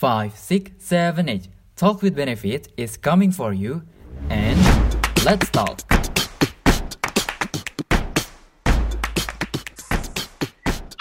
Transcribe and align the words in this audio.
5, 0.00 0.32
6, 0.32 0.72
7, 0.80 1.28
8. 1.28 1.48
Talk 1.76 2.00
with 2.00 2.16
Benefit 2.16 2.72
is 2.80 2.96
coming 2.96 3.28
for 3.28 3.52
you. 3.52 3.84
And 4.32 4.56
let's 5.28 5.52
talk. 5.52 5.84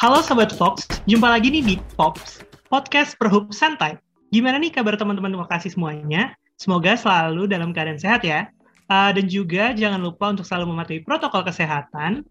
Halo 0.03 0.19
Sobat 0.19 0.51
Fox, 0.51 0.83
jumpa 1.07 1.31
lagi 1.31 1.47
nih 1.47 1.63
di 1.63 1.75
Pops, 1.95 2.43
podcast 2.67 3.15
perhub 3.15 3.55
santai. 3.55 3.95
Gimana 4.35 4.59
nih 4.59 4.75
kabar 4.75 4.99
teman-teman 4.99 5.31
makasih 5.47 5.71
semuanya? 5.71 6.35
Semoga 6.59 6.99
selalu 6.99 7.47
dalam 7.47 7.71
keadaan 7.71 8.03
sehat 8.03 8.27
ya. 8.27 8.51
Uh, 8.91 9.15
dan 9.15 9.31
juga 9.31 9.71
jangan 9.79 10.03
lupa 10.03 10.35
untuk 10.35 10.43
selalu 10.43 10.75
mematuhi 10.75 10.99
protokol 11.07 11.47
kesehatan. 11.47 12.27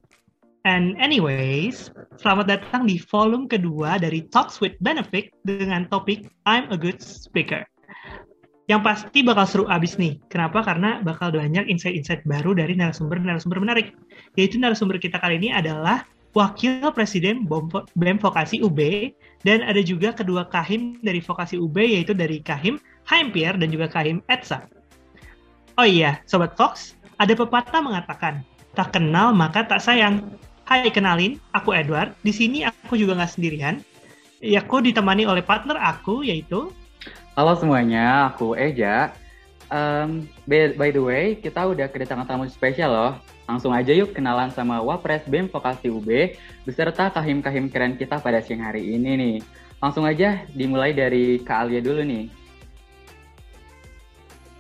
And 0.69 1.01
anyways, 1.01 1.89
selamat 2.21 2.61
datang 2.61 2.85
di 2.85 3.01
volume 3.01 3.49
kedua 3.49 3.97
dari 3.97 4.29
Talks 4.29 4.61
with 4.61 4.77
Benefit 4.85 5.33
dengan 5.49 5.89
topik 5.89 6.29
I'm 6.45 6.69
a 6.69 6.77
Good 6.77 7.01
Speaker. 7.01 7.65
Yang 8.69 8.81
pasti 8.85 9.25
bakal 9.25 9.49
seru 9.49 9.65
abis 9.65 9.97
nih. 9.97 10.21
Kenapa? 10.29 10.61
Karena 10.61 11.01
bakal 11.01 11.33
banyak 11.33 11.73
insight-insight 11.73 12.21
baru 12.29 12.53
dari 12.53 12.77
narasumber-narasumber 12.77 13.65
menarik. 13.65 13.97
Yaitu 14.37 14.61
narasumber 14.61 15.01
kita 15.01 15.17
kali 15.17 15.41
ini 15.41 15.57
adalah 15.57 16.05
Wakil 16.37 16.85
Presiden 16.93 17.49
BEM 17.97 18.21
Vokasi 18.21 18.61
UB, 18.61 18.77
dan 19.49 19.65
ada 19.65 19.81
juga 19.81 20.13
kedua 20.13 20.53
Kahim 20.53 21.01
dari 21.01 21.25
Vokasi 21.25 21.57
UB, 21.57 21.81
yaitu 21.81 22.13
dari 22.13 22.45
Kahim 22.45 22.77
Haimpier 23.09 23.57
dan 23.57 23.73
juga 23.73 23.89
Kahim 23.89 24.21
Etsa. 24.29 24.69
Oh 25.81 25.89
iya, 25.89 26.21
Sobat 26.29 26.61
Fox, 26.61 26.93
ada 27.17 27.33
pepatah 27.33 27.81
mengatakan, 27.81 28.45
tak 28.77 28.93
kenal 28.93 29.33
maka 29.33 29.65
tak 29.65 29.81
sayang. 29.81 30.29
Hai, 30.69 30.85
kenalin, 30.93 31.41
aku 31.57 31.73
Edward. 31.73 32.13
Di 32.21 32.29
sini 32.29 32.61
aku 32.61 33.01
juga 33.01 33.17
nggak 33.17 33.41
sendirian. 33.41 33.81
Ya, 34.45 34.61
aku 34.61 34.85
ditemani 34.85 35.25
oleh 35.25 35.41
partner 35.41 35.81
aku, 35.81 36.21
yaitu... 36.21 36.69
Halo 37.33 37.57
semuanya, 37.57 38.29
aku 38.29 38.53
Eja. 38.53 39.17
Um, 39.73 40.29
by, 40.45 40.77
by 40.77 40.93
the 40.93 41.01
way, 41.01 41.41
kita 41.41 41.65
udah 41.65 41.89
kedatangan 41.89 42.29
tamu 42.29 42.45
spesial 42.53 42.93
loh. 42.93 43.13
Langsung 43.49 43.73
aja 43.73 43.97
yuk 43.97 44.13
kenalan 44.13 44.53
sama 44.53 44.85
Wapres 44.85 45.25
BEM 45.25 45.49
Vokasi 45.49 45.89
UB 45.89 46.37
beserta 46.69 47.09
kahim-kahim 47.17 47.73
keren 47.73 47.97
kita 47.97 48.21
pada 48.21 48.45
siang 48.45 48.61
hari 48.61 48.93
ini 48.93 49.17
nih. 49.17 49.37
Langsung 49.81 50.05
aja 50.05 50.45
dimulai 50.53 50.93
dari 50.93 51.41
Kak 51.41 51.65
Alia 51.65 51.81
dulu 51.81 52.05
nih. 52.05 52.29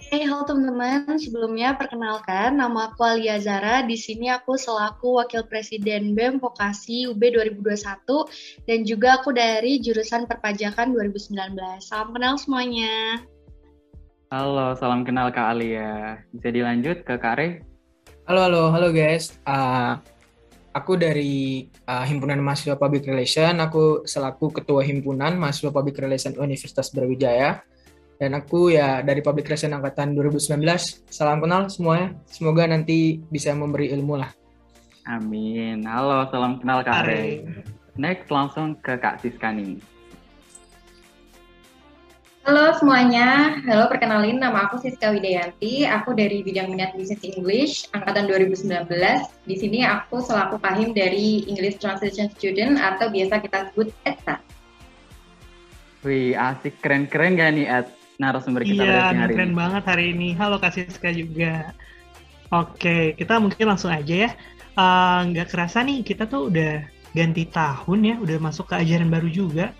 Hey, 0.08 0.24
halo 0.24 0.40
teman-teman. 0.48 1.20
Sebelumnya 1.20 1.76
perkenalkan, 1.76 2.56
nama 2.56 2.88
aku 2.88 3.04
Alia 3.04 3.36
Zara. 3.44 3.84
Di 3.84 3.92
sini 3.92 4.32
aku 4.32 4.56
selaku 4.56 5.20
Wakil 5.20 5.44
Presiden 5.44 6.16
BEM 6.16 6.40
Vokasi 6.40 7.04
UB 7.12 7.20
2021 7.20 7.76
dan 8.64 8.88
juga 8.88 9.20
aku 9.20 9.36
dari 9.36 9.76
jurusan 9.84 10.24
Perpajakan 10.24 10.96
2019. 10.96 11.52
Salam 11.84 12.16
kenal 12.16 12.40
semuanya. 12.40 13.20
Halo, 14.32 14.72
salam 14.80 15.04
kenal 15.04 15.28
Kak 15.28 15.52
Alia. 15.52 16.24
Bisa 16.32 16.56
dilanjut 16.56 17.04
ke 17.04 17.20
Kak 17.20 17.36
Re? 17.36 17.60
Halo, 18.24 18.48
halo, 18.48 18.62
halo 18.72 18.88
guys. 18.96 19.36
Uh, 19.44 20.00
aku 20.72 20.96
dari 20.96 21.68
uh, 21.84 22.08
Himpunan 22.08 22.40
Mahasiswa 22.40 22.80
Public 22.80 23.04
Relation. 23.04 23.60
Aku 23.60 24.08
selaku 24.08 24.56
Ketua 24.56 24.80
Himpunan 24.88 25.36
Mahasiswa 25.36 25.68
Public 25.68 26.00
Relation 26.00 26.32
Universitas 26.40 26.88
Brawijaya. 26.96 27.60
Dan 28.18 28.34
aku 28.34 28.74
ya 28.74 28.98
dari 29.06 29.22
Public 29.22 29.46
Relation 29.46 29.78
Angkatan 29.78 30.10
2019. 30.18 30.58
Salam 31.06 31.38
kenal 31.38 31.70
semuanya. 31.70 32.18
Semoga 32.26 32.66
nanti 32.66 33.22
bisa 33.30 33.54
memberi 33.54 33.94
ilmu 33.94 34.18
lah. 34.18 34.34
Amin. 35.06 35.86
Halo, 35.86 36.26
salam 36.34 36.58
kenal 36.58 36.82
Kak 36.82 37.06
Re. 37.06 37.46
Next 37.94 38.26
langsung 38.26 38.74
ke 38.82 38.98
Kak 38.98 39.22
Siska 39.22 39.54
nih. 39.54 39.78
Halo 42.48 42.72
semuanya, 42.80 43.60
halo 43.68 43.92
perkenalin 43.92 44.40
nama 44.40 44.64
aku 44.64 44.80
Siska 44.80 45.12
Widayanti, 45.12 45.84
aku 45.84 46.16
dari 46.16 46.40
bidang 46.40 46.72
minat 46.72 46.96
bisnis 46.96 47.20
English 47.20 47.84
angkatan 47.92 48.24
2019. 48.24 48.88
Di 49.44 49.56
sini 49.60 49.84
aku 49.84 50.24
selaku 50.24 50.56
kahim 50.56 50.96
dari 50.96 51.44
English 51.44 51.76
Translation 51.76 52.32
Student 52.32 52.80
atau 52.80 53.12
biasa 53.12 53.44
kita 53.44 53.68
sebut 53.68 53.92
ETSA. 54.08 54.40
Wih, 56.08 56.32
asik 56.40 56.80
keren-keren 56.80 57.36
gak 57.36 57.52
nih 57.52 57.68
Ed 57.68 57.97
narasumber 58.18 58.66
kita 58.66 58.82
iya, 58.82 59.14
hari 59.14 59.32
keren 59.38 59.54
ini? 59.54 59.56
banget 59.56 59.82
hari 59.86 60.04
ini. 60.10 60.28
Halo 60.34 60.58
Kak 60.58 60.74
Siska 60.74 61.14
juga. 61.14 61.70
Oke, 62.50 63.14
kita 63.14 63.38
mungkin 63.38 63.64
langsung 63.70 63.94
aja 63.94 64.26
ya. 64.26 64.30
Nggak 65.24 65.46
uh, 65.46 65.50
kerasa 65.54 65.86
nih, 65.86 66.02
kita 66.02 66.26
tuh 66.26 66.50
udah 66.50 66.82
ganti 67.14 67.46
tahun 67.46 67.98
ya, 68.04 68.14
udah 68.18 68.36
masuk 68.42 68.74
ke 68.74 68.74
ajaran 68.82 69.08
baru 69.08 69.30
juga. 69.30 69.70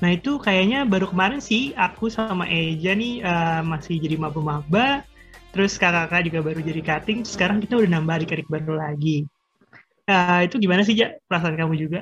Nah 0.00 0.16
itu 0.16 0.40
kayaknya 0.40 0.88
baru 0.88 1.10
kemarin 1.12 1.42
sih 1.44 1.76
aku 1.76 2.08
sama 2.08 2.48
Eja 2.48 2.96
nih 2.96 3.20
uh, 3.20 3.60
masih 3.66 4.00
jadi 4.00 4.16
maba-maba, 4.16 5.04
terus 5.52 5.76
kakak-kakak 5.76 6.30
juga 6.30 6.40
baru 6.40 6.60
jadi 6.64 6.80
cutting, 6.80 7.26
sekarang 7.26 7.60
kita 7.60 7.76
udah 7.76 8.00
nambah 8.00 8.22
adik-adik 8.22 8.48
baru 8.48 8.80
lagi. 8.80 9.28
Uh, 10.08 10.40
itu 10.46 10.56
gimana 10.56 10.82
sih, 10.86 10.96
Ja? 10.96 11.14
Perasaan 11.28 11.54
kamu 11.58 11.76
juga? 11.76 12.00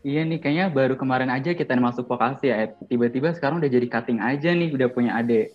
Iya 0.00 0.24
nih, 0.24 0.40
kayaknya 0.40 0.66
baru 0.72 0.96
kemarin 0.96 1.28
aja 1.28 1.52
kita 1.52 1.76
masuk 1.76 2.08
vokasi 2.08 2.48
ya, 2.48 2.72
tiba-tiba 2.88 3.36
sekarang 3.36 3.60
udah 3.60 3.68
jadi 3.68 3.84
cutting 3.84 4.16
aja 4.16 4.48
nih, 4.48 4.72
udah 4.72 4.88
punya 4.88 5.12
adik 5.20 5.52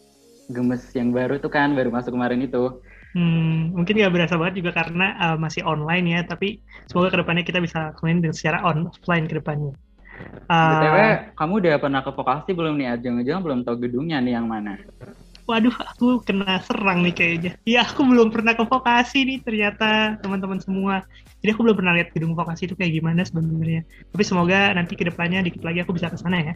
gemes 0.53 0.85
yang 0.93 1.09
baru 1.09 1.41
tuh 1.41 1.49
kan, 1.49 1.73
baru 1.73 1.89
masuk 1.89 2.13
kemarin 2.13 2.45
itu. 2.45 2.77
Hmm, 3.17 3.73
mungkin 3.73 3.97
nggak 3.97 4.13
berasa 4.13 4.37
banget 4.37 4.61
juga 4.61 4.71
karena 4.77 5.17
uh, 5.17 5.37
masih 5.41 5.65
online 5.65 6.05
ya, 6.13 6.21
tapi 6.29 6.61
semoga 6.85 7.09
ke 7.09 7.17
depannya 7.25 7.41
kita 7.41 7.57
bisa 7.57 7.89
lakuin 7.89 8.21
secara 8.29 8.61
offline 8.61 9.25
ke 9.25 9.33
depannya. 9.41 9.73
Uh, 10.45 10.77
BTW, 10.77 10.97
kamu 11.33 11.53
udah 11.65 11.73
pernah 11.81 12.01
ke 12.05 12.11
vokasi 12.13 12.49
belum 12.53 12.77
nih? 12.77 13.01
Jangan-jangan 13.01 13.41
belum 13.41 13.59
tahu 13.65 13.75
gedungnya 13.81 14.21
nih 14.21 14.37
yang 14.37 14.45
mana? 14.45 14.77
Waduh, 15.45 15.77
aku 15.77 16.25
kena 16.25 16.57
serang 16.65 17.05
nih 17.05 17.13
kayaknya. 17.13 17.51
Ya, 17.69 17.85
aku 17.85 18.01
belum 18.01 18.33
pernah 18.33 18.57
ke 18.57 18.65
vokasi 18.65 19.29
nih 19.29 19.39
ternyata 19.45 20.17
teman-teman 20.17 20.57
semua. 20.57 21.05
Jadi 21.45 21.53
aku 21.53 21.61
belum 21.61 21.77
pernah 21.77 21.93
lihat 21.93 22.09
gedung 22.17 22.33
vokasi 22.33 22.65
itu 22.65 22.73
kayak 22.73 22.97
gimana 22.97 23.21
sebenarnya. 23.21 23.85
Tapi 24.09 24.23
semoga 24.25 24.73
nanti 24.73 24.97
ke 24.97 25.05
depannya 25.05 25.45
dikit 25.45 25.61
lagi 25.61 25.85
aku 25.85 25.93
bisa 25.93 26.09
ke 26.09 26.17
sana 26.17 26.41
ya. 26.41 26.53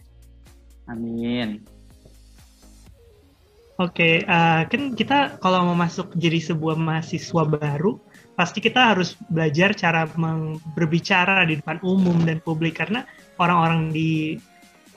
Amin. 0.89 1.61
Oke, 3.79 4.25
okay, 4.25 4.27
uh, 4.27 4.67
kan 4.67 4.97
kita 4.97 5.39
kalau 5.39 5.71
mau 5.71 5.77
masuk 5.77 6.11
jadi 6.17 6.41
sebuah 6.41 6.75
mahasiswa 6.75 7.47
baru, 7.47 7.95
pasti 8.35 8.59
kita 8.59 8.91
harus 8.91 9.15
belajar 9.31 9.71
cara 9.71 10.03
berbicara 10.75 11.47
di 11.47 11.61
depan 11.61 11.79
umum 11.85 12.19
dan 12.27 12.43
publik 12.43 12.75
karena 12.75 13.07
orang-orang 13.39 13.93
di 13.93 14.35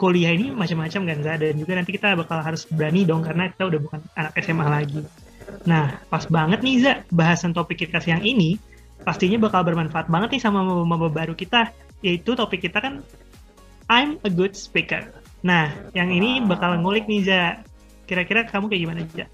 kuliah 0.02 0.34
ini 0.34 0.50
macam-macam 0.50 1.14
kan 1.14 1.18
Zah 1.22 1.38
dan 1.38 1.54
juga 1.54 1.78
nanti 1.78 1.94
kita 1.94 2.18
bakal 2.18 2.42
harus 2.42 2.66
berani 2.66 3.06
dong 3.06 3.22
karena 3.22 3.54
kita 3.54 3.70
udah 3.70 3.78
bukan 3.78 4.02
anak 4.18 4.34
SMA 4.42 4.66
lagi. 4.66 5.06
Nah, 5.62 5.94
pas 6.10 6.26
banget 6.26 6.58
nih 6.58 6.82
Za, 6.82 6.92
bahasan 7.14 7.54
topik 7.54 7.86
kita 7.86 8.02
siang 8.02 8.18
ini 8.26 8.58
pastinya 9.06 9.38
bakal 9.38 9.62
bermanfaat 9.62 10.10
banget 10.10 10.34
nih 10.38 10.42
sama 10.42 10.66
maba 10.66 11.06
baru 11.06 11.38
kita, 11.38 11.70
yaitu 12.02 12.34
topik 12.34 12.66
kita 12.66 12.82
kan 12.82 13.06
I'm 13.86 14.18
a 14.26 14.30
good 14.30 14.58
speaker. 14.58 15.06
Nah, 15.46 15.70
yang 15.94 16.10
ini 16.10 16.42
bakal 16.42 16.82
ngulik 16.82 17.06
nih 17.06 17.22
Za. 17.22 17.62
Kira-kira 18.10 18.42
kamu 18.42 18.74
kayak 18.74 18.82
gimana 18.82 19.00
Za? 19.06 19.26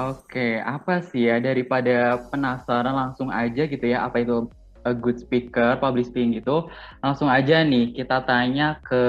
Oke, 0.00 0.64
apa 0.64 1.04
sih 1.12 1.28
ya 1.28 1.44
daripada 1.44 2.16
penasaran 2.32 2.96
langsung 2.96 3.28
aja 3.28 3.68
gitu 3.68 3.84
ya 3.84 4.08
apa 4.08 4.24
itu 4.24 4.48
a 4.86 4.94
good 4.94 5.20
speaker, 5.20 5.76
public 5.76 6.08
speaking 6.08 6.38
gitu, 6.38 6.70
langsung 7.02 7.26
aja 7.26 7.60
nih 7.66 7.92
kita 7.92 8.24
tanya 8.24 8.78
ke 8.86 9.02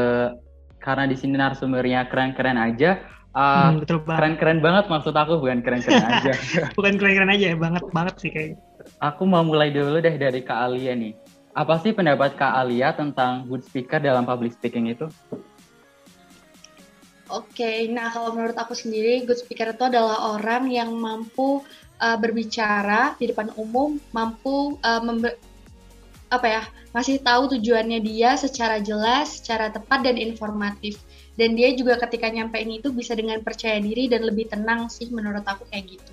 karena 0.79 1.05
di 1.05 1.15
sini 1.15 1.35
narasumbernya 1.35 2.07
keren-keren 2.07 2.57
aja. 2.57 2.99
Uh, 3.29 3.77
hmm, 3.77 3.85
betul 3.85 3.97
Keren-keren 4.09 4.59
banget 4.59 4.89
maksud 4.89 5.13
aku 5.13 5.37
bukan 5.37 5.61
keren-keren 5.61 6.01
aja. 6.17 6.33
bukan 6.73 6.97
keren-keren 6.97 7.29
aja 7.29 7.45
ya, 7.53 7.57
banget 7.59 7.83
banget 7.93 8.15
sih 8.17 8.31
kayaknya. 8.33 8.57
Aku 9.03 9.29
mau 9.29 9.45
mulai 9.45 9.69
dulu 9.69 10.01
deh 10.01 10.15
dari 10.17 10.41
Kak 10.41 10.59
Alia 10.65 10.97
nih. 10.97 11.13
Apa 11.53 11.77
sih 11.83 11.93
pendapat 11.93 12.39
Kak 12.39 12.57
Alia 12.57 12.95
tentang 12.97 13.45
good 13.45 13.61
speaker 13.61 14.01
dalam 14.01 14.25
public 14.25 14.57
speaking 14.57 14.89
itu? 14.89 15.05
Oke, 17.29 17.61
okay, 17.61 17.77
nah 17.85 18.09
kalau 18.09 18.33
menurut 18.33 18.57
aku 18.57 18.73
sendiri, 18.73 19.21
good 19.21 19.37
speaker 19.37 19.69
itu 19.69 19.85
adalah 19.85 20.33
orang 20.33 20.65
yang 20.73 20.89
mampu 20.97 21.61
uh, 22.01 22.17
berbicara 22.17 23.13
di 23.21 23.29
depan 23.29 23.53
umum, 23.53 24.01
mampu 24.09 24.81
uh, 24.81 25.01
apa 26.29 26.47
ya 26.47 26.63
masih 26.93 27.21
tahu 27.21 27.57
tujuannya 27.57 28.01
dia 28.01 28.37
secara 28.37 28.81
jelas, 28.81 29.41
secara 29.41 29.69
tepat 29.73 30.05
dan 30.05 30.17
informatif. 30.17 31.01
Dan 31.39 31.55
dia 31.55 31.71
juga 31.71 31.95
ketika 31.97 32.27
nyampein 32.27 32.67
itu 32.67 32.91
bisa 32.91 33.15
dengan 33.15 33.39
percaya 33.39 33.79
diri 33.79 34.11
dan 34.11 34.27
lebih 34.27 34.51
tenang 34.51 34.91
sih 34.91 35.07
menurut 35.09 35.45
aku 35.47 35.63
kayak 35.71 35.97
gitu. 35.97 36.11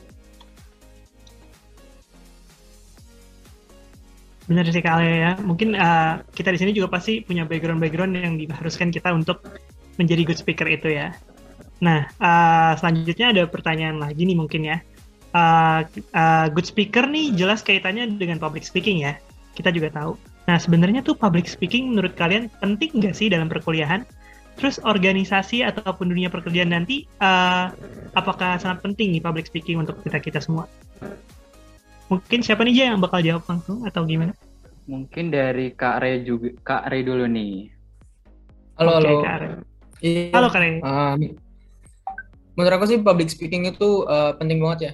Benar 4.46 4.62
sih 4.70 4.78
Kak 4.78 5.02
ya. 5.02 5.34
Mungkin 5.42 5.74
uh, 5.74 6.22
kita 6.30 6.54
di 6.54 6.58
sini 6.62 6.70
juga 6.70 6.94
pasti 6.94 7.18
punya 7.18 7.42
background-background 7.42 8.12
yang 8.14 8.38
diharuskan 8.38 8.94
kita 8.94 9.10
untuk 9.10 9.42
menjadi 9.98 10.22
good 10.22 10.38
speaker 10.38 10.70
itu 10.70 10.94
ya. 10.94 11.10
Nah, 11.82 12.06
uh, 12.22 12.72
selanjutnya 12.78 13.34
ada 13.34 13.42
pertanyaan 13.50 13.98
lagi 13.98 14.22
nih 14.22 14.38
mungkin 14.38 14.62
ya. 14.62 14.78
Uh, 15.34 15.82
uh, 16.14 16.46
good 16.54 16.64
speaker 16.64 17.04
nih 17.04 17.34
jelas 17.34 17.66
kaitannya 17.66 18.06
dengan 18.14 18.38
public 18.38 18.62
speaking 18.62 19.02
ya. 19.02 19.18
Kita 19.56 19.72
juga 19.72 19.88
tahu. 19.88 20.20
Nah, 20.46 20.60
sebenarnya 20.60 21.00
tuh 21.00 21.16
public 21.16 21.48
speaking 21.48 21.96
menurut 21.96 22.12
kalian 22.14 22.52
penting 22.60 22.92
nggak 23.00 23.16
sih 23.16 23.32
dalam 23.32 23.48
perkuliahan? 23.48 24.04
Terus 24.56 24.80
organisasi 24.84 25.64
ataupun 25.64 26.12
dunia 26.12 26.28
pekerjaan 26.28 26.72
nanti, 26.72 27.08
uh, 27.20 27.72
apakah 28.16 28.60
sangat 28.60 28.84
penting 28.84 29.16
nih 29.16 29.20
public 29.24 29.48
speaking 29.48 29.80
untuk 29.80 30.00
kita 30.04 30.20
kita 30.20 30.40
semua? 30.40 30.68
Mungkin 32.12 32.40
siapa 32.44 32.62
nih 32.62 32.92
yang 32.92 33.00
bakal 33.02 33.24
jawab 33.24 33.44
langsung 33.48 33.84
atau 33.84 34.06
gimana? 34.06 34.36
Mungkin 34.86 35.34
dari 35.34 35.74
Kak 35.74 35.98
Re 36.04 36.22
juga, 36.22 36.54
Kak 36.62 36.92
Re 36.92 37.02
dulu 37.02 37.26
nih. 37.26 37.68
Halo, 38.78 38.90
Oke, 38.96 39.08
halo. 39.08 39.20
Kak 39.24 39.36
Re. 39.40 39.48
Iya. 40.04 40.30
Halo 40.36 40.48
Kak 40.52 40.60
Re. 40.62 40.68
Um, 40.84 41.20
menurut 42.54 42.74
aku 42.76 42.86
sih 42.86 42.98
public 43.02 43.28
speaking 43.28 43.66
itu 43.66 44.06
uh, 44.06 44.36
penting 44.38 44.62
banget 44.62 44.80
ya. 44.80 44.92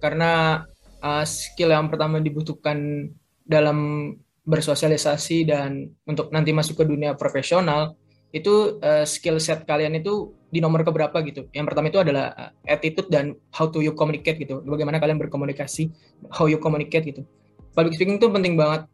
Karena 0.00 0.62
uh, 1.02 1.24
skill 1.26 1.72
yang 1.72 1.88
pertama 1.88 2.20
dibutuhkan 2.20 3.10
dalam 3.44 4.12
bersosialisasi 4.46 5.48
dan 5.48 5.92
untuk 6.08 6.32
nanti 6.32 6.50
masuk 6.54 6.80
ke 6.80 6.84
dunia 6.88 7.12
profesional 7.14 7.96
itu 8.30 8.78
uh, 8.78 9.02
skill 9.02 9.42
set 9.42 9.66
kalian 9.66 9.98
itu 9.98 10.30
di 10.50 10.62
nomor 10.62 10.86
keberapa 10.86 11.18
gitu. 11.26 11.50
Yang 11.50 11.66
pertama 11.74 11.90
itu 11.90 11.98
adalah 11.98 12.30
uh, 12.34 12.50
attitude 12.66 13.10
dan 13.10 13.34
how 13.50 13.66
to 13.66 13.82
you 13.82 13.94
communicate 13.94 14.38
gitu. 14.38 14.62
Bagaimana 14.62 15.02
kalian 15.02 15.18
berkomunikasi, 15.18 15.90
how 16.30 16.46
you 16.46 16.62
communicate 16.62 17.06
gitu. 17.10 17.26
Public 17.74 17.98
speaking 17.98 18.22
itu 18.22 18.30
penting 18.30 18.54
banget. 18.54 18.86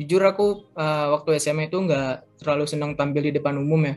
Jujur 0.00 0.24
aku 0.24 0.68
uh, 0.74 1.12
waktu 1.16 1.36
SMA 1.38 1.68
itu 1.68 1.76
nggak 1.76 2.40
terlalu 2.40 2.64
senang 2.66 2.96
tampil 2.96 3.20
di 3.20 3.32
depan 3.36 3.60
umum 3.60 3.84
ya. 3.84 3.94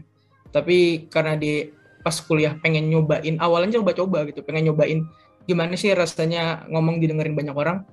Tapi 0.52 1.08
karena 1.08 1.40
di 1.40 1.72
pas 2.04 2.16
kuliah 2.24 2.56
pengen 2.64 2.88
nyobain, 2.88 3.36
awalnya 3.40 3.80
coba-coba 3.80 4.24
gitu, 4.32 4.40
pengen 4.44 4.72
nyobain 4.72 5.04
gimana 5.48 5.74
sih 5.80 5.96
rasanya 5.96 6.68
ngomong 6.68 7.00
didengerin 7.00 7.34
banyak 7.34 7.56
orang. 7.56 7.88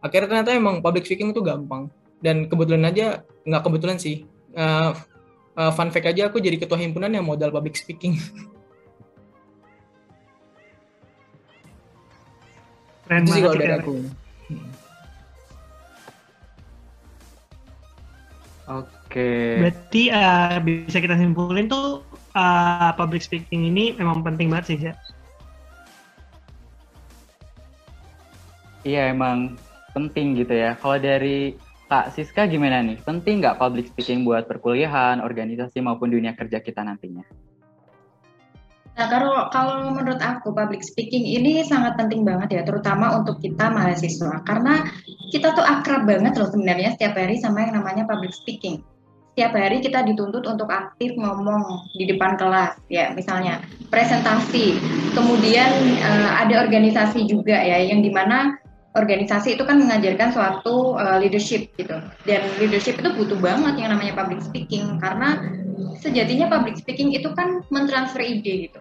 Akhirnya 0.00 0.30
ternyata 0.30 0.54
emang 0.54 0.80
public 0.80 1.04
speaking 1.04 1.34
itu 1.34 1.42
gampang 1.42 1.90
dan 2.20 2.48
kebetulan 2.48 2.88
aja 2.88 3.20
nggak 3.44 3.62
kebetulan 3.64 3.98
sih 4.00 4.24
uh, 4.56 4.96
uh, 5.56 5.72
fun 5.72 5.90
fact 5.92 6.08
aja 6.08 6.28
aku 6.32 6.40
jadi 6.40 6.56
ketua 6.56 6.78
himpunan 6.80 7.12
yang 7.12 7.24
modal 7.24 7.52
public 7.52 7.76
speaking 7.76 8.16
Keren 13.06 13.22
itu 13.22 13.32
sih 13.38 13.42
kalau 13.44 13.54
dari 13.54 13.74
aku 13.76 14.02
Oke. 18.66 19.62
Berarti 19.62 20.10
uh, 20.10 20.58
bisa 20.58 20.98
kita 20.98 21.14
simpulin 21.14 21.70
tuh 21.70 22.02
uh, 22.34 22.90
public 22.98 23.22
speaking 23.22 23.62
ini 23.70 23.94
memang 23.94 24.26
penting 24.26 24.50
banget 24.50 24.66
sih, 24.74 24.90
Ja. 24.90 24.98
Iya 28.86 29.10
emang 29.10 29.58
penting 29.90 30.38
gitu 30.38 30.54
ya. 30.54 30.78
Kalau 30.78 31.02
dari 31.02 31.58
Kak 31.90 32.14
Siska 32.14 32.46
gimana 32.46 32.86
nih? 32.86 33.02
Penting 33.02 33.42
nggak 33.42 33.58
public 33.58 33.90
speaking 33.90 34.22
buat 34.22 34.46
perkuliahan, 34.46 35.18
organisasi 35.18 35.82
maupun 35.82 36.14
dunia 36.14 36.38
kerja 36.38 36.62
kita 36.62 36.86
nantinya? 36.86 37.26
Nah, 38.96 39.06
kalau 39.12 39.50
kalau 39.52 39.92
menurut 39.92 40.22
aku 40.22 40.56
public 40.56 40.80
speaking 40.80 41.26
ini 41.26 41.60
sangat 41.66 41.98
penting 42.00 42.22
banget 42.22 42.48
ya, 42.48 42.62
terutama 42.62 43.12
untuk 43.18 43.42
kita 43.42 43.68
mahasiswa. 43.68 44.40
Karena 44.46 44.86
kita 45.34 45.52
tuh 45.52 45.66
akrab 45.66 46.06
banget 46.06 46.38
loh 46.38 46.48
sebenarnya 46.48 46.94
setiap 46.94 47.18
hari 47.18 47.36
sama 47.42 47.66
yang 47.66 47.82
namanya 47.82 48.06
public 48.06 48.32
speaking. 48.32 48.80
Setiap 49.36 49.52
hari 49.52 49.84
kita 49.84 50.00
dituntut 50.00 50.48
untuk 50.48 50.72
aktif 50.72 51.12
ngomong 51.12 51.92
di 51.92 52.08
depan 52.08 52.40
kelas, 52.40 52.80
ya 52.88 53.12
misalnya 53.12 53.60
presentasi. 53.92 54.80
Kemudian 55.12 55.70
eh, 56.00 56.30
ada 56.32 56.64
organisasi 56.64 57.28
juga 57.28 57.60
ya, 57.60 57.84
yang 57.84 58.00
di 58.00 58.08
mana 58.08 58.56
organisasi 58.96 59.60
itu 59.60 59.62
kan 59.68 59.76
mengajarkan 59.84 60.32
suatu 60.32 60.96
uh, 60.96 61.20
leadership 61.20 61.68
gitu. 61.76 62.00
Dan 62.24 62.42
leadership 62.56 62.96
itu 62.96 63.12
butuh 63.12 63.36
banget 63.36 63.84
yang 63.84 63.92
namanya 63.92 64.16
public 64.16 64.40
speaking 64.40 64.96
karena 64.98 65.44
sejatinya 66.00 66.48
public 66.48 66.80
speaking 66.80 67.12
itu 67.12 67.28
kan 67.36 67.60
mentransfer 67.68 68.24
ide 68.24 68.72
gitu. 68.72 68.80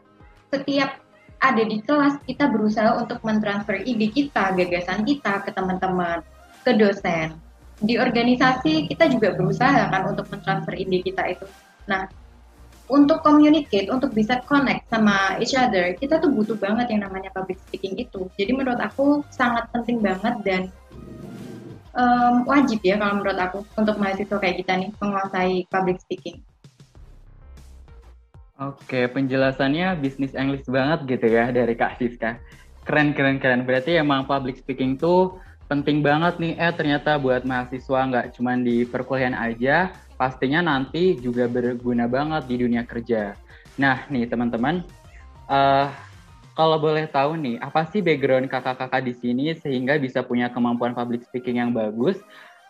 Setiap 0.56 1.03
ada 1.44 1.63
di 1.67 1.83
kelas 1.83 2.23
kita 2.23 2.47
berusaha 2.47 2.95
untuk 2.95 3.19
mentransfer 3.27 3.83
ide 3.83 4.07
kita, 4.07 4.56
gagasan 4.56 5.03
kita 5.03 5.44
ke 5.44 5.51
teman-teman, 5.51 6.23
ke 6.63 6.71
dosen. 6.79 7.35
Di 7.83 8.00
organisasi 8.00 8.88
kita 8.88 9.12
juga 9.12 9.35
berusaha 9.35 9.91
kan 9.91 10.07
untuk 10.07 10.31
mentransfer 10.31 10.79
ide 10.79 11.03
kita 11.03 11.27
itu. 11.27 11.45
Nah, 11.91 12.07
untuk 12.85 13.25
communicate, 13.25 13.89
untuk 13.89 14.13
bisa 14.13 14.45
connect 14.45 14.85
sama 14.93 15.41
each 15.41 15.57
other, 15.57 15.97
kita 15.97 16.21
tuh 16.21 16.29
butuh 16.29 16.57
banget 16.57 16.93
yang 16.93 17.01
namanya 17.01 17.33
public 17.33 17.57
speaking 17.65 17.97
itu. 17.97 18.29
Jadi 18.37 18.51
menurut 18.53 18.77
aku 18.77 19.25
sangat 19.33 19.65
penting 19.73 20.05
banget 20.05 20.35
dan 20.45 20.61
um, 21.97 22.45
wajib 22.45 22.83
ya 22.85 23.01
kalau 23.01 23.17
menurut 23.17 23.39
aku 23.39 23.65
untuk 23.73 23.97
mahasiswa 23.97 24.37
kayak 24.37 24.61
kita 24.61 24.73
nih 24.77 24.89
menguasai 25.01 25.65
public 25.71 25.97
speaking. 26.03 26.45
Oke, 28.55 29.11
penjelasannya 29.11 29.99
bisnis 29.99 30.31
English 30.31 30.63
banget 30.71 31.03
gitu 31.09 31.27
ya 31.27 31.51
dari 31.51 31.75
Kak 31.75 31.99
Siska. 31.99 32.39
Keren, 32.88 33.11
keren, 33.11 33.41
keren. 33.41 33.67
Berarti 33.67 33.99
emang 33.99 34.23
public 34.29 34.55
speaking 34.61 34.95
tuh 34.95 35.35
penting 35.67 35.99
banget 35.99 36.39
nih. 36.39 36.53
Eh 36.55 36.71
ternyata 36.71 37.17
buat 37.19 37.43
mahasiswa 37.43 37.99
nggak 38.07 38.38
cuma 38.38 38.55
di 38.55 38.88
perkuliahan 38.88 39.35
aja, 39.35 39.91
pastinya 40.15 40.63
nanti 40.63 41.19
juga 41.19 41.47
berguna 41.47 42.07
banget 42.07 42.47
di 42.47 42.56
dunia 42.63 42.83
kerja. 42.88 43.35
Nah 43.75 44.07
nih 44.07 44.27
teman-teman, 44.27 44.83
uh, 45.51 45.91
kalau 46.56 46.79
boleh 46.79 47.03
tahu 47.12 47.35
nih, 47.35 47.59
apa 47.59 47.83
sih 47.91 48.00
background 48.00 48.47
kakak-kakak 48.47 49.03
di 49.03 49.13
sini 49.15 49.51
sehingga 49.59 50.00
bisa 50.00 50.23
punya 50.23 50.47
kemampuan 50.47 50.95
public 50.95 51.27
speaking 51.27 51.59
yang 51.59 51.75
bagus? 51.75 52.15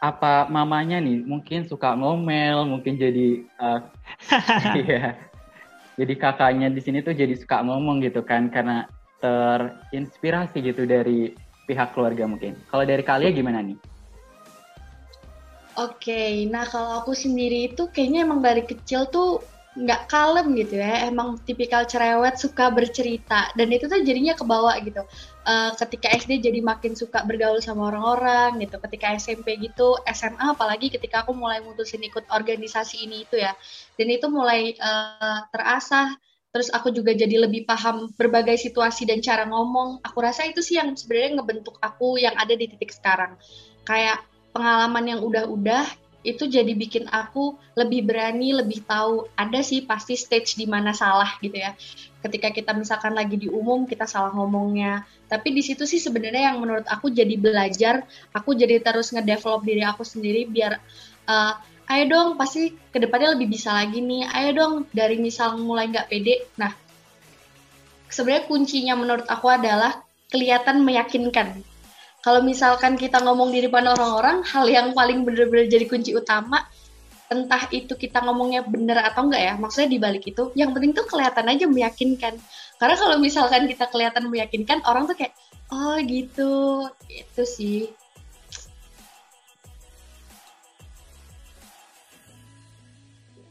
Apa 0.02 0.50
mamanya 0.50 0.98
nih 0.98 1.22
mungkin 1.22 1.70
suka 1.70 1.94
ngomel, 1.94 2.66
mungkin 2.66 2.98
jadi 2.98 3.46
uh, 3.62 3.80
iya, 4.82 5.14
jadi 5.96 6.14
kakaknya 6.18 6.74
di 6.74 6.82
sini 6.82 7.06
tuh 7.06 7.14
jadi 7.14 7.38
suka 7.38 7.62
ngomong 7.62 8.02
gitu 8.02 8.26
kan 8.26 8.50
karena 8.50 8.90
terinspirasi 9.22 10.66
gitu 10.66 10.84
dari 10.90 11.32
pihak 11.70 11.94
keluarga 11.94 12.26
mungkin. 12.26 12.58
Kalau 12.70 12.84
dari 12.86 13.02
kalian 13.06 13.34
gimana 13.34 13.62
nih? 13.62 13.78
Oke, 15.76 16.48
nah 16.48 16.64
kalau 16.64 17.04
aku 17.04 17.12
sendiri 17.12 17.68
itu 17.68 17.92
kayaknya 17.92 18.24
emang 18.24 18.40
dari 18.40 18.64
kecil 18.64 19.12
tuh 19.12 19.44
nggak 19.76 20.08
kalem 20.08 20.56
gitu 20.56 20.80
ya, 20.80 21.12
emang 21.12 21.36
tipikal 21.44 21.84
cerewet 21.84 22.40
suka 22.40 22.72
bercerita 22.72 23.52
dan 23.60 23.68
itu 23.76 23.92
tuh 23.92 24.00
jadinya 24.00 24.32
kebawa 24.32 24.80
gitu. 24.80 25.04
Uh, 25.44 25.76
ketika 25.76 26.16
SD 26.16 26.40
jadi 26.40 26.64
makin 26.64 26.96
suka 26.96 27.28
bergaul 27.28 27.60
sama 27.60 27.92
orang-orang 27.92 28.64
gitu, 28.64 28.80
ketika 28.88 29.20
SMP 29.20 29.60
gitu, 29.60 30.00
SMA 30.08 30.56
apalagi 30.56 30.88
ketika 30.88 31.28
aku 31.28 31.36
mulai 31.36 31.60
mutusin 31.60 32.00
ikut 32.08 32.24
organisasi 32.32 33.04
ini 33.04 33.28
itu 33.28 33.36
ya, 33.36 33.52
dan 34.00 34.08
itu 34.08 34.32
mulai 34.32 34.80
uh, 34.80 35.44
terasah. 35.52 36.16
Terus 36.56 36.72
aku 36.72 36.88
juga 36.96 37.12
jadi 37.12 37.36
lebih 37.36 37.68
paham 37.68 38.16
berbagai 38.16 38.56
situasi 38.56 39.04
dan 39.04 39.20
cara 39.20 39.44
ngomong. 39.44 40.00
Aku 40.08 40.24
rasa 40.24 40.48
itu 40.48 40.64
sih 40.64 40.80
yang 40.80 40.96
sebenarnya 40.96 41.44
ngebentuk 41.44 41.76
aku 41.84 42.16
yang 42.16 42.32
ada 42.40 42.56
di 42.56 42.72
titik 42.72 42.96
sekarang. 42.96 43.36
Kayak 43.84 44.24
pengalaman 44.56 45.04
yang 45.04 45.20
udah-udah 45.20 45.84
itu 46.26 46.50
jadi 46.50 46.74
bikin 46.74 47.06
aku 47.14 47.54
lebih 47.78 48.10
berani, 48.10 48.58
lebih 48.58 48.82
tahu 48.82 49.30
ada 49.38 49.62
sih 49.62 49.86
pasti 49.86 50.18
stage 50.18 50.58
di 50.58 50.66
mana 50.66 50.90
salah 50.90 51.38
gitu 51.38 51.54
ya. 51.54 51.78
Ketika 52.26 52.50
kita 52.50 52.74
misalkan 52.74 53.14
lagi 53.14 53.38
di 53.38 53.46
umum 53.46 53.86
kita 53.86 54.10
salah 54.10 54.34
ngomongnya. 54.34 55.06
Tapi 55.30 55.54
di 55.54 55.62
situ 55.62 55.86
sih 55.86 56.02
sebenarnya 56.02 56.50
yang 56.50 56.58
menurut 56.66 56.90
aku 56.90 57.14
jadi 57.14 57.38
belajar, 57.38 58.02
aku 58.34 58.58
jadi 58.58 58.82
terus 58.82 59.14
ngedevelop 59.14 59.62
diri 59.62 59.86
aku 59.86 60.02
sendiri 60.02 60.50
biar 60.50 60.82
uh, 61.30 61.54
ayo 61.94 62.04
dong 62.10 62.30
pasti 62.42 62.74
ke 62.90 62.98
depannya 62.98 63.38
lebih 63.38 63.54
bisa 63.54 63.70
lagi 63.78 64.02
nih. 64.02 64.26
Ayo 64.34 64.50
dong 64.58 64.74
dari 64.90 65.22
misal 65.22 65.62
mulai 65.62 65.94
nggak 65.94 66.10
pede. 66.10 66.42
Nah, 66.58 66.74
sebenarnya 68.10 68.50
kuncinya 68.50 68.98
menurut 68.98 69.30
aku 69.30 69.46
adalah 69.54 70.02
kelihatan 70.34 70.82
meyakinkan 70.82 71.75
kalau 72.26 72.42
misalkan 72.42 72.98
kita 72.98 73.22
ngomong 73.22 73.54
di 73.54 73.62
depan 73.62 73.86
orang-orang, 73.86 74.42
hal 74.42 74.66
yang 74.66 74.98
paling 74.98 75.22
benar-benar 75.22 75.70
jadi 75.70 75.86
kunci 75.86 76.18
utama, 76.18 76.66
entah 77.30 77.70
itu 77.70 77.94
kita 77.94 78.18
ngomongnya 78.26 78.66
benar 78.66 79.14
atau 79.14 79.30
enggak 79.30 79.46
ya, 79.46 79.54
maksudnya 79.62 79.90
di 79.94 80.00
balik 80.02 80.26
itu, 80.26 80.50
yang 80.58 80.74
penting 80.74 80.98
tuh 80.98 81.06
kelihatan 81.06 81.46
aja 81.46 81.70
meyakinkan. 81.70 82.34
Karena 82.82 82.98
kalau 82.98 83.22
misalkan 83.22 83.70
kita 83.70 83.86
kelihatan 83.94 84.26
meyakinkan, 84.26 84.82
orang 84.90 85.06
tuh 85.06 85.14
kayak, 85.14 85.38
oh 85.70 86.02
gitu, 86.02 86.90
itu 87.14 87.44
sih. 87.46 87.94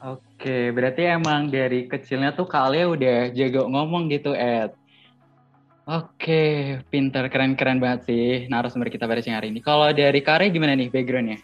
Oke, 0.02 0.74
berarti 0.74 1.14
emang 1.14 1.46
dari 1.46 1.86
kecilnya 1.86 2.34
tuh 2.34 2.50
kalian 2.50 2.90
udah 2.90 3.30
jago 3.30 3.70
ngomong 3.70 4.10
gitu, 4.10 4.34
Ed. 4.34 4.74
Oke, 5.84 6.80
pinter, 6.88 7.28
keren-keren 7.28 7.76
banget 7.76 8.08
sih 8.08 8.48
narasumber 8.48 8.88
kita 8.88 9.04
pada 9.04 9.20
siang 9.20 9.36
hari 9.36 9.52
ini. 9.52 9.60
Kalau 9.60 9.84
dari 9.92 10.24
Kare 10.24 10.48
gimana 10.48 10.72
nih 10.72 10.88
backgroundnya? 10.88 11.36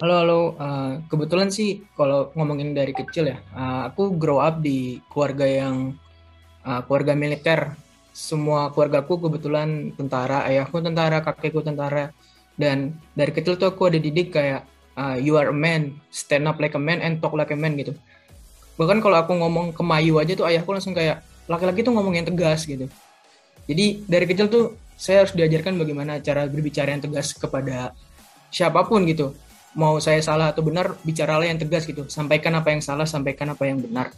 Halo, 0.00 0.14
halo. 0.24 0.40
Uh, 0.56 1.04
kebetulan 1.12 1.52
sih 1.52 1.84
kalau 1.92 2.32
ngomongin 2.32 2.72
dari 2.72 2.96
kecil 2.96 3.28
ya, 3.28 3.36
uh, 3.52 3.92
aku 3.92 4.16
grow 4.16 4.40
up 4.40 4.64
di 4.64 5.04
keluarga 5.12 5.44
yang 5.44 5.92
uh, 6.64 6.80
keluarga 6.88 7.12
militer. 7.12 7.76
Semua 8.16 8.72
keluargaku 8.72 9.28
kebetulan 9.28 9.92
tentara, 10.00 10.48
ayahku 10.48 10.80
tentara, 10.80 11.20
kakekku 11.20 11.60
tentara. 11.60 12.08
Dan 12.56 12.96
dari 13.12 13.36
kecil 13.36 13.60
tuh 13.60 13.68
aku 13.68 13.92
ada 13.92 14.00
didik 14.00 14.32
kayak 14.32 14.64
uh, 14.96 15.20
you 15.20 15.36
are 15.36 15.52
a 15.52 15.56
man, 15.56 15.92
stand 16.08 16.48
up 16.48 16.56
like 16.56 16.72
a 16.72 16.80
man 16.80 17.04
and 17.04 17.20
talk 17.20 17.36
like 17.36 17.52
a 17.52 17.58
man 17.58 17.76
gitu. 17.76 17.92
Bahkan 18.80 19.04
kalau 19.04 19.20
aku 19.20 19.36
ngomong 19.36 19.76
ke 19.76 19.84
Mayu 19.84 20.16
aja 20.16 20.32
tuh 20.32 20.48
ayahku 20.48 20.72
langsung 20.72 20.96
kayak 20.96 21.20
laki-laki 21.44 21.84
tuh 21.84 21.92
ngomong 21.92 22.16
yang 22.16 22.24
tegas 22.24 22.64
gitu. 22.64 22.88
Jadi 23.68 24.08
dari 24.08 24.24
kecil 24.24 24.48
tuh 24.48 24.64
saya 24.98 25.22
harus 25.22 25.36
diajarkan 25.36 25.76
bagaimana 25.76 26.18
cara 26.24 26.48
berbicara 26.48 26.90
yang 26.90 27.04
tegas 27.04 27.36
kepada 27.36 27.92
siapa 28.48 28.82
pun 28.88 29.04
gitu. 29.04 29.36
Mau 29.76 30.00
saya 30.00 30.18
salah 30.24 30.50
atau 30.50 30.64
benar, 30.64 30.96
bicaralah 31.04 31.46
yang 31.46 31.60
tegas 31.60 31.84
gitu. 31.84 32.08
Sampaikan 32.08 32.56
apa 32.56 32.72
yang 32.72 32.80
salah, 32.82 33.04
sampaikan 33.04 33.52
apa 33.52 33.68
yang 33.68 33.78
benar. 33.78 34.10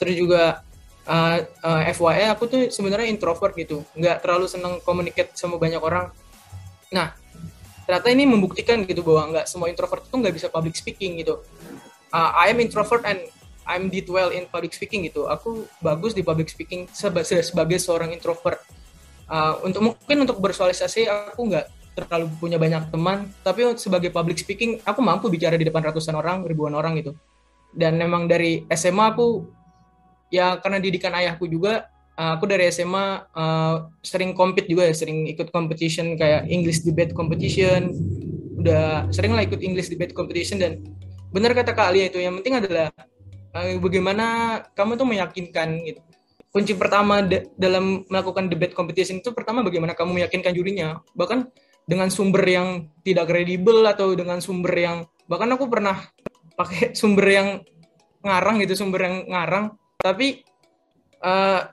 Terus 0.00 0.16
juga 0.18 0.64
uh, 1.06 1.38
uh, 1.44 1.82
FYI 1.92 2.32
aku 2.32 2.44
tuh 2.48 2.60
sebenarnya 2.72 3.12
introvert 3.12 3.54
gitu, 3.54 3.84
nggak 3.94 4.24
terlalu 4.24 4.46
seneng 4.48 4.80
communicate 4.82 5.36
sama 5.36 5.60
banyak 5.60 5.78
orang. 5.78 6.10
Nah, 6.90 7.12
ternyata 7.84 8.08
ini 8.10 8.24
membuktikan 8.24 8.82
gitu 8.88 9.04
bahwa 9.04 9.36
nggak 9.36 9.46
semua 9.46 9.68
introvert 9.68 10.02
itu 10.08 10.16
nggak 10.16 10.34
bisa 10.34 10.48
public 10.48 10.74
speaking 10.74 11.20
gitu. 11.20 11.44
Uh, 12.14 12.30
I 12.34 12.54
am 12.54 12.58
introvert 12.62 13.04
and 13.04 13.20
I'm 13.64 13.88
did 13.88 14.08
well 14.08 14.28
in 14.30 14.44
public 14.48 14.76
speaking 14.76 15.08
gitu. 15.08 15.26
Aku 15.28 15.64
bagus 15.80 16.12
di 16.12 16.20
public 16.20 16.52
speaking 16.52 16.88
sebagai, 16.92 17.40
sebagai 17.40 17.78
seorang 17.80 18.12
introvert. 18.12 18.60
Uh, 19.24 19.56
untuk 19.64 19.80
mungkin 19.80 20.28
untuk 20.28 20.36
bersosialisasi 20.36 21.08
aku 21.08 21.48
nggak 21.48 21.66
terlalu 21.96 22.28
punya 22.36 22.60
banyak 22.60 22.90
teman, 22.90 23.30
tapi 23.40 23.64
sebagai 23.80 24.12
public 24.12 24.36
speaking 24.36 24.82
aku 24.84 25.00
mampu 25.00 25.32
bicara 25.32 25.56
di 25.56 25.64
depan 25.64 25.80
ratusan 25.80 26.12
orang, 26.12 26.44
ribuan 26.44 26.76
orang 26.76 27.00
gitu. 27.00 27.16
Dan 27.72 27.96
memang 27.96 28.28
dari 28.28 28.66
SMA 28.70 29.16
aku 29.16 29.48
ya 30.28 30.58
karena 30.60 30.82
didikan 30.82 31.14
ayahku 31.14 31.46
juga 31.46 31.88
uh, 32.18 32.36
aku 32.36 32.44
dari 32.50 32.68
SMA 32.68 33.30
uh, 33.32 33.88
sering 34.02 34.34
compete 34.34 34.68
juga 34.68 34.90
ya, 34.90 34.94
sering 34.94 35.30
ikut 35.30 35.48
competition 35.54 36.18
kayak 36.18 36.50
English 36.50 36.82
debate 36.82 37.14
competition. 37.14 37.94
Udah 38.60 39.08
sering 39.08 39.32
lah 39.32 39.46
ikut 39.46 39.62
English 39.62 39.88
debate 39.88 40.12
competition 40.12 40.60
dan 40.60 40.82
benar 41.34 41.54
kata 41.54 41.74
Kak 41.74 41.90
Alia 41.90 42.06
itu 42.10 42.22
yang 42.22 42.38
penting 42.38 42.62
adalah 42.62 42.90
uh, 43.54 43.78
bagaimana 43.78 44.26
kamu 44.74 44.98
tuh 44.98 45.06
meyakinkan 45.08 45.68
gitu. 45.86 46.02
Kunci 46.54 46.70
pertama 46.78 47.18
dalam 47.58 48.06
melakukan 48.06 48.46
debate 48.46 48.78
competition 48.78 49.18
itu 49.18 49.34
pertama 49.34 49.66
bagaimana 49.66 49.94
kamu 49.98 50.22
meyakinkan 50.22 50.54
jurinya. 50.54 51.02
Bahkan 51.18 51.50
dengan 51.86 52.08
sumber 52.14 52.46
yang 52.46 52.90
tidak 53.02 53.30
kredibel 53.30 53.82
atau 53.86 54.14
dengan 54.14 54.38
sumber 54.38 54.74
yang 54.74 54.96
bahkan 55.26 55.50
aku 55.50 55.66
pernah 55.66 55.98
pakai 56.54 56.92
sumber 57.00 57.26
yang 57.26 57.48
ngarang 58.22 58.62
gitu, 58.62 58.78
sumber 58.78 59.06
yang 59.06 59.16
ngarang 59.30 59.74
tapi 59.98 60.44
uh, 61.24 61.70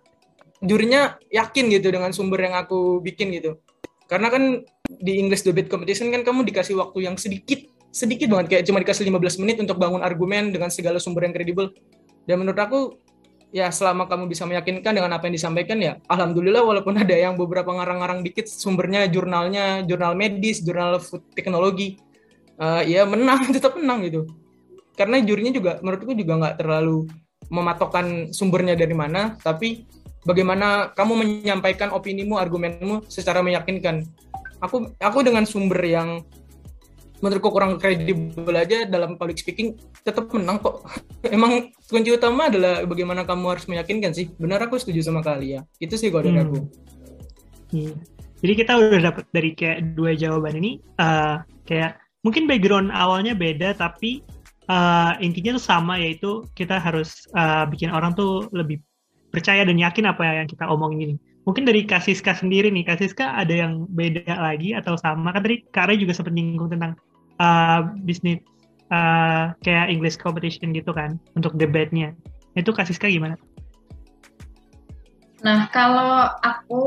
jurinya 0.63 1.17
yakin 1.29 1.67
gitu 1.67 1.91
dengan 1.91 2.13
sumber 2.13 2.50
yang 2.50 2.55
aku 2.57 3.01
bikin 3.05 3.33
gitu. 3.38 3.61
Karena 4.09 4.27
kan 4.27 4.65
di 4.88 5.21
English 5.21 5.47
debate 5.47 5.71
competition 5.71 6.11
kan 6.11 6.25
kamu 6.25 6.43
dikasih 6.43 6.75
waktu 6.75 7.07
yang 7.07 7.15
sedikit 7.15 7.71
sedikit 7.91 8.31
banget 8.31 8.48
kayak 8.48 8.63
cuma 8.67 8.79
dikasih 8.79 9.07
15 9.07 9.41
menit 9.43 9.57
untuk 9.60 9.75
bangun 9.77 10.00
argumen 10.00 10.50
dengan 10.50 10.71
segala 10.71 10.98
sumber 10.98 11.27
yang 11.27 11.36
kredibel. 11.36 11.75
Dan 12.24 12.39
menurut 12.41 12.57
aku 12.57 12.79
ya 13.51 13.67
selama 13.67 14.07
kamu 14.07 14.31
bisa 14.31 14.48
meyakinkan 14.48 14.95
dengan 14.95 15.12
apa 15.12 15.27
yang 15.27 15.36
disampaikan 15.36 15.75
ya 15.83 16.00
alhamdulillah 16.07 16.63
walaupun 16.63 16.95
ada 16.95 17.12
yang 17.12 17.36
beberapa 17.36 17.67
ngarang-ngarang 17.67 18.24
dikit 18.24 18.48
sumbernya 18.48 19.12
jurnalnya 19.12 19.83
jurnal 19.83 20.15
medis 20.15 20.63
jurnal 20.63 21.03
food 21.03 21.19
teknologi 21.36 22.00
uh, 22.63 22.79
ya 22.79 23.03
menang 23.03 23.43
tetap 23.55 23.75
menang 23.75 24.07
gitu 24.07 24.24
karena 24.95 25.19
jurinya 25.19 25.51
juga 25.51 25.71
menurutku 25.83 26.15
juga 26.15 26.33
nggak 26.39 26.55
terlalu 26.63 27.12
mematokkan 27.51 28.31
sumbernya 28.31 28.79
dari 28.79 28.95
mana 28.95 29.36
tapi 29.43 29.83
bagaimana 30.24 30.95
kamu 30.95 31.13
menyampaikan 31.19 31.91
opinimu 31.91 32.39
argumenmu 32.39 33.03
secara 33.12 33.43
meyakinkan 33.43 34.07
aku 34.63 34.95
aku 34.95 35.19
dengan 35.27 35.43
sumber 35.43 35.83
yang 35.83 36.24
menurutku 37.22 37.54
kurang 37.54 37.78
kredibel 37.78 38.54
aja 38.58 38.90
dalam 38.90 39.16
public 39.16 39.40
speaking 39.40 39.78
tetap 40.01 40.28
menang 40.34 40.58
kok. 40.60 40.82
Emang 41.36 41.70
kunci 41.88 42.10
utama 42.10 42.50
adalah 42.50 42.84
bagaimana 42.84 43.24
kamu 43.24 43.46
harus 43.58 43.66
meyakinkan 43.70 44.12
sih. 44.12 44.34
Benar 44.36 44.66
aku 44.66 44.82
setuju 44.82 45.06
sama 45.06 45.22
kali 45.22 45.56
ya. 45.56 45.62
Itu 45.78 45.96
sih 45.96 46.10
kalau 46.10 46.28
dari 46.28 46.42
hmm. 46.42 46.46
aku. 46.50 46.58
Hmm. 47.72 47.94
Jadi 48.42 48.54
kita 48.58 48.74
udah 48.74 49.01
dapat 49.13 49.25
dari 49.30 49.54
kayak 49.54 49.94
dua 49.94 50.18
jawaban 50.18 50.58
ini 50.58 50.82
uh, 50.98 51.46
kayak 51.70 52.01
mungkin 52.25 52.50
background 52.50 52.90
awalnya 52.90 53.38
beda 53.38 53.78
tapi 53.78 54.25
uh, 54.66 55.13
intinya 55.22 55.62
tuh 55.62 55.66
sama 55.70 56.01
yaitu 56.01 56.42
kita 56.58 56.82
harus 56.82 57.30
uh, 57.38 57.70
bikin 57.70 57.94
orang 57.94 58.18
tuh 58.18 58.50
lebih 58.50 58.82
percaya 59.30 59.62
dan 59.63 59.78
yakin 59.80 60.10
apa 60.10 60.44
yang 60.44 60.50
kita 60.50 60.66
omongin 60.68 61.13
ini. 61.13 61.16
Mungkin 61.42 61.66
dari 61.66 61.90
Kasiska 61.90 62.38
sendiri 62.38 62.70
nih, 62.70 62.86
Kasiska 62.86 63.34
ada 63.34 63.50
yang 63.50 63.90
beda 63.90 64.30
lagi 64.38 64.78
atau 64.78 64.94
sama? 64.94 65.34
Kan 65.34 65.42
tadi 65.42 65.66
Kare 65.74 65.98
juga 65.98 66.13
sempat 66.13 66.38
nyinggung 66.38 66.70
tentang 66.70 66.94
uh, 67.41 67.89
bisnis 68.05 68.45
uh, 68.93 69.57
kayak 69.65 69.89
English 69.89 70.21
competition 70.21 70.69
gitu 70.77 70.93
kan 70.93 71.17
untuk 71.33 71.57
debatnya. 71.57 72.13
Itu 72.53 72.75
Kasiska 72.75 73.10
gimana? 73.10 73.39
Nah 75.41 75.65
kalau 75.74 76.29
aku 76.45 76.83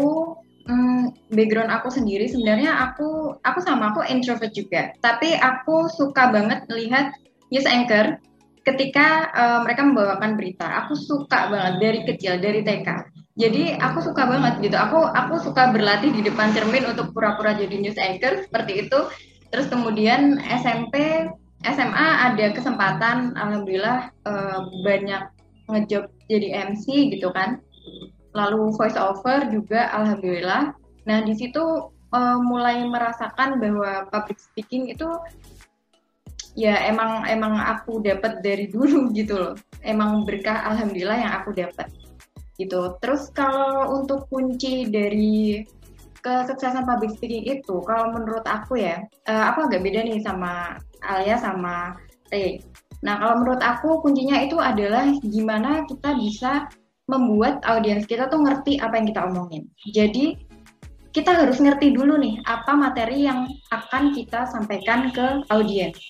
hmm, 0.70 1.32
background 1.34 1.74
aku 1.74 1.90
sendiri 1.90 2.30
sebenarnya 2.30 2.70
aku 2.90 3.34
aku 3.42 3.58
sama 3.64 3.90
aku 3.90 4.06
introvert 4.06 4.54
juga. 4.54 4.94
Tapi 5.02 5.34
aku 5.34 5.90
suka 5.90 6.30
banget 6.30 6.62
melihat 6.70 7.10
news 7.50 7.66
anchor 7.66 8.22
ketika 8.64 9.28
uh, 9.34 9.58
mereka 9.66 9.82
membawakan 9.84 10.38
berita. 10.38 10.86
Aku 10.86 10.94
suka 10.96 11.50
banget 11.50 11.74
dari 11.82 12.00
kecil 12.06 12.40
dari 12.40 12.62
TK. 12.62 12.88
Jadi 13.34 13.74
aku 13.82 13.98
suka 13.98 14.30
banget 14.30 14.62
gitu. 14.62 14.78
Aku 14.78 15.10
aku 15.10 15.42
suka 15.42 15.74
berlatih 15.74 16.14
di 16.14 16.22
depan 16.22 16.54
cermin 16.54 16.86
untuk 16.86 17.10
pura-pura 17.10 17.58
jadi 17.58 17.74
news 17.82 17.98
anchor 17.98 18.46
seperti 18.46 18.86
itu 18.86 19.00
terus 19.54 19.70
kemudian 19.70 20.42
SMP 20.42 21.30
SMA 21.62 22.08
ada 22.26 22.50
kesempatan 22.50 23.38
alhamdulillah 23.38 24.10
uh, 24.26 24.66
banyak 24.82 25.30
ngejob 25.70 26.10
jadi 26.26 26.74
MC 26.74 27.14
gitu 27.14 27.30
kan. 27.30 27.62
Lalu 28.34 28.74
voice 28.74 28.98
over 28.98 29.46
juga 29.54 29.94
alhamdulillah. 29.94 30.74
Nah 31.06 31.18
di 31.22 31.38
situ 31.38 31.62
uh, 32.10 32.38
mulai 32.42 32.82
merasakan 32.82 33.62
bahwa 33.62 34.10
public 34.10 34.42
speaking 34.42 34.90
itu 34.90 35.06
ya 36.58 36.74
emang 36.90 37.22
emang 37.30 37.54
aku 37.54 38.02
dapat 38.02 38.42
dari 38.42 38.66
dulu 38.74 39.14
gitu 39.14 39.38
loh. 39.38 39.54
Emang 39.86 40.26
berkah 40.26 40.66
alhamdulillah 40.66 41.16
yang 41.16 41.32
aku 41.38 41.54
dapat 41.54 41.94
gitu. 42.58 42.98
Terus 42.98 43.30
kalau 43.30 44.02
untuk 44.02 44.26
kunci 44.26 44.90
dari 44.90 45.62
kesuksesan 46.24 46.88
public 46.88 47.12
speaking 47.20 47.44
itu 47.44 47.84
kalau 47.84 48.08
menurut 48.16 48.42
aku 48.48 48.80
ya 48.80 49.04
uh, 49.28 49.52
aku 49.52 49.68
agak 49.68 49.84
beda 49.84 50.08
nih 50.08 50.24
sama 50.24 50.80
Alia 51.04 51.36
sama 51.36 51.92
T. 52.32 52.64
Nah 53.04 53.20
kalau 53.20 53.44
menurut 53.44 53.60
aku 53.60 54.00
kuncinya 54.00 54.40
itu 54.40 54.56
adalah 54.56 55.04
gimana 55.20 55.84
kita 55.84 56.16
bisa 56.16 56.64
membuat 57.04 57.60
audiens 57.68 58.08
kita 58.08 58.32
tuh 58.32 58.40
ngerti 58.40 58.80
apa 58.80 58.96
yang 58.96 59.06
kita 59.12 59.20
omongin. 59.28 59.68
Jadi 59.92 60.40
kita 61.12 61.30
harus 61.30 61.60
ngerti 61.60 61.92
dulu 61.92 62.16
nih 62.16 62.40
apa 62.48 62.72
materi 62.72 63.28
yang 63.28 63.44
akan 63.70 64.16
kita 64.16 64.48
sampaikan 64.48 65.12
ke 65.12 65.44
audiens. 65.52 66.00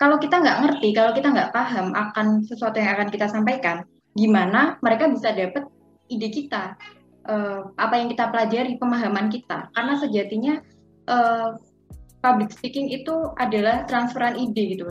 Kalau 0.00 0.16
kita 0.16 0.40
nggak 0.40 0.58
ngerti, 0.64 0.88
kalau 0.94 1.12
kita 1.12 1.28
nggak 1.30 1.50
paham 1.52 1.90
akan 1.92 2.42
sesuatu 2.46 2.78
yang 2.78 2.96
akan 2.96 3.10
kita 3.10 3.26
sampaikan, 3.26 3.82
gimana 4.14 4.78
mereka 4.80 5.10
bisa 5.10 5.34
dapat 5.34 5.66
ide 6.08 6.30
kita 6.32 6.74
uh, 7.28 7.70
apa 7.76 7.94
yang 8.00 8.08
kita 8.10 8.32
pelajari, 8.32 8.80
pemahaman 8.80 9.28
kita. 9.28 9.68
Karena 9.76 9.94
sejatinya 10.00 10.54
uh, 11.06 11.60
public 12.24 12.50
speaking 12.50 12.90
itu 12.90 13.14
adalah 13.38 13.86
transferan 13.86 14.34
ide 14.34 14.74
gitu. 14.74 14.84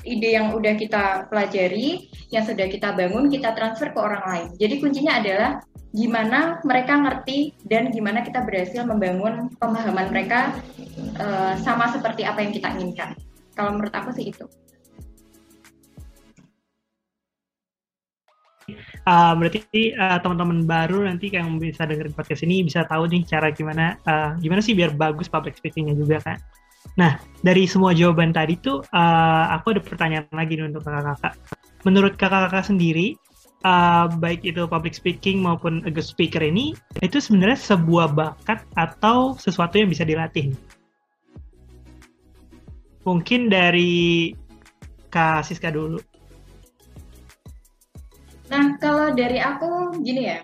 Ide 0.00 0.28
yang 0.32 0.56
udah 0.56 0.80
kita 0.80 1.28
pelajari, 1.28 2.08
yang 2.32 2.48
sudah 2.48 2.70
kita 2.72 2.96
bangun, 2.96 3.28
kita 3.28 3.52
transfer 3.52 3.92
ke 3.92 4.00
orang 4.00 4.24
lain. 4.24 4.48
Jadi 4.56 4.74
kuncinya 4.80 5.20
adalah 5.20 5.60
gimana 5.90 6.62
mereka 6.62 6.94
ngerti 7.02 7.52
dan 7.66 7.90
gimana 7.90 8.22
kita 8.22 8.46
berhasil 8.46 8.86
membangun 8.86 9.50
pemahaman 9.58 10.08
mereka 10.08 10.54
uh, 11.18 11.58
sama 11.60 11.90
seperti 11.92 12.24
apa 12.24 12.40
yang 12.40 12.52
kita 12.54 12.68
inginkan. 12.78 13.10
Kalau 13.52 13.76
menurut 13.76 13.92
aku 13.92 14.14
sih 14.16 14.30
itu. 14.32 14.46
Uh, 19.10 19.34
berarti 19.34 19.92
uh, 19.98 20.18
teman-teman 20.22 20.62
baru 20.62 21.10
nanti 21.10 21.34
yang 21.34 21.58
bisa 21.58 21.82
dengerin 21.82 22.14
podcast 22.14 22.46
ini 22.46 22.62
bisa 22.62 22.86
tahu 22.86 23.10
nih 23.10 23.26
cara 23.26 23.50
gimana 23.50 23.98
uh, 24.06 24.38
gimana 24.38 24.62
sih 24.62 24.78
biar 24.78 24.94
bagus 24.94 25.26
public 25.26 25.58
speakingnya 25.58 25.98
juga 25.98 26.22
kan. 26.22 26.38
Nah 26.94 27.18
dari 27.42 27.66
semua 27.66 27.90
jawaban 27.92 28.30
tadi 28.30 28.56
tuh 28.62 28.86
uh, 28.94 29.44
aku 29.50 29.74
ada 29.74 29.82
pertanyaan 29.82 30.30
lagi 30.30 30.54
nih 30.54 30.70
untuk 30.70 30.86
kakak-kakak. 30.86 31.34
Menurut 31.82 32.14
kakak-kakak 32.14 32.70
sendiri 32.70 33.18
uh, 33.66 34.06
baik 34.20 34.46
itu 34.46 34.64
public 34.70 34.94
speaking 34.94 35.42
maupun 35.42 35.82
a 35.84 35.90
good 35.90 36.06
speaker 36.06 36.40
ini 36.40 36.72
itu 37.02 37.18
sebenarnya 37.18 37.58
sebuah 37.58 38.14
bakat 38.14 38.62
atau 38.78 39.34
sesuatu 39.36 39.76
yang 39.80 39.90
bisa 39.90 40.06
dilatih. 40.06 40.54
Mungkin 43.00 43.48
dari 43.48 44.30
Kak 45.08 45.48
Siska 45.48 45.72
dulu. 45.72 45.98
Nah, 48.50 48.76
kalau 48.82 49.14
dari 49.14 49.38
aku 49.38 49.94
gini 50.02 50.26
ya, 50.26 50.42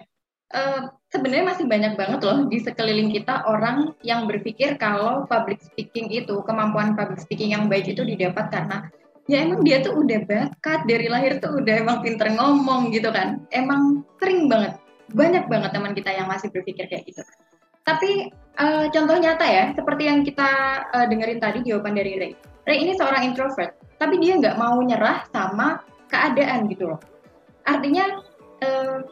uh, 0.55 0.95
sebenarnya 1.11 1.47
masih 1.51 1.67
banyak 1.67 1.99
banget 1.99 2.21
loh 2.23 2.47
di 2.47 2.63
sekeliling 2.63 3.11
kita 3.11 3.43
orang 3.51 3.99
yang 4.07 4.31
berpikir 4.31 4.79
kalau 4.79 5.27
public 5.27 5.59
speaking 5.59 6.07
itu 6.15 6.39
kemampuan 6.47 6.95
public 6.95 7.19
speaking 7.19 7.51
yang 7.51 7.67
baik 7.67 7.91
itu 7.91 8.07
didapat 8.07 8.47
karena 8.55 8.87
ya 9.27 9.43
emang 9.43 9.67
dia 9.67 9.83
tuh 9.83 9.99
udah 9.99 10.23
bakat 10.23 10.87
dari 10.87 11.11
lahir 11.11 11.43
tuh 11.43 11.59
udah 11.59 11.75
emang 11.83 11.99
pinter 11.99 12.31
ngomong 12.31 12.95
gitu 12.95 13.11
kan. 13.11 13.43
Emang 13.51 14.07
sering 14.23 14.47
banget 14.47 14.79
banyak 15.11 15.51
banget 15.51 15.71
teman 15.75 15.93
kita 15.99 16.11
yang 16.15 16.31
masih 16.31 16.47
berpikir 16.55 16.87
kayak 16.87 17.11
gitu. 17.11 17.27
Tapi 17.83 18.31
uh, 18.59 18.87
contoh 18.91 19.19
nyata 19.19 19.47
ya 19.47 19.65
seperti 19.75 20.07
yang 20.07 20.23
kita 20.23 20.51
uh, 20.95 21.07
dengerin 21.11 21.43
tadi 21.43 21.59
jawaban 21.67 21.99
dari 21.99 22.19
Ray. 22.19 22.33
Ray 22.67 22.79
ini 22.87 22.95
seorang 22.95 23.27
introvert 23.27 23.75
tapi 23.99 24.23
dia 24.23 24.39
nggak 24.39 24.59
mau 24.59 24.79
nyerah 24.79 25.27
sama 25.35 25.83
keadaan 26.07 26.71
gitu 26.71 26.95
loh 26.95 27.01
artinya 27.67 28.23
uh, 28.63 29.05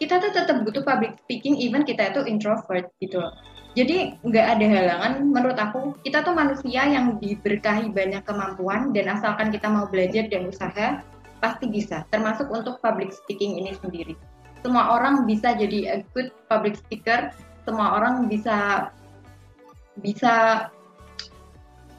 kita 0.00 0.16
tuh 0.18 0.32
tetap 0.32 0.64
butuh 0.64 0.82
public 0.82 1.16
speaking 1.24 1.56
even 1.60 1.84
kita 1.84 2.10
itu 2.10 2.24
introvert 2.26 2.88
gitu 2.98 3.20
loh. 3.20 3.32
Jadi 3.78 4.18
nggak 4.26 4.46
ada 4.58 4.66
halangan 4.66 5.12
menurut 5.30 5.54
aku 5.54 5.94
kita 6.02 6.26
tuh 6.26 6.34
manusia 6.34 6.82
yang 6.90 7.22
diberkahi 7.22 7.94
banyak 7.94 8.26
kemampuan 8.26 8.90
dan 8.90 9.06
asalkan 9.14 9.54
kita 9.54 9.70
mau 9.70 9.86
belajar 9.86 10.26
dan 10.26 10.50
usaha 10.50 10.98
pasti 11.38 11.70
bisa 11.70 12.02
termasuk 12.10 12.50
untuk 12.50 12.82
public 12.82 13.14
speaking 13.14 13.62
ini 13.62 13.78
sendiri. 13.78 14.18
Semua 14.60 14.98
orang 14.98 15.24
bisa 15.24 15.54
jadi 15.54 16.02
a 16.02 16.04
good 16.12 16.34
public 16.50 16.76
speaker, 16.76 17.30
semua 17.62 17.96
orang 17.96 18.26
bisa 18.26 18.90
bisa 20.02 20.66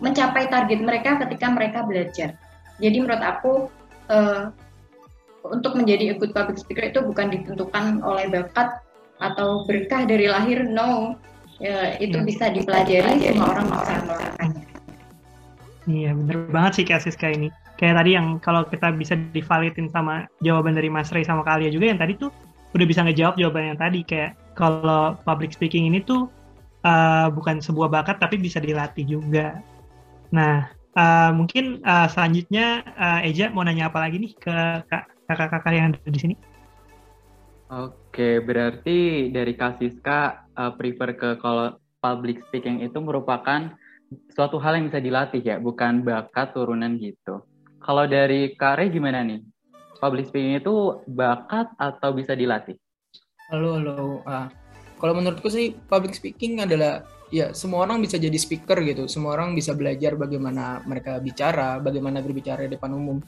mencapai 0.02 0.50
target 0.50 0.82
mereka 0.82 1.22
ketika 1.24 1.48
mereka 1.50 1.80
belajar. 1.86 2.36
Jadi 2.82 2.98
menurut 3.00 3.22
aku 3.22 3.54
uh, 4.10 4.50
untuk 5.46 5.74
menjadi 5.74 6.14
a 6.14 6.16
good 6.18 6.34
public 6.36 6.62
speaker 6.62 6.86
itu 6.86 7.00
bukan 7.02 7.34
ditentukan 7.34 8.06
oleh 8.06 8.30
bakat 8.30 8.82
atau 9.22 9.66
berkah 9.66 10.06
dari 10.06 10.30
lahir, 10.30 10.66
no. 10.66 11.18
Ya, 11.62 11.94
itu 12.02 12.18
hmm. 12.18 12.26
bisa 12.26 12.50
dipelajari, 12.50 13.22
semua 13.22 13.54
orang 13.54 13.70
bisa 13.70 13.94
melakukannya. 14.02 14.66
Iya, 15.90 16.10
bener 16.14 16.38
banget 16.50 16.72
sih 16.82 16.86
Kak 16.86 17.02
Siska 17.06 17.30
ini. 17.34 17.54
Kayak 17.78 18.02
tadi 18.02 18.12
yang 18.14 18.38
kalau 18.38 18.62
kita 18.66 18.94
bisa 18.94 19.18
divalidin 19.34 19.90
sama 19.90 20.30
jawaban 20.46 20.78
dari 20.78 20.90
Mas 20.90 21.10
Ray 21.10 21.26
sama 21.26 21.42
Kalia 21.42 21.74
juga 21.74 21.90
yang 21.90 21.98
tadi 21.98 22.14
tuh 22.14 22.30
udah 22.78 22.86
bisa 22.86 23.02
ngejawab 23.02 23.36
jawaban 23.42 23.74
yang 23.74 23.80
tadi 23.80 24.06
kayak 24.06 24.38
kalau 24.54 25.18
public 25.26 25.52
speaking 25.52 25.90
ini 25.90 26.00
tuh 26.06 26.30
uh, 26.86 27.28
bukan 27.34 27.58
sebuah 27.58 27.90
bakat 27.90 28.22
tapi 28.22 28.38
bisa 28.38 28.62
dilatih 28.62 29.06
juga. 29.06 29.58
Nah, 30.30 30.70
uh, 30.94 31.34
mungkin 31.34 31.82
uh, 31.82 32.06
selanjutnya 32.06 32.86
uh, 32.96 33.26
Eja 33.26 33.50
mau 33.50 33.66
nanya 33.66 33.90
apa 33.90 33.98
lagi 33.98 34.22
nih 34.22 34.34
ke 34.38 34.56
Kak 34.86 35.04
kakak-kakak 35.32 35.74
yang 35.74 35.86
ada 35.96 36.00
di 36.04 36.20
sini? 36.20 36.36
Oke, 37.72 38.44
berarti 38.44 39.32
dari 39.32 39.56
Kak 39.56 39.80
Siska 39.80 40.44
uh, 40.60 40.76
prefer 40.76 41.16
ke 41.16 41.40
kalau 41.40 41.80
public 42.04 42.44
speaking 42.52 42.84
itu 42.84 43.00
merupakan 43.00 43.72
suatu 44.36 44.60
hal 44.60 44.76
yang 44.76 44.92
bisa 44.92 45.00
dilatih 45.00 45.40
ya, 45.40 45.56
bukan 45.56 46.04
bakat 46.04 46.52
turunan 46.52 47.00
gitu. 47.00 47.48
Kalau 47.80 48.04
dari 48.12 48.52
Kak 48.60 48.76
Re 48.76 48.92
gimana 48.92 49.24
nih? 49.24 49.40
Public 50.04 50.28
speaking 50.28 50.60
itu 50.60 51.00
bakat 51.08 51.72
atau 51.80 52.12
bisa 52.12 52.36
dilatih? 52.36 52.76
Halo, 53.48 53.80
halo. 53.80 54.20
Uh, 54.28 54.52
kalau 55.00 55.16
menurutku 55.16 55.48
sih 55.48 55.72
public 55.88 56.12
speaking 56.12 56.60
adalah 56.60 57.08
ya 57.32 57.56
semua 57.56 57.88
orang 57.88 58.04
bisa 58.04 58.20
jadi 58.20 58.36
speaker 58.36 58.84
gitu. 58.84 59.08
Semua 59.08 59.40
orang 59.40 59.56
bisa 59.56 59.72
belajar 59.72 60.20
bagaimana 60.20 60.84
mereka 60.84 61.24
bicara, 61.24 61.80
bagaimana 61.80 62.20
berbicara 62.20 62.68
di 62.68 62.76
depan 62.76 62.92
umum 62.92 63.24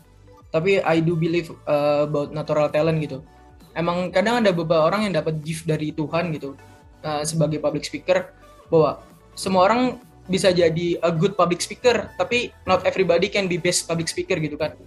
tapi 0.54 0.78
I 0.86 1.02
do 1.02 1.18
believe 1.18 1.50
uh, 1.66 2.06
about 2.06 2.30
natural 2.30 2.70
talent 2.70 3.02
gitu. 3.02 3.26
Emang 3.74 4.14
kadang 4.14 4.46
ada 4.46 4.54
beberapa 4.54 4.86
orang 4.86 5.10
yang 5.10 5.18
dapat 5.18 5.42
gift 5.42 5.66
dari 5.66 5.90
Tuhan 5.90 6.30
gitu 6.38 6.54
uh, 7.02 7.26
sebagai 7.26 7.58
public 7.58 7.90
speaker 7.90 8.30
bahwa 8.70 9.02
semua 9.34 9.66
orang 9.66 9.98
bisa 10.30 10.54
jadi 10.54 11.02
a 11.02 11.10
good 11.10 11.34
public 11.34 11.60
speaker 11.60 12.08
tapi 12.16 12.54
not 12.70 12.86
everybody 12.86 13.28
can 13.28 13.50
be 13.50 13.58
best 13.58 13.90
public 13.90 14.06
speaker 14.06 14.38
gitu 14.38 14.54
kan. 14.54 14.78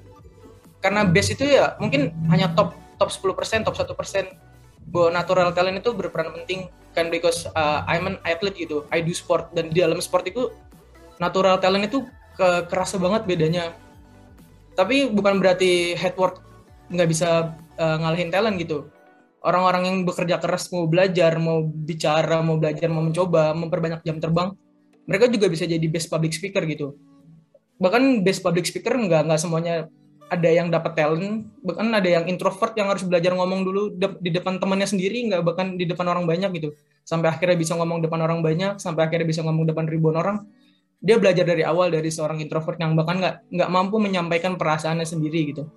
Karena 0.78 1.02
best 1.02 1.34
itu 1.34 1.42
ya 1.42 1.74
mungkin 1.82 2.14
hanya 2.30 2.54
top 2.54 2.78
top 3.02 3.10
10% 3.10 3.66
top 3.66 3.74
1% 3.74 3.90
bahwa 4.86 5.08
natural 5.10 5.50
talent 5.50 5.82
itu 5.82 5.90
berperan 5.90 6.30
penting. 6.30 6.70
Kan 6.94 7.10
because 7.10 7.44
uh, 7.58 7.84
I'm 7.84 8.08
an 8.08 8.16
athlete 8.24 8.56
gitu 8.56 8.86
I 8.88 9.02
do 9.02 9.12
sport 9.12 9.50
dan 9.52 9.74
di 9.74 9.82
dalam 9.82 9.98
sport 9.98 10.30
itu 10.30 10.48
natural 11.18 11.58
talent 11.58 11.90
itu 11.90 12.06
ke 12.38 12.70
kerasa 12.70 12.96
banget 12.96 13.28
bedanya 13.28 13.76
tapi 14.76 15.08
bukan 15.08 15.40
berarti 15.40 15.96
headwork 15.96 16.44
nggak 16.92 17.08
bisa 17.08 17.56
uh, 17.80 17.96
ngalahin 17.98 18.30
talent 18.30 18.60
gitu. 18.60 18.86
Orang-orang 19.40 19.82
yang 19.86 19.96
bekerja 20.02 20.42
keras 20.42 20.68
mau 20.74 20.90
belajar 20.90 21.38
mau 21.38 21.62
bicara 21.64 22.42
mau 22.42 22.58
belajar 22.58 22.90
mau 22.90 23.02
mencoba 23.02 23.54
memperbanyak 23.54 24.02
jam 24.02 24.18
terbang 24.18 24.52
mereka 25.06 25.30
juga 25.30 25.46
bisa 25.46 25.64
jadi 25.64 25.86
best 25.86 26.10
public 26.10 26.34
speaker 26.34 26.66
gitu. 26.66 26.98
Bahkan 27.78 28.26
best 28.26 28.42
public 28.42 28.66
speaker 28.66 28.92
nggak 28.98 29.30
nggak 29.30 29.40
semuanya 29.40 29.86
ada 30.26 30.50
yang 30.50 30.74
dapat 30.74 30.98
talent 30.98 31.46
bahkan 31.62 31.86
ada 31.94 32.10
yang 32.10 32.26
introvert 32.26 32.74
yang 32.74 32.90
harus 32.90 33.06
belajar 33.06 33.30
ngomong 33.30 33.62
dulu 33.62 33.94
di 34.18 34.34
depan 34.34 34.58
temannya 34.58 34.90
sendiri 34.90 35.22
nggak 35.30 35.46
bahkan 35.46 35.78
di 35.78 35.86
depan 35.86 36.10
orang 36.10 36.26
banyak 36.26 36.50
gitu. 36.58 36.74
Sampai 37.06 37.30
akhirnya 37.30 37.54
bisa 37.54 37.78
ngomong 37.78 38.02
depan 38.02 38.18
orang 38.18 38.42
banyak 38.42 38.82
sampai 38.82 39.06
akhirnya 39.06 39.30
bisa 39.30 39.46
ngomong 39.46 39.70
depan 39.70 39.86
ribuan 39.86 40.18
orang 40.18 40.42
dia 41.00 41.16
belajar 41.20 41.44
dari 41.44 41.62
awal 41.62 41.92
dari 41.92 42.08
seorang 42.08 42.40
introvert 42.40 42.80
yang 42.80 42.96
bahkan 42.96 43.20
nggak 43.20 43.36
nggak 43.52 43.70
mampu 43.70 43.96
menyampaikan 44.00 44.56
perasaannya 44.56 45.04
sendiri 45.04 45.52
gitu. 45.52 45.68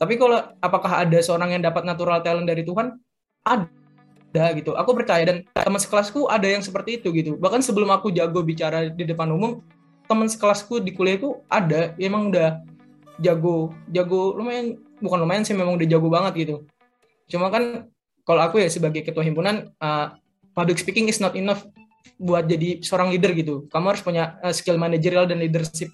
Tapi 0.00 0.16
kalau 0.16 0.40
apakah 0.64 1.04
ada 1.04 1.18
seorang 1.20 1.54
yang 1.54 1.62
dapat 1.62 1.84
natural 1.84 2.24
talent 2.24 2.48
dari 2.48 2.64
Tuhan? 2.64 2.96
Ada 3.44 4.56
gitu. 4.56 4.72
Aku 4.74 4.96
percaya 4.96 5.22
dan 5.28 5.44
teman 5.52 5.76
sekelasku 5.76 6.26
ada 6.26 6.48
yang 6.48 6.64
seperti 6.64 6.98
itu 6.98 7.12
gitu. 7.12 7.36
Bahkan 7.36 7.60
sebelum 7.60 7.92
aku 7.92 8.08
jago 8.10 8.40
bicara 8.40 8.88
di 8.88 9.04
depan 9.04 9.28
umum, 9.28 9.60
teman 10.08 10.26
sekelasku 10.26 10.80
di 10.80 10.96
kuliahku 10.96 11.44
ada 11.52 11.92
emang 12.00 12.32
udah 12.32 12.64
jago, 13.20 13.76
jago 13.92 14.32
lumayan 14.34 14.80
bukan 15.04 15.18
lumayan 15.20 15.44
sih 15.44 15.52
memang 15.52 15.76
udah 15.76 15.86
jago 15.86 16.08
banget 16.08 16.32
gitu. 16.48 16.56
Cuma 17.28 17.52
kan 17.52 17.86
kalau 18.24 18.40
aku 18.40 18.58
ya 18.58 18.72
sebagai 18.72 19.04
ketua 19.04 19.22
himpunan 19.22 19.68
uh, 19.84 20.16
public 20.56 20.80
speaking 20.80 21.06
is 21.12 21.20
not 21.20 21.36
enough 21.36 21.64
buat 22.20 22.44
jadi 22.44 22.84
seorang 22.84 23.12
leader 23.12 23.32
gitu. 23.32 23.54
Kamu 23.72 23.96
harus 23.96 24.02
punya 24.04 24.36
uh, 24.44 24.52
skill 24.52 24.76
manajerial 24.76 25.24
dan 25.24 25.40
leadership. 25.40 25.88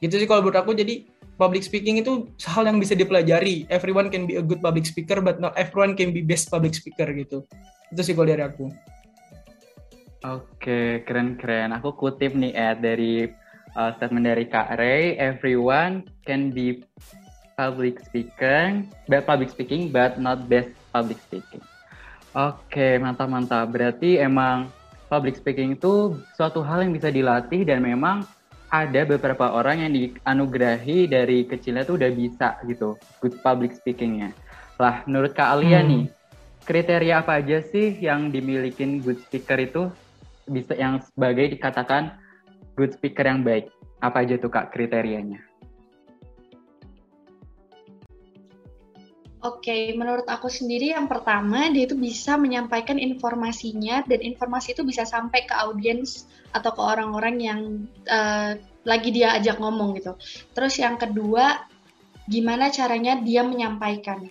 Gitu 0.00 0.12
sih 0.16 0.28
kalau 0.28 0.44
menurut 0.44 0.60
aku 0.60 0.76
jadi 0.76 1.08
public 1.36 1.64
speaking 1.64 2.00
itu 2.00 2.28
hal 2.48 2.64
yang 2.64 2.80
bisa 2.80 2.96
dipelajari. 2.96 3.68
Everyone 3.68 4.08
can 4.08 4.24
be 4.24 4.40
a 4.40 4.44
good 4.44 4.64
public 4.64 4.88
speaker 4.88 5.20
but 5.20 5.40
not 5.40 5.52
everyone 5.56 5.96
can 5.96 6.12
be 6.12 6.24
best 6.24 6.48
public 6.48 6.72
speaker 6.72 7.08
gitu. 7.12 7.44
Itu 7.92 8.00
sih 8.00 8.12
kalau 8.16 8.28
dari 8.28 8.44
aku. 8.44 8.72
Oke, 10.26 11.06
keren-keren. 11.06 11.76
Aku 11.76 11.94
kutip 11.94 12.34
nih 12.34 12.50
Ed 12.56 12.82
dari 12.82 13.30
uh, 13.76 13.90
statement 14.00 14.26
dari 14.26 14.44
Kak 14.48 14.74
Ray, 14.80 15.14
everyone 15.20 16.02
can 16.24 16.50
be 16.50 16.82
public 17.54 18.02
speaker, 18.04 18.84
bad 19.06 19.24
public 19.24 19.52
speaking 19.52 19.92
but 19.92 20.18
not 20.18 20.48
best 20.50 20.72
public 20.90 21.20
speaking. 21.24 21.62
Oke, 22.36 23.00
mantap-mantap. 23.00 23.72
Berarti 23.72 24.20
emang 24.20 24.68
public 25.06 25.38
speaking 25.38 25.78
itu 25.78 26.18
suatu 26.34 26.62
hal 26.62 26.82
yang 26.82 26.92
bisa 26.94 27.10
dilatih 27.10 27.62
dan 27.62 27.82
memang 27.82 28.26
ada 28.70 29.06
beberapa 29.06 29.54
orang 29.54 29.86
yang 29.86 29.92
dianugerahi 29.94 31.06
dari 31.06 31.46
kecilnya 31.46 31.86
tuh 31.86 32.02
udah 32.02 32.10
bisa 32.10 32.58
gitu 32.66 32.98
good 33.22 33.38
public 33.40 33.72
speakingnya. 33.78 34.34
Lah, 34.76 35.06
menurut 35.06 35.32
Kak 35.32 35.56
Alia 35.56 35.80
hmm. 35.80 35.88
nih, 35.88 36.04
kriteria 36.66 37.22
apa 37.22 37.38
aja 37.38 37.62
sih 37.62 37.94
yang 38.02 38.34
dimiliki 38.34 38.82
good 39.00 39.22
speaker 39.22 39.56
itu 39.62 39.82
bisa 40.50 40.74
yang 40.74 40.98
sebagai 40.98 41.54
dikatakan 41.54 42.18
good 42.74 42.90
speaker 42.90 43.22
yang 43.22 43.46
baik? 43.46 43.70
Apa 44.02 44.26
aja 44.26 44.34
tuh 44.36 44.50
Kak 44.50 44.74
kriterianya? 44.74 45.45
Oke, 49.46 49.94
menurut 49.94 50.26
aku 50.26 50.50
sendiri 50.50 50.90
yang 50.90 51.06
pertama 51.06 51.70
dia 51.70 51.86
itu 51.86 51.94
bisa 51.94 52.34
menyampaikan 52.34 52.98
informasinya 52.98 54.02
dan 54.02 54.18
informasi 54.18 54.74
itu 54.74 54.82
bisa 54.82 55.06
sampai 55.06 55.46
ke 55.46 55.54
audiens 55.54 56.26
atau 56.50 56.74
ke 56.74 56.82
orang-orang 56.82 57.36
yang 57.38 57.60
uh, 58.10 58.58
lagi 58.82 59.14
dia 59.14 59.38
ajak 59.38 59.62
ngomong 59.62 60.02
gitu. 60.02 60.18
Terus 60.50 60.74
yang 60.82 60.98
kedua, 60.98 61.62
gimana 62.26 62.74
caranya 62.74 63.22
dia 63.22 63.46
menyampaikan? 63.46 64.26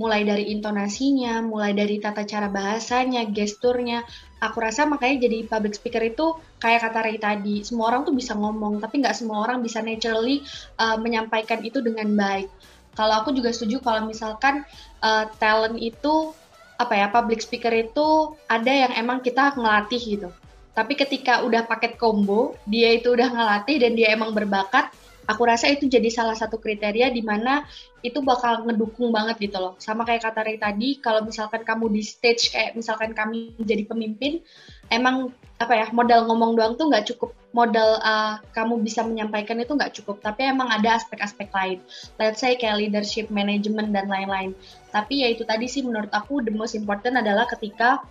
Mulai 0.00 0.24
dari 0.24 0.48
intonasinya, 0.48 1.44
mulai 1.44 1.76
dari 1.76 2.00
tata 2.00 2.24
cara 2.24 2.48
bahasanya, 2.48 3.28
gesturnya. 3.28 4.00
Aku 4.40 4.64
rasa 4.64 4.88
makanya 4.88 5.28
jadi 5.28 5.44
public 5.44 5.76
speaker 5.76 6.00
itu 6.00 6.40
kayak 6.56 6.88
kata 6.88 7.04
Ray 7.04 7.20
tadi, 7.20 7.68
semua 7.68 7.92
orang 7.92 8.08
tuh 8.08 8.16
bisa 8.16 8.32
ngomong, 8.32 8.80
tapi 8.80 9.04
nggak 9.04 9.12
semua 9.12 9.44
orang 9.44 9.60
bisa 9.60 9.84
naturally 9.84 10.40
uh, 10.80 10.96
menyampaikan 10.96 11.60
itu 11.60 11.84
dengan 11.84 12.16
baik 12.16 12.48
kalau 12.94 13.22
aku 13.22 13.34
juga 13.34 13.50
setuju 13.50 13.82
kalau 13.82 14.06
misalkan 14.06 14.62
uh, 15.02 15.28
talent 15.38 15.78
itu 15.78 16.32
apa 16.74 16.94
ya 16.94 17.06
public 17.10 17.42
speaker 17.42 17.70
itu 17.70 18.34
ada 18.50 18.70
yang 18.70 18.92
emang 18.98 19.22
kita 19.22 19.54
ngelatih 19.54 20.02
gitu. 20.02 20.30
Tapi 20.74 20.98
ketika 20.98 21.46
udah 21.46 21.62
paket 21.70 21.94
combo, 21.94 22.58
dia 22.66 22.90
itu 22.90 23.14
udah 23.14 23.30
ngelatih 23.30 23.78
dan 23.78 23.94
dia 23.94 24.10
emang 24.10 24.34
berbakat, 24.34 24.90
aku 25.30 25.46
rasa 25.46 25.70
itu 25.70 25.86
jadi 25.86 26.10
salah 26.10 26.34
satu 26.34 26.58
kriteria 26.58 27.14
di 27.14 27.22
mana 27.22 27.62
itu 28.02 28.18
bakal 28.26 28.66
ngedukung 28.66 29.14
banget 29.14 29.38
gitu 29.38 29.62
loh. 29.62 29.78
Sama 29.78 30.02
kayak 30.02 30.26
kata 30.26 30.42
Ray 30.42 30.58
tadi, 30.58 30.98
kalau 30.98 31.22
misalkan 31.22 31.62
kamu 31.62 31.94
di 31.94 32.02
stage 32.02 32.50
kayak 32.50 32.74
misalkan 32.74 33.14
kami 33.14 33.54
jadi 33.62 33.86
pemimpin, 33.86 34.42
emang 34.90 35.30
apa 35.62 35.78
ya 35.78 35.86
modal 35.94 36.26
ngomong 36.26 36.58
doang 36.58 36.74
tuh 36.74 36.90
nggak 36.90 37.06
cukup, 37.14 37.30
modal 37.54 38.02
uh, 38.02 38.42
kamu 38.50 38.82
bisa 38.82 39.06
menyampaikan 39.06 39.56
itu 39.62 39.72
nggak 39.72 39.94
cukup. 40.02 40.18
Tapi 40.20 40.50
emang 40.50 40.68
ada 40.68 40.98
aspek-aspek 40.98 41.48
lain. 41.54 41.78
Let's 42.18 42.42
say 42.42 42.58
kayak 42.58 42.82
leadership, 42.82 43.30
management 43.30 43.94
dan 43.94 44.10
lain-lain. 44.10 44.52
Tapi 44.90 45.22
ya 45.22 45.30
itu 45.30 45.46
tadi 45.46 45.70
sih 45.70 45.86
menurut 45.86 46.10
aku 46.10 46.42
the 46.42 46.50
most 46.50 46.74
important 46.74 47.14
adalah 47.14 47.46
ketika 47.46 48.02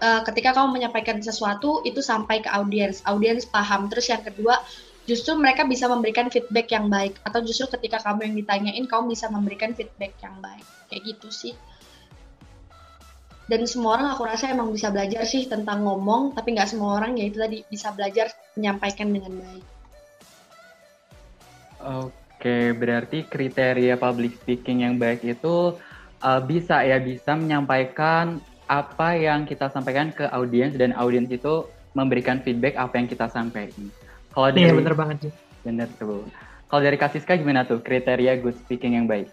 uh, 0.00 0.24
ketika 0.24 0.56
kamu 0.56 0.80
menyampaikan 0.80 1.20
sesuatu 1.20 1.84
itu 1.84 2.00
sampai 2.00 2.40
ke 2.40 2.48
audiens, 2.48 3.04
audiens 3.04 3.44
paham. 3.44 3.92
Terus 3.92 4.08
yang 4.08 4.24
kedua 4.24 4.56
justru 5.04 5.34
mereka 5.34 5.66
bisa 5.66 5.90
memberikan 5.90 6.30
feedback 6.30 6.70
yang 6.70 6.86
baik 6.86 7.18
atau 7.26 7.42
justru 7.42 7.66
ketika 7.78 8.00
kamu 8.06 8.30
yang 8.30 8.34
ditanyain 8.38 8.84
kamu 8.86 9.12
bisa 9.12 9.26
memberikan 9.26 9.74
feedback 9.74 10.14
yang 10.22 10.38
baik 10.38 10.62
kayak 10.86 11.02
gitu 11.02 11.28
sih 11.28 11.54
dan 13.50 13.66
semua 13.66 13.98
orang 13.98 14.08
aku 14.14 14.22
rasa 14.26 14.50
emang 14.50 14.70
bisa 14.70 14.90
belajar 14.90 15.26
sih 15.26 15.46
tentang 15.50 15.82
ngomong 15.82 16.34
tapi 16.36 16.54
nggak 16.54 16.70
semua 16.70 17.02
orang 17.02 17.18
ya 17.18 17.26
itu 17.26 17.38
tadi 17.42 17.58
bisa 17.66 17.90
belajar 17.94 18.30
menyampaikan 18.54 19.08
dengan 19.10 19.32
baik 19.38 19.64
oke 21.82 22.58
berarti 22.78 23.18
kriteria 23.26 23.98
public 23.98 24.38
speaking 24.38 24.86
yang 24.86 24.94
baik 24.98 25.22
itu 25.26 25.74
uh, 26.22 26.40
bisa 26.42 26.86
ya 26.86 27.02
bisa 27.02 27.34
menyampaikan 27.34 28.38
apa 28.70 29.18
yang 29.18 29.44
kita 29.44 29.68
sampaikan 29.68 30.14
ke 30.14 30.24
audiens 30.30 30.78
dan 30.78 30.94
audiens 30.94 31.28
itu 31.28 31.66
memberikan 31.92 32.40
feedback 32.40 32.78
apa 32.78 32.96
yang 32.96 33.08
kita 33.10 33.28
sampaikan 33.28 33.90
kalau 34.32 34.48
iya, 34.48 34.54
dari 34.56 34.64
Iya, 34.64 34.78
bener 34.80 34.94
banget 34.96 35.16
sih. 35.28 35.32
Bener 35.62 35.88
tuh. 36.00 36.24
Kalau 36.66 36.82
dari 36.82 36.96
Kasiska 36.96 37.36
gimana 37.36 37.68
tuh 37.68 37.84
kriteria 37.84 38.40
good 38.40 38.56
speaking 38.56 38.96
yang 38.96 39.04
baik? 39.04 39.28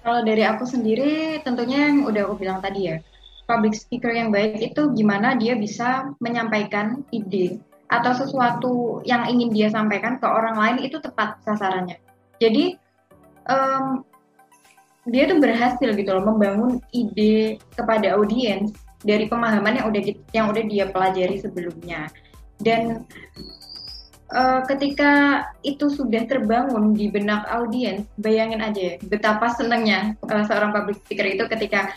Kalau 0.00 0.20
dari 0.24 0.42
aku 0.46 0.64
sendiri 0.64 1.40
tentunya 1.44 1.92
yang 1.92 2.08
udah 2.08 2.24
aku 2.28 2.40
bilang 2.40 2.64
tadi 2.64 2.92
ya. 2.92 2.96
Public 3.44 3.74
speaker 3.74 4.14
yang 4.14 4.30
baik 4.30 4.62
itu 4.62 4.94
gimana 4.94 5.34
dia 5.34 5.58
bisa 5.58 6.14
menyampaikan 6.22 7.02
ide 7.10 7.58
atau 7.90 8.14
sesuatu 8.14 9.02
yang 9.02 9.26
ingin 9.26 9.50
dia 9.50 9.68
sampaikan 9.68 10.22
ke 10.22 10.26
orang 10.26 10.54
lain 10.54 10.76
itu 10.86 11.02
tepat 11.02 11.42
sasarannya. 11.42 11.98
Jadi 12.38 12.78
um, 13.50 14.06
dia 15.10 15.26
tuh 15.26 15.42
berhasil 15.42 15.90
gitu 15.90 16.10
loh 16.14 16.24
membangun 16.30 16.78
ide 16.94 17.58
kepada 17.74 18.14
audiens 18.14 18.70
dari 19.02 19.26
pemahaman 19.26 19.80
yang 19.82 19.86
udah 19.90 20.02
yang 20.30 20.46
udah 20.52 20.64
dia 20.68 20.84
pelajari 20.92 21.40
sebelumnya 21.40 22.06
dan 22.60 23.08
uh, 24.34 24.60
ketika 24.66 25.44
itu 25.66 25.90
sudah 25.90 26.24
terbangun 26.26 26.94
di 26.94 27.10
benak 27.10 27.46
audiens, 27.50 28.06
bayangin 28.18 28.62
aja 28.62 28.96
betapa 29.06 29.50
senangnya 29.54 30.14
uh, 30.26 30.44
seorang 30.46 30.70
public 30.74 31.02
speaker 31.04 31.26
itu 31.26 31.44
ketika 31.50 31.94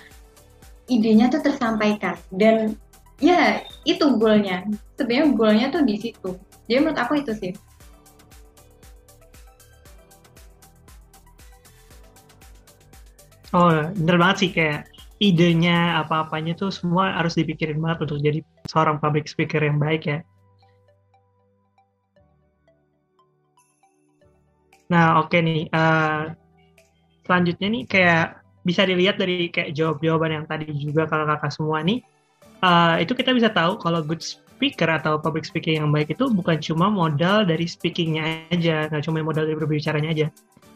idenya 0.91 1.31
tuh 1.31 1.41
tersampaikan 1.41 2.19
dan 2.33 2.75
ya 3.21 3.63
itu 3.87 4.03
goalnya. 4.19 4.67
Sebenarnya 4.99 5.25
goalnya 5.33 5.67
tuh 5.71 5.83
di 5.85 5.95
situ. 5.97 6.35
Jadi 6.67 6.79
menurut 6.79 6.99
aku 6.99 7.13
itu 7.21 7.33
sih. 7.37 7.53
Oh, 13.53 13.69
bener 13.93 14.17
banget 14.17 14.37
sih 14.41 14.49
kayak 14.49 14.89
idenya 15.21 16.01
apa-apanya 16.01 16.57
tuh 16.57 16.73
semua 16.73 17.13
harus 17.13 17.37
dipikirin 17.37 17.77
banget 17.77 18.09
untuk 18.09 18.19
jadi 18.19 18.39
seorang 18.65 18.97
public 18.97 19.29
speaker 19.29 19.61
yang 19.61 19.77
baik 19.77 20.09
ya. 20.09 20.19
Nah, 24.91 25.23
oke 25.23 25.31
okay 25.31 25.39
nih. 25.43 25.61
Uh, 25.71 26.33
selanjutnya 27.23 27.67
nih 27.71 27.83
kayak 27.87 28.25
bisa 28.63 28.87
dilihat 28.87 29.19
dari 29.19 29.51
kayak 29.51 29.75
jawab-jawaban 29.75 30.41
yang 30.41 30.45
tadi 30.47 30.71
juga 30.75 31.07
kalau 31.07 31.27
kakak 31.27 31.51
semua 31.51 31.83
nih. 31.83 32.03
Uh, 32.63 32.95
itu 33.03 33.11
kita 33.11 33.35
bisa 33.35 33.51
tahu 33.51 33.75
kalau 33.75 33.99
good 33.99 34.23
speaker 34.23 34.87
atau 34.87 35.19
public 35.19 35.43
speaking 35.43 35.83
yang 35.83 35.91
baik 35.91 36.15
itu 36.15 36.31
bukan 36.31 36.55
cuma 36.63 36.87
modal 36.87 37.43
dari 37.43 37.67
speakingnya 37.67 38.47
aja, 38.47 38.87
nggak 38.87 39.03
cuma 39.03 39.19
modal 39.19 39.43
dari 39.43 39.59
berbicaranya 39.59 40.15
aja. 40.15 40.27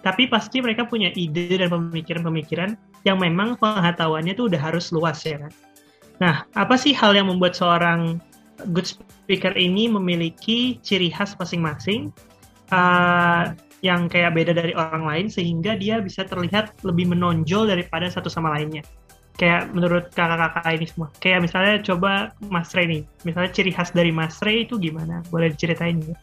Tapi 0.03 0.27
pasti 0.27 0.59
mereka 0.59 0.83
punya 0.83 1.11
ide 1.15 1.55
dan 1.55 1.71
pemikiran-pemikiran 1.71 2.75
yang 3.07 3.17
memang 3.23 3.55
pengetahuannya 3.55 4.35
tuh 4.35 4.51
udah 4.51 4.59
harus 4.59 4.91
luas 4.91 5.23
ya 5.23 5.39
kan. 5.39 5.51
Nah, 6.19 6.35
apa 6.59 6.75
sih 6.75 6.91
hal 6.91 7.15
yang 7.15 7.31
membuat 7.31 7.55
seorang 7.55 8.19
good 8.75 8.89
speaker 8.89 9.55
ini 9.55 9.87
memiliki 9.87 10.81
ciri 10.83 11.07
khas 11.07 11.39
masing-masing? 11.39 12.11
Uh, 12.67 13.55
yang 13.85 14.09
kayak 14.09 14.33
beda 14.33 14.57
dari 14.57 14.73
orang 14.73 15.05
lain 15.05 15.25
sehingga 15.29 15.77
dia 15.77 16.01
bisa 16.01 16.25
terlihat 16.25 16.73
lebih 16.81 17.13
menonjol 17.13 17.69
daripada 17.69 18.09
satu 18.09 18.29
sama 18.29 18.49
lainnya. 18.57 18.81
Kayak 19.37 19.69
menurut 19.69 20.09
kakak-kakak 20.17 20.65
ini 20.73 20.85
semua. 20.89 21.09
Kayak 21.21 21.45
misalnya 21.45 21.75
coba 21.85 22.33
Mas 22.49 22.73
Ray 22.73 22.89
nih. 22.89 23.01
Misalnya 23.21 23.53
ciri 23.53 23.69
khas 23.69 23.93
dari 23.93 24.09
Mas 24.09 24.41
Ray 24.41 24.65
itu 24.65 24.81
gimana? 24.81 25.21
Boleh 25.29 25.53
diceritain 25.53 26.01
ya? 26.01 26.17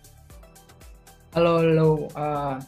Halo, 1.39 1.63
halo. 1.63 2.11
Uh, 2.11 2.59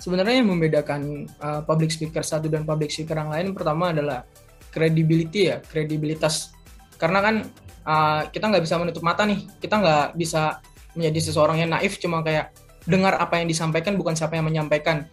sebenarnya 0.00 0.40
yang 0.40 0.48
membedakan 0.48 1.28
uh, 1.44 1.60
public 1.60 1.92
speaker 1.92 2.24
satu 2.24 2.48
dan 2.48 2.64
public 2.64 2.88
speaker 2.88 3.20
yang 3.20 3.28
lain 3.28 3.52
pertama 3.52 3.92
adalah 3.92 4.24
credibility 4.72 5.52
ya, 5.52 5.60
kredibilitas. 5.60 6.56
Karena 6.96 7.20
kan 7.20 7.44
uh, 7.84 8.24
kita 8.32 8.48
nggak 8.48 8.64
bisa 8.64 8.80
menutup 8.80 9.04
mata 9.04 9.28
nih. 9.28 9.44
Kita 9.60 9.76
nggak 9.76 10.16
bisa 10.16 10.56
menjadi 10.96 11.20
seseorang 11.20 11.60
yang 11.60 11.76
naif 11.76 12.00
cuma 12.00 12.24
kayak 12.24 12.48
dengar 12.86 13.18
apa 13.18 13.42
yang 13.42 13.50
disampaikan 13.50 13.98
bukan 13.98 14.14
siapa 14.14 14.38
yang 14.38 14.46
menyampaikan. 14.46 15.04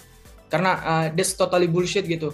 Karena 0.48 0.72
uh, 0.86 1.06
that's 1.12 1.34
totally 1.34 1.66
bullshit 1.66 2.06
gitu. 2.06 2.32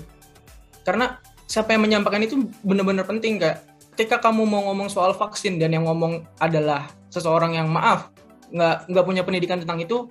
Karena 0.84 1.18
siapa 1.48 1.74
yang 1.74 1.88
menyampaikan 1.88 2.22
itu 2.22 2.46
benar-benar 2.62 3.08
penting 3.08 3.40
kayak 3.42 3.66
ketika 3.96 4.30
kamu 4.30 4.46
mau 4.46 4.70
ngomong 4.72 4.88
soal 4.92 5.16
vaksin 5.16 5.60
dan 5.60 5.76
yang 5.76 5.88
ngomong 5.88 6.24
adalah 6.40 6.88
seseorang 7.10 7.58
yang 7.58 7.68
maaf 7.68 8.14
nggak 8.54 8.88
nggak 8.88 9.06
punya 9.06 9.22
pendidikan 9.26 9.58
tentang 9.60 9.82
itu 9.82 10.08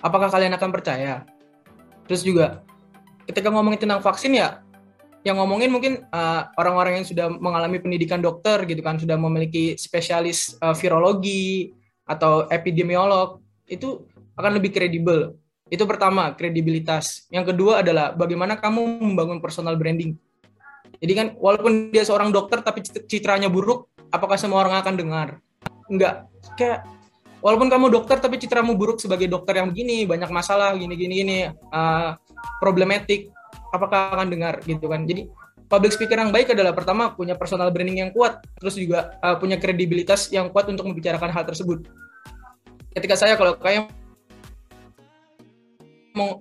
apakah 0.00 0.30
kalian 0.30 0.54
akan 0.54 0.70
percaya? 0.70 1.26
Terus 2.08 2.24
juga 2.24 2.64
ketika 3.28 3.52
ngomongin 3.52 3.84
tentang 3.84 4.00
vaksin 4.00 4.32
ya 4.38 4.64
yang 5.26 5.36
ngomongin 5.36 5.68
mungkin 5.68 5.92
uh, 6.14 6.48
orang-orang 6.56 7.02
yang 7.02 7.06
sudah 7.06 7.26
mengalami 7.28 7.82
pendidikan 7.82 8.22
dokter 8.22 8.64
gitu 8.64 8.80
kan 8.80 8.96
sudah 8.96 9.18
memiliki 9.18 9.76
spesialis 9.76 10.56
uh, 10.62 10.72
virologi 10.72 11.74
atau 12.08 12.48
epidemiolog 12.48 13.42
itu 13.68 14.08
akan 14.38 14.50
lebih 14.54 14.70
kredibel. 14.70 15.34
Itu 15.68 15.84
pertama, 15.84 16.32
kredibilitas. 16.32 17.28
Yang 17.28 17.52
kedua 17.52 17.84
adalah 17.84 18.14
bagaimana 18.16 18.56
kamu 18.56 19.04
membangun 19.04 19.42
personal 19.42 19.76
branding. 19.76 20.16
Jadi 20.98 21.12
kan 21.12 21.26
walaupun 21.36 21.92
dia 21.92 22.02
seorang 22.06 22.32
dokter 22.32 22.62
tapi 22.64 22.80
citranya 22.82 23.50
buruk, 23.50 23.90
apakah 24.08 24.40
semua 24.40 24.64
orang 24.64 24.80
akan 24.80 24.94
dengar? 24.96 25.28
Enggak. 25.92 26.26
Kayak 26.56 26.88
walaupun 27.44 27.68
kamu 27.70 27.86
dokter 27.92 28.16
tapi 28.18 28.40
citramu 28.40 28.74
buruk 28.74 28.98
sebagai 28.98 29.28
dokter 29.28 29.60
yang 29.60 29.70
begini, 29.70 30.08
banyak 30.08 30.30
masalah 30.32 30.74
gini 30.74 30.94
gini 30.96 31.14
gini, 31.22 31.38
uh, 31.70 32.16
problematik, 32.58 33.30
apakah 33.70 34.16
akan 34.16 34.32
dengar 34.32 34.58
gitu 34.64 34.88
kan. 34.88 35.04
Jadi 35.04 35.28
public 35.68 35.92
speaker 35.94 36.16
yang 36.18 36.32
baik 36.32 36.50
adalah 36.50 36.72
pertama 36.72 37.12
punya 37.12 37.36
personal 37.36 37.68
branding 37.70 38.08
yang 38.08 38.10
kuat, 38.10 38.40
terus 38.58 38.74
juga 38.74 39.14
uh, 39.20 39.36
punya 39.36 39.60
kredibilitas 39.60 40.32
yang 40.32 40.48
kuat 40.50 40.66
untuk 40.66 40.88
membicarakan 40.88 41.30
hal 41.30 41.44
tersebut. 41.44 41.84
Ketika 42.96 43.14
saya 43.14 43.36
kalau 43.36 43.54
kayak 43.54 43.92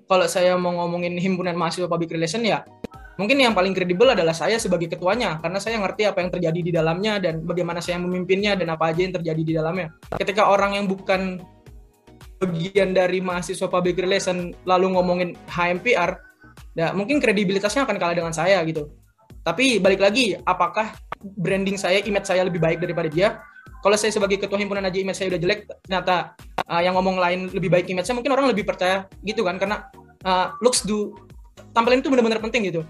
kalau 0.09 0.25
saya 0.25 0.57
mau 0.57 0.73
ngomongin 0.73 1.15
himpunan 1.17 1.53
mahasiswa 1.53 1.87
public 1.87 2.11
relation 2.13 2.41
ya 2.41 2.65
mungkin 3.17 3.41
yang 3.41 3.57
paling 3.57 3.73
kredibel 3.73 4.13
adalah 4.13 4.31
saya 4.31 4.61
sebagai 4.61 4.93
ketuanya 4.93 5.41
karena 5.41 5.57
saya 5.57 5.81
ngerti 5.81 6.05
apa 6.05 6.21
yang 6.21 6.31
terjadi 6.31 6.59
di 6.61 6.71
dalamnya 6.71 7.17
dan 7.17 7.41
bagaimana 7.43 7.81
saya 7.81 7.97
memimpinnya 7.97 8.53
dan 8.53 8.71
apa 8.71 8.93
aja 8.93 9.01
yang 9.01 9.13
terjadi 9.17 9.41
di 9.41 9.53
dalamnya. 9.57 9.89
Ketika 10.21 10.47
orang 10.47 10.77
yang 10.77 10.85
bukan 10.85 11.41
bagian 12.37 12.93
dari 12.93 13.17
mahasiswa 13.17 13.65
public 13.65 13.97
relation 13.97 14.53
lalu 14.69 14.93
ngomongin 14.93 15.29
HMPR, 15.49 16.21
ya 16.77 16.93
mungkin 16.93 17.17
kredibilitasnya 17.17 17.89
akan 17.89 17.97
kalah 17.97 18.15
dengan 18.15 18.33
saya 18.33 18.61
gitu. 18.69 18.93
Tapi 19.41 19.81
balik 19.81 20.03
lagi, 20.03 20.37
apakah 20.45 20.93
branding 21.41 21.79
saya, 21.79 22.05
image 22.05 22.29
saya 22.29 22.45
lebih 22.45 22.61
baik 22.61 22.77
daripada 22.77 23.09
dia? 23.09 23.41
Kalau 23.88 23.95
saya 23.95 24.12
sebagai 24.12 24.43
ketua 24.43 24.60
himpunan 24.60 24.84
aja 24.84 25.00
image 25.00 25.15
saya 25.15 25.32
udah 25.32 25.39
jelek, 25.39 25.63
ternyata 25.88 26.36
uh, 26.67 26.84
yang 26.84 27.00
ngomong 27.00 27.23
lain 27.23 27.47
lebih 27.56 27.71
baik 27.71 27.88
image 27.88 28.04
saya, 28.04 28.19
mungkin 28.19 28.36
orang 28.36 28.52
lebih 28.52 28.67
percaya 28.67 29.08
gitu 29.23 29.47
kan? 29.47 29.56
Karena 29.56 29.88
uh, 30.28 30.52
looks 30.60 30.84
do 30.84 31.15
tampilan 31.71 32.04
itu 32.04 32.12
benar-benar 32.12 32.43
penting 32.43 32.67
gitu. 32.67 32.84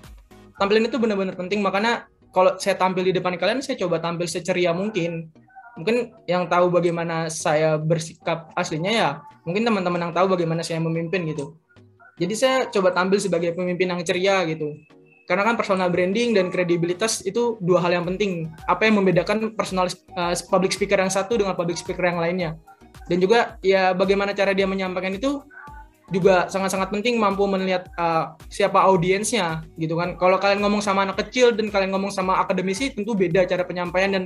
Tampilan 0.57 0.89
itu 0.89 0.97
benar-benar 0.97 1.37
penting, 1.37 1.61
makanya 1.61 2.09
kalau 2.33 2.57
saya 2.57 2.81
tampil 2.81 3.05
di 3.05 3.13
depan 3.13 3.37
kalian, 3.37 3.61
saya 3.61 3.77
coba 3.77 4.01
tampil 4.01 4.25
seceria 4.25 4.73
mungkin. 4.73 5.29
Mungkin 5.77 6.17
yang 6.25 6.49
tahu 6.49 6.73
bagaimana 6.73 7.29
saya 7.29 7.77
bersikap 7.77 8.49
aslinya 8.57 8.89
ya, 8.89 9.09
mungkin 9.45 9.69
teman-teman 9.69 10.09
yang 10.09 10.13
tahu 10.17 10.33
bagaimana 10.33 10.65
saya 10.65 10.81
memimpin 10.81 11.29
gitu. 11.29 11.61
Jadi 12.17 12.33
saya 12.33 12.73
coba 12.73 12.89
tampil 12.89 13.21
sebagai 13.21 13.53
pemimpin 13.53 13.93
yang 13.93 14.01
ceria 14.01 14.41
gitu 14.49 14.73
karena 15.27 15.43
kan 15.43 15.59
personal 15.59 15.91
branding 15.91 16.31
dan 16.31 16.47
kredibilitas 16.47 17.19
itu 17.27 17.59
dua 17.59 17.83
hal 17.83 17.91
yang 17.91 18.07
penting. 18.07 18.47
Apa 18.65 18.87
yang 18.87 19.03
membedakan 19.03 19.51
personal 19.53 19.91
uh, 20.15 20.33
public 20.47 20.71
speaker 20.71 20.95
yang 20.97 21.11
satu 21.11 21.35
dengan 21.35 21.53
public 21.53 21.75
speaker 21.75 22.07
yang 22.07 22.23
lainnya? 22.23 22.55
dan 23.07 23.17
juga 23.23 23.39
ya 23.63 23.95
bagaimana 23.95 24.35
cara 24.35 24.51
dia 24.51 24.67
menyampaikan 24.67 25.15
itu 25.15 25.41
juga 26.07 26.47
sangat-sangat 26.47 26.87
penting 26.87 27.19
mampu 27.19 27.43
melihat 27.51 27.91
uh, 27.99 28.39
siapa 28.47 28.79
audiensnya 28.79 29.67
gitu 29.75 29.99
kan. 29.99 30.15
Kalau 30.15 30.39
kalian 30.39 30.63
ngomong 30.63 30.79
sama 30.79 31.03
anak 31.03 31.19
kecil 31.19 31.51
dan 31.51 31.67
kalian 31.67 31.91
ngomong 31.91 32.15
sama 32.15 32.39
akademisi 32.39 32.95
tentu 32.95 33.11
beda 33.11 33.43
cara 33.43 33.67
penyampaian 33.67 34.15
dan 34.15 34.23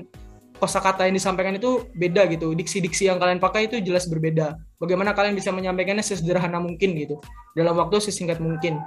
kosakata 0.62 1.10
yang 1.10 1.18
disampaikan 1.18 1.58
itu 1.58 1.90
beda 1.98 2.30
gitu. 2.30 2.54
Diksi-diksi 2.54 3.10
yang 3.10 3.18
kalian 3.18 3.42
pakai 3.42 3.66
itu 3.66 3.82
jelas 3.82 4.06
berbeda. 4.06 4.62
Bagaimana 4.78 5.18
kalian 5.18 5.34
bisa 5.34 5.50
menyampaikannya 5.50 6.06
sesederhana 6.06 6.62
mungkin 6.62 6.94
gitu 6.94 7.18
dalam 7.58 7.74
waktu 7.74 7.98
sesingkat 7.98 8.38
mungkin. 8.38 8.78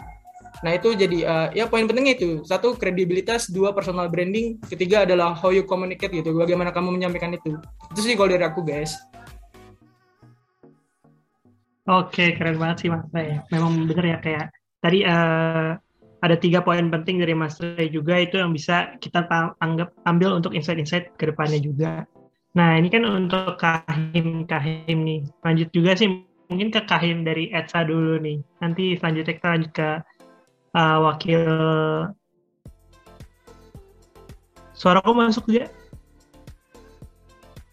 Nah 0.65 0.73
itu 0.73 0.97
jadi 0.97 1.19
uh, 1.29 1.49
ya 1.53 1.69
poin 1.69 1.85
pentingnya 1.85 2.17
itu 2.17 2.41
satu 2.41 2.73
kredibilitas, 2.81 3.53
dua 3.53 3.77
personal 3.77 4.09
branding, 4.09 4.57
ketiga 4.65 5.05
adalah 5.05 5.37
how 5.37 5.53
you 5.53 5.69
communicate 5.69 6.09
gitu. 6.09 6.33
Bagaimana 6.33 6.73
kamu 6.73 6.97
menyampaikan 6.97 7.37
itu. 7.37 7.61
Itu 7.93 8.01
sih 8.01 8.17
kalau 8.17 8.33
dari 8.33 8.49
aku 8.49 8.65
guys. 8.65 8.97
Oke, 11.85 12.33
keren 12.33 12.57
banget 12.57 12.77
sih 12.81 12.89
Mas 12.89 13.05
Ray. 13.13 13.45
Memang 13.53 13.85
bener 13.85 14.17
ya 14.17 14.19
kayak 14.25 14.47
tadi 14.81 15.05
uh, 15.05 15.77
ada 16.25 16.37
tiga 16.41 16.65
poin 16.65 16.89
penting 16.89 17.21
dari 17.21 17.37
Mas 17.37 17.61
Ray 17.61 17.93
juga 17.93 18.17
itu 18.17 18.41
yang 18.41 18.57
bisa 18.57 18.97
kita 19.05 19.29
anggap 19.61 19.93
ambil 20.09 20.41
untuk 20.41 20.57
insight-insight 20.57 21.13
ke 21.21 21.29
depannya 21.29 21.61
juga. 21.61 22.09
Nah, 22.57 22.81
ini 22.81 22.89
kan 22.89 23.05
untuk 23.05 23.61
Kahim 23.61 24.49
Kahim 24.49 24.99
nih. 25.05 25.29
Lanjut 25.45 25.69
juga 25.77 25.93
sih 25.93 26.09
mungkin 26.49 26.73
ke 26.73 26.81
Kahim 26.89 27.21
dari 27.21 27.53
Etsa 27.53 27.85
dulu 27.85 28.17
nih. 28.17 28.41
Nanti 28.65 28.97
selanjutnya 28.97 29.35
kita 29.37 29.49
lanjut 29.53 29.71
ke 29.77 29.89
uh, 30.75 30.99
wakil 31.01 31.43
Suara 34.75 35.01
kok 35.01 35.17
masuk 35.17 35.47
juga? 35.49 35.71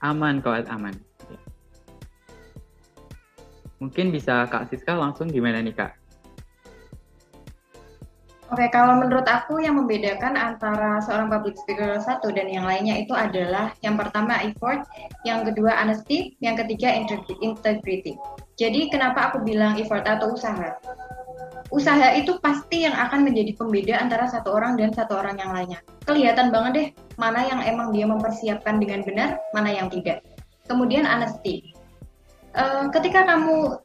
Aman 0.05 0.39
kok, 0.39 0.63
aman. 0.69 0.93
Mungkin 3.81 4.13
bisa 4.13 4.45
Kak 4.45 4.69
Siska 4.69 4.93
langsung 4.93 5.27
gimana 5.27 5.59
nih 5.65 5.73
Kak? 5.73 5.97
Oke, 8.51 8.67
kalau 8.69 8.99
menurut 8.99 9.23
aku 9.25 9.63
yang 9.63 9.79
membedakan 9.79 10.35
antara 10.35 10.99
seorang 11.01 11.31
public 11.31 11.55
speaker 11.55 11.95
satu 12.03 12.35
dan 12.35 12.51
yang 12.51 12.67
lainnya 12.67 12.99
itu 12.99 13.15
adalah 13.15 13.71
yang 13.79 13.95
pertama 13.95 14.43
effort, 14.43 14.83
yang 15.23 15.47
kedua 15.47 15.71
honesty, 15.71 16.35
yang 16.43 16.59
ketiga 16.59 16.91
integrity. 17.41 18.19
Jadi 18.59 18.91
kenapa 18.91 19.31
aku 19.31 19.41
bilang 19.47 19.79
effort 19.79 20.03
atau 20.03 20.35
usaha? 20.35 20.77
Usaha 21.71 22.12
itu 22.19 22.36
pasti 22.43 22.84
yang 22.84 22.91
akan 22.91 23.23
menjadi 23.23 23.55
pembeda 23.55 23.95
antara 24.03 24.27
satu 24.27 24.51
orang 24.51 24.75
dan 24.75 24.91
satu 24.91 25.15
orang 25.15 25.39
yang 25.39 25.55
lainnya. 25.55 25.79
Kelihatan 26.03 26.51
banget 26.51 26.71
deh 26.75 26.88
mana 27.15 27.47
yang 27.47 27.63
emang 27.63 27.95
dia 27.95 28.03
mempersiapkan 28.03 28.75
dengan 28.84 29.07
benar, 29.07 29.39
mana 29.55 29.71
yang 29.71 29.88
tidak. 29.88 30.19
Kemudian 30.67 31.07
honesty. 31.07 31.71
Eh, 32.51 32.86
ketika 32.91 33.23
kamu 33.23 33.79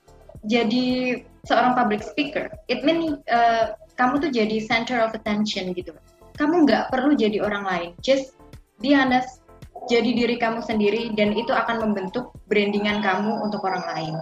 jadi 0.51 0.87
seorang 1.47 1.79
public 1.79 2.03
speaker, 2.03 2.51
it 2.67 2.83
mean 2.83 3.23
uh, 3.31 3.79
kamu 3.95 4.19
tuh 4.19 4.31
jadi 4.35 4.59
center 4.67 4.99
of 4.99 5.15
attention 5.15 5.71
gitu. 5.75 5.95
Kamu 6.35 6.67
nggak 6.67 6.91
perlu 6.91 7.15
jadi 7.15 7.39
orang 7.43 7.65
lain, 7.67 7.91
just 8.03 8.35
be 8.83 8.93
honest, 8.93 9.47
jadi 9.87 10.11
diri 10.13 10.37
kamu 10.37 10.61
sendiri 10.67 11.15
dan 11.15 11.33
itu 11.39 11.55
akan 11.55 11.87
membentuk 11.87 12.35
brandingan 12.51 13.01
kamu 13.01 13.47
untuk 13.47 13.63
orang 13.63 13.87
lain. 13.95 14.15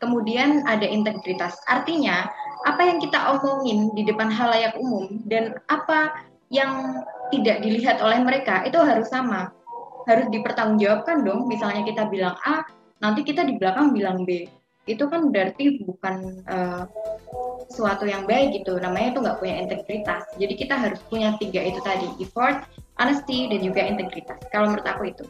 Kemudian 0.00 0.64
ada 0.64 0.88
integritas, 0.88 1.60
artinya 1.68 2.24
apa 2.64 2.80
yang 2.88 2.98
kita 3.04 3.36
omongin 3.36 3.92
di 3.92 4.08
depan 4.08 4.32
halayak 4.32 4.72
umum 4.80 5.20
dan 5.28 5.60
apa 5.68 6.24
yang 6.48 7.04
tidak 7.28 7.60
dilihat 7.60 8.00
oleh 8.00 8.16
mereka 8.24 8.64
itu 8.64 8.80
harus 8.80 9.12
sama, 9.12 9.52
harus 10.08 10.26
dipertanggungjawabkan 10.32 11.20
dong. 11.20 11.46
Misalnya 11.46 11.84
kita 11.84 12.08
bilang 12.08 12.32
A, 12.48 12.64
nanti 13.04 13.22
kita 13.28 13.44
di 13.44 13.60
belakang 13.60 13.92
bilang 13.92 14.24
B. 14.24 14.48
Itu 14.88 15.06
kan 15.12 15.28
berarti 15.28 15.84
bukan 15.84 16.42
uh, 16.48 16.88
suatu 17.68 18.08
yang 18.08 18.24
baik 18.24 18.56
gitu. 18.56 18.80
Namanya 18.80 19.14
itu 19.14 19.18
nggak 19.20 19.38
punya 19.38 19.54
integritas. 19.62 20.24
Jadi 20.40 20.54
kita 20.56 20.74
harus 20.80 20.98
punya 21.06 21.36
tiga 21.36 21.60
itu 21.60 21.78
tadi 21.84 22.08
effort 22.18 22.64
honesty 22.98 23.52
dan 23.52 23.60
juga 23.62 23.84
integritas. 23.84 24.40
Kalau 24.48 24.72
menurut 24.72 24.88
aku 24.88 25.12
itu 25.12 25.24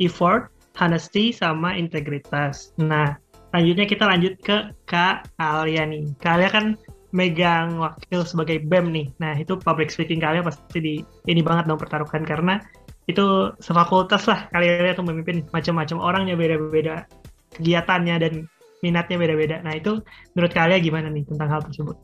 effort 0.00 0.50
honesty 0.80 1.30
sama 1.30 1.76
integritas 1.76 2.74
nah 2.80 3.14
selanjutnya 3.52 3.86
kita 3.86 4.04
lanjut 4.08 4.34
ke 4.42 4.74
Kak 4.88 5.30
Alia 5.38 5.86
nih 5.86 6.10
Kak 6.18 6.40
Alia 6.40 6.50
kan 6.50 6.74
megang 7.14 7.78
wakil 7.78 8.26
sebagai 8.26 8.58
BEM 8.66 8.90
nih. 8.90 9.06
Nah, 9.22 9.38
itu 9.38 9.54
public 9.54 9.94
speaking 9.94 10.18
kalian 10.18 10.42
pasti 10.42 10.82
di 10.82 10.94
ini 11.30 11.40
banget 11.46 11.70
dong 11.70 11.78
pertaruhkan 11.78 12.26
karena 12.26 12.58
itu 13.06 13.54
sefakultas 13.62 14.26
lah 14.26 14.50
kalian 14.50 14.98
tuh 14.98 15.06
memimpin 15.06 15.46
macam-macam 15.54 16.02
orangnya 16.02 16.34
beda-beda 16.34 17.06
kegiatannya 17.54 18.16
dan 18.18 18.32
minatnya 18.82 19.16
beda-beda. 19.16 19.62
Nah, 19.62 19.78
itu 19.78 20.02
menurut 20.34 20.52
kalian 20.52 20.82
gimana 20.82 21.06
nih 21.08 21.22
tentang 21.30 21.48
hal 21.54 21.62
tersebut? 21.62 21.96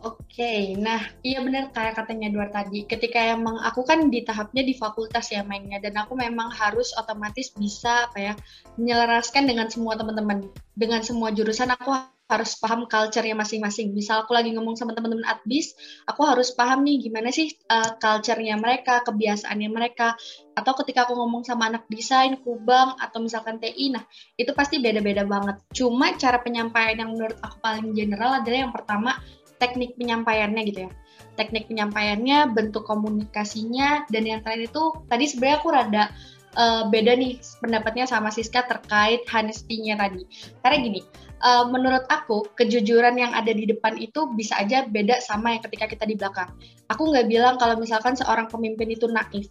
Oke, 0.00 0.80
nah 0.80 0.96
iya 1.20 1.44
benar 1.44 1.68
kayak 1.76 2.00
katanya 2.00 2.32
dua 2.32 2.48
tadi. 2.48 2.88
Ketika 2.88 3.20
emang 3.20 3.60
aku 3.60 3.84
kan 3.84 4.08
di 4.08 4.24
tahapnya 4.24 4.64
di 4.64 4.72
fakultas 4.72 5.28
ya 5.28 5.44
mainnya, 5.44 5.76
dan 5.76 5.92
aku 6.00 6.16
memang 6.16 6.48
harus 6.56 6.96
otomatis 6.96 7.52
bisa 7.52 8.08
apa 8.08 8.16
ya 8.16 8.34
menyelaraskan 8.80 9.44
dengan 9.44 9.68
semua 9.68 10.00
teman-teman, 10.00 10.48
dengan 10.72 11.04
semua 11.04 11.36
jurusan 11.36 11.68
aku 11.76 11.92
harus 12.30 12.56
paham 12.56 12.88
culture-nya 12.88 13.36
masing-masing. 13.36 13.92
Misal 13.92 14.24
aku 14.24 14.32
lagi 14.32 14.54
ngomong 14.56 14.78
sama 14.78 14.96
teman-teman 14.96 15.26
adbis, 15.26 15.76
aku 16.08 16.24
harus 16.24 16.54
paham 16.54 16.86
nih 16.86 17.10
gimana 17.10 17.28
sih 17.28 17.52
uh, 17.68 17.98
culture-nya 18.00 18.56
mereka, 18.56 19.04
kebiasaannya 19.04 19.68
mereka. 19.68 20.16
Atau 20.54 20.78
ketika 20.80 21.04
aku 21.04 21.18
ngomong 21.18 21.44
sama 21.44 21.68
anak 21.68 21.84
desain, 21.90 22.38
kubang, 22.40 22.94
atau 23.02 23.20
misalkan 23.20 23.58
TI, 23.58 23.92
nah 23.92 24.06
itu 24.38 24.54
pasti 24.54 24.78
beda-beda 24.78 25.26
banget. 25.26 25.60
Cuma 25.74 26.14
cara 26.16 26.38
penyampaian 26.40 26.96
yang 26.96 27.12
menurut 27.12 27.36
aku 27.42 27.58
paling 27.60 27.92
general 27.92 28.40
adalah 28.40 28.58
yang 28.64 28.72
pertama, 28.72 29.18
teknik 29.60 29.94
penyampaiannya 30.00 30.62
gitu 30.66 30.88
ya. 30.88 30.90
Teknik 31.36 31.68
penyampaiannya, 31.68 32.50
bentuk 32.56 32.88
komunikasinya, 32.88 34.08
dan 34.08 34.24
yang 34.26 34.40
terakhir 34.40 34.72
itu 34.72 34.82
tadi 35.06 35.24
sebenarnya 35.28 35.56
aku 35.60 35.68
rada 35.70 36.04
uh, 36.56 36.82
beda 36.88 37.12
nih 37.14 37.38
pendapatnya 37.60 38.08
sama 38.08 38.32
Siska 38.32 38.66
terkait 38.66 39.22
honesty-nya 39.28 40.00
tadi. 40.00 40.26
Karena 40.64 40.76
gini, 40.80 41.00
uh, 41.44 41.68
menurut 41.68 42.04
aku 42.10 42.48
kejujuran 42.56 43.20
yang 43.20 43.32
ada 43.36 43.52
di 43.52 43.68
depan 43.68 44.00
itu 44.00 44.32
bisa 44.34 44.58
aja 44.58 44.88
beda 44.88 45.20
sama 45.22 45.54
yang 45.54 45.62
ketika 45.62 45.86
kita 45.86 46.04
di 46.08 46.16
belakang. 46.16 46.50
Aku 46.90 47.12
nggak 47.12 47.28
bilang 47.30 47.54
kalau 47.60 47.76
misalkan 47.78 48.16
seorang 48.16 48.50
pemimpin 48.50 48.90
itu 48.90 49.06
naif, 49.06 49.46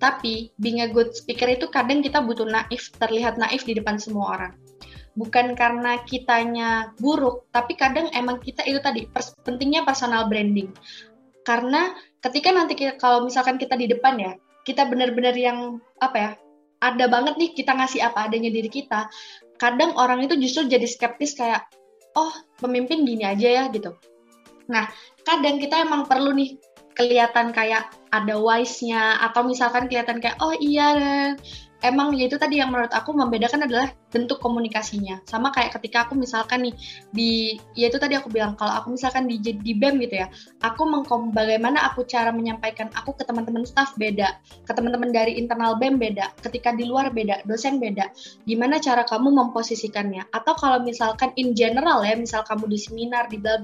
tapi 0.00 0.50
being 0.58 0.82
a 0.82 0.88
good 0.88 1.12
speaker 1.14 1.46
itu 1.46 1.68
kadang 1.68 2.00
kita 2.00 2.22
butuh 2.22 2.48
naif, 2.48 2.90
terlihat 2.96 3.36
naif 3.36 3.62
di 3.62 3.76
depan 3.76 4.00
semua 4.00 4.38
orang. 4.38 4.52
Bukan 5.12 5.52
karena 5.52 6.00
kitanya 6.08 6.96
buruk, 6.96 7.44
tapi 7.52 7.76
kadang 7.76 8.08
emang 8.16 8.40
kita 8.40 8.64
itu 8.64 8.80
tadi 8.80 9.04
pers 9.04 9.36
pentingnya 9.44 9.84
personal 9.84 10.24
branding. 10.28 10.72
Karena 11.44 11.92
ketika 12.24 12.48
nanti 12.48 12.72
kita, 12.78 12.96
kalau 12.96 13.28
misalkan 13.28 13.60
kita 13.60 13.76
di 13.76 13.92
depan 13.92 14.16
ya, 14.16 14.32
kita 14.64 14.88
benar-benar 14.88 15.36
yang 15.36 15.82
apa 16.00 16.16
ya, 16.16 16.30
ada 16.82 17.06
banget 17.06 17.38
nih 17.38 17.50
kita 17.54 17.78
ngasih 17.78 18.02
apa 18.02 18.26
adanya 18.26 18.50
diri 18.50 18.66
kita 18.66 19.06
kadang 19.56 19.94
orang 19.94 20.26
itu 20.26 20.34
justru 20.42 20.66
jadi 20.66 20.84
skeptis 20.90 21.38
kayak 21.38 21.62
oh 22.18 22.34
pemimpin 22.58 23.06
gini 23.06 23.22
aja 23.22 23.62
ya 23.62 23.64
gitu 23.70 23.94
nah 24.66 24.90
kadang 25.22 25.62
kita 25.62 25.86
emang 25.86 26.10
perlu 26.10 26.34
nih 26.34 26.58
kelihatan 26.98 27.54
kayak 27.54 27.88
ada 28.12 28.36
wise-nya 28.36 29.22
atau 29.22 29.46
misalkan 29.46 29.86
kelihatan 29.86 30.18
kayak 30.18 30.36
oh 30.42 30.52
iya 30.58 31.32
emang 31.82 32.14
ya 32.16 32.26
itu 32.26 32.38
tadi 32.38 32.58
yang 32.58 32.70
menurut 32.70 32.90
aku 32.90 33.14
membedakan 33.14 33.66
adalah 33.66 33.90
bentuk 34.10 34.38
komunikasinya. 34.38 35.22
Sama 35.26 35.50
kayak 35.50 35.78
ketika 35.78 36.06
aku 36.08 36.18
misalkan 36.18 36.66
nih 36.66 36.74
di 37.10 37.30
ya 37.78 37.90
itu 37.90 37.98
tadi 37.98 38.14
aku 38.18 38.30
bilang 38.30 38.54
kalau 38.58 38.74
aku 38.78 38.94
misalkan 38.94 39.26
di 39.30 39.38
di 39.38 39.72
BEM 39.74 40.02
gitu 40.02 40.22
ya, 40.22 40.26
aku 40.62 40.82
mengkom 40.86 41.30
bagaimana 41.34 41.86
aku 41.90 42.04
cara 42.06 42.30
menyampaikan 42.30 42.90
aku 42.94 43.14
ke 43.16 43.26
teman-teman 43.26 43.66
staff 43.66 43.94
beda, 43.98 44.38
ke 44.66 44.72
teman-teman 44.72 45.10
dari 45.10 45.38
internal 45.38 45.76
BEM 45.76 45.98
beda, 45.98 46.34
ketika 46.40 46.74
di 46.74 46.86
luar 46.86 47.10
beda, 47.10 47.42
dosen 47.46 47.78
beda. 47.82 48.10
Gimana 48.46 48.78
cara 48.78 49.02
kamu 49.06 49.30
memposisikannya? 49.30 50.30
Atau 50.30 50.54
kalau 50.56 50.80
misalkan 50.82 51.34
in 51.36 51.54
general 51.54 52.02
ya, 52.02 52.14
misal 52.14 52.42
kamu 52.46 52.66
di 52.70 52.78
seminar 52.78 53.26
di 53.30 53.38
bla 53.38 53.58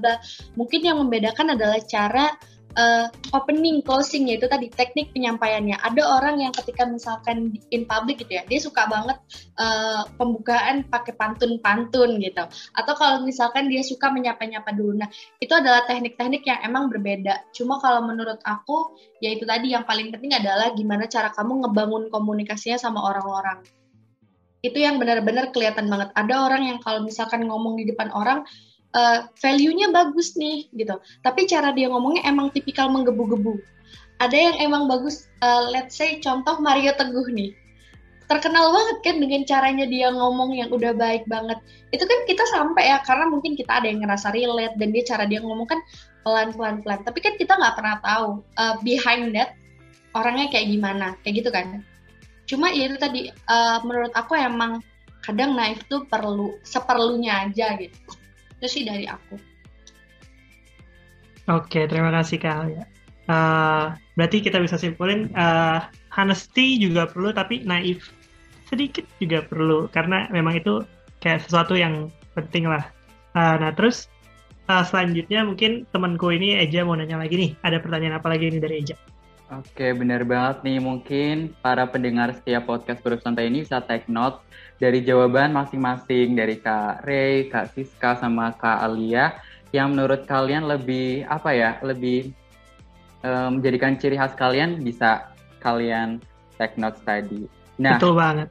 mungkin 0.53 0.81
yang 0.85 0.97
membedakan 1.01 1.57
adalah 1.57 1.81
cara 1.81 2.29
uh, 2.77 3.07
opening 3.33 3.81
closing 3.81 4.29
yaitu 4.29 4.45
tadi 4.45 4.69
teknik 4.69 5.09
penyampaiannya. 5.15 5.79
Ada 5.79 6.03
orang 6.03 6.43
yang 6.43 6.53
ketika 6.53 6.85
misalkan 6.85 7.57
in 7.73 7.87
public 7.89 8.21
gitu 8.21 8.37
ya 8.37 8.43
dia 8.45 8.59
suka 8.61 8.85
banget 8.85 9.17
uh, 9.57 10.05
pembukaan 10.19 10.85
pakai 10.85 11.15
pantun-pantun 11.17 12.21
gitu. 12.21 12.43
Atau 12.75 12.93
kalau 12.99 13.23
misalkan 13.25 13.71
dia 13.71 13.81
suka 13.81 14.11
menyapa-nyapa 14.13 14.69
dulu. 14.75 14.99
Nah 14.99 15.09
itu 15.41 15.53
adalah 15.55 15.87
teknik-teknik 15.89 16.45
yang 16.45 16.59
emang 16.61 16.91
berbeda. 16.91 17.49
Cuma 17.55 17.81
kalau 17.81 18.05
menurut 18.05 18.37
aku 18.45 18.93
yaitu 19.23 19.47
tadi 19.47 19.73
yang 19.73 19.87
paling 19.87 20.13
penting 20.13 20.35
adalah 20.35 20.73
gimana 20.75 21.09
cara 21.09 21.33
kamu 21.33 21.65
ngebangun 21.65 22.03
komunikasinya 22.13 22.77
sama 22.77 23.01
orang-orang. 23.01 23.63
Itu 24.59 24.75
yang 24.75 24.99
benar-benar 24.99 25.55
kelihatan 25.55 25.87
banget. 25.87 26.11
Ada 26.19 26.35
orang 26.35 26.67
yang 26.67 26.77
kalau 26.83 26.99
misalkan 26.99 27.47
ngomong 27.47 27.79
di 27.79 27.87
depan 27.87 28.11
orang 28.11 28.43
uh, 28.95 29.29
value-nya 29.37 29.93
bagus 29.93 30.33
nih 30.37 30.69
gitu. 30.73 30.97
Tapi 31.21 31.45
cara 31.45 31.73
dia 31.73 31.89
ngomongnya 31.91 32.25
emang 32.25 32.49
tipikal 32.53 32.89
menggebu-gebu. 32.89 33.59
Ada 34.19 34.35
yang 34.35 34.55
emang 34.59 34.91
bagus, 34.91 35.31
uh, 35.39 35.71
let's 35.71 35.95
say 35.95 36.19
contoh 36.19 36.59
Mario 36.59 36.91
Teguh 36.97 37.31
nih. 37.31 37.55
Terkenal 38.29 38.69
banget 38.69 38.97
kan 39.01 39.15
dengan 39.17 39.41
caranya 39.41 39.85
dia 39.89 40.13
ngomong 40.13 40.53
yang 40.53 40.69
udah 40.69 40.93
baik 40.93 41.25
banget. 41.25 41.57
Itu 41.89 42.05
kan 42.05 42.19
kita 42.29 42.45
sampai 42.53 42.93
ya 42.93 43.01
karena 43.01 43.25
mungkin 43.25 43.57
kita 43.57 43.81
ada 43.81 43.89
yang 43.89 44.05
ngerasa 44.05 44.29
relate 44.35 44.77
dan 44.77 44.93
dia 44.93 45.03
cara 45.07 45.25
dia 45.25 45.41
ngomong 45.41 45.65
kan 45.65 45.79
pelan-pelan 46.21 46.85
pelan. 46.85 47.01
Tapi 47.01 47.19
kan 47.25 47.33
kita 47.41 47.57
nggak 47.57 47.73
pernah 47.73 47.97
tahu 48.05 48.45
uh, 48.61 48.75
behind 48.85 49.33
that 49.33 49.57
orangnya 50.13 50.45
kayak 50.53 50.69
gimana, 50.69 51.17
kayak 51.25 51.41
gitu 51.41 51.49
kan. 51.49 51.81
Cuma 52.45 52.69
ya 52.69 52.85
itu 52.85 53.01
tadi 53.01 53.33
uh, 53.49 53.81
menurut 53.81 54.13
aku 54.13 54.37
emang 54.37 54.83
kadang 55.25 55.57
naif 55.57 55.81
tuh 55.89 56.05
perlu 56.05 56.57
seperlunya 56.61 57.49
aja 57.49 57.77
gitu 57.81 57.97
itu 58.59 58.67
sih 58.67 58.83
dari 58.83 59.07
aku. 59.07 59.35
Oke 61.49 61.87
terima 61.89 62.13
kasih 62.13 62.37
kak 62.37 62.55
Alia 62.67 62.85
uh, 63.29 63.93
berarti 64.17 64.41
kita 64.41 64.57
bisa 64.59 64.75
simpulin 64.75 65.29
uh, 65.37 65.85
honesty 66.11 66.81
juga 66.81 67.05
perlu 67.07 67.31
tapi 67.31 67.61
naif 67.63 68.11
sedikit 68.67 69.05
juga 69.21 69.45
perlu 69.45 69.87
karena 69.93 70.27
memang 70.33 70.57
itu 70.57 70.81
kayak 71.21 71.45
sesuatu 71.45 71.77
yang 71.77 72.09
penting 72.33 72.69
lah. 72.69 72.85
Uh, 73.37 73.57
nah 73.61 73.71
terus 73.73 74.09
uh, 74.69 74.85
selanjutnya 74.85 75.45
mungkin 75.45 75.85
temanku 75.93 76.33
ini 76.33 76.57
Eja 76.57 76.85
mau 76.85 76.97
nanya 76.97 77.21
lagi 77.21 77.37
nih. 77.37 77.51
Ada 77.65 77.81
pertanyaan 77.81 78.17
apa 78.21 78.27
lagi 78.29 78.49
ini 78.49 78.59
dari 78.61 78.85
Eja? 78.85 78.97
Oke, 79.49 79.97
benar 79.97 80.21
banget 80.29 80.61
nih. 80.61 80.77
Mungkin 80.77 81.57
para 81.65 81.89
pendengar 81.89 82.37
setiap 82.37 82.69
podcast 82.69 83.01
Grup 83.01 83.25
Santai 83.25 83.49
ini 83.49 83.65
bisa 83.65 83.81
take 83.81 84.05
note 84.05 84.45
dari 84.79 85.03
jawaban 85.03 85.51
masing-masing 85.51 86.39
dari 86.39 86.55
Kak 86.57 87.03
Ray, 87.03 87.51
Kak 87.51 87.75
Siska, 87.75 88.15
sama 88.15 88.55
Kak 88.55 88.79
Alia 88.79 89.35
yang 89.75 89.93
menurut 89.93 90.25
kalian 90.25 90.65
lebih 90.65 91.27
apa 91.27 91.51
ya, 91.53 91.77
lebih 91.83 92.31
um, 93.21 93.59
menjadikan 93.59 93.99
ciri 93.99 94.15
khas 94.15 94.33
kalian 94.33 94.79
bisa 94.81 95.29
kalian 95.59 96.23
take 96.55 96.79
note 96.79 96.97
tadi. 97.03 97.45
Nah, 97.77 97.99
betul 97.99 98.15
banget. 98.15 98.49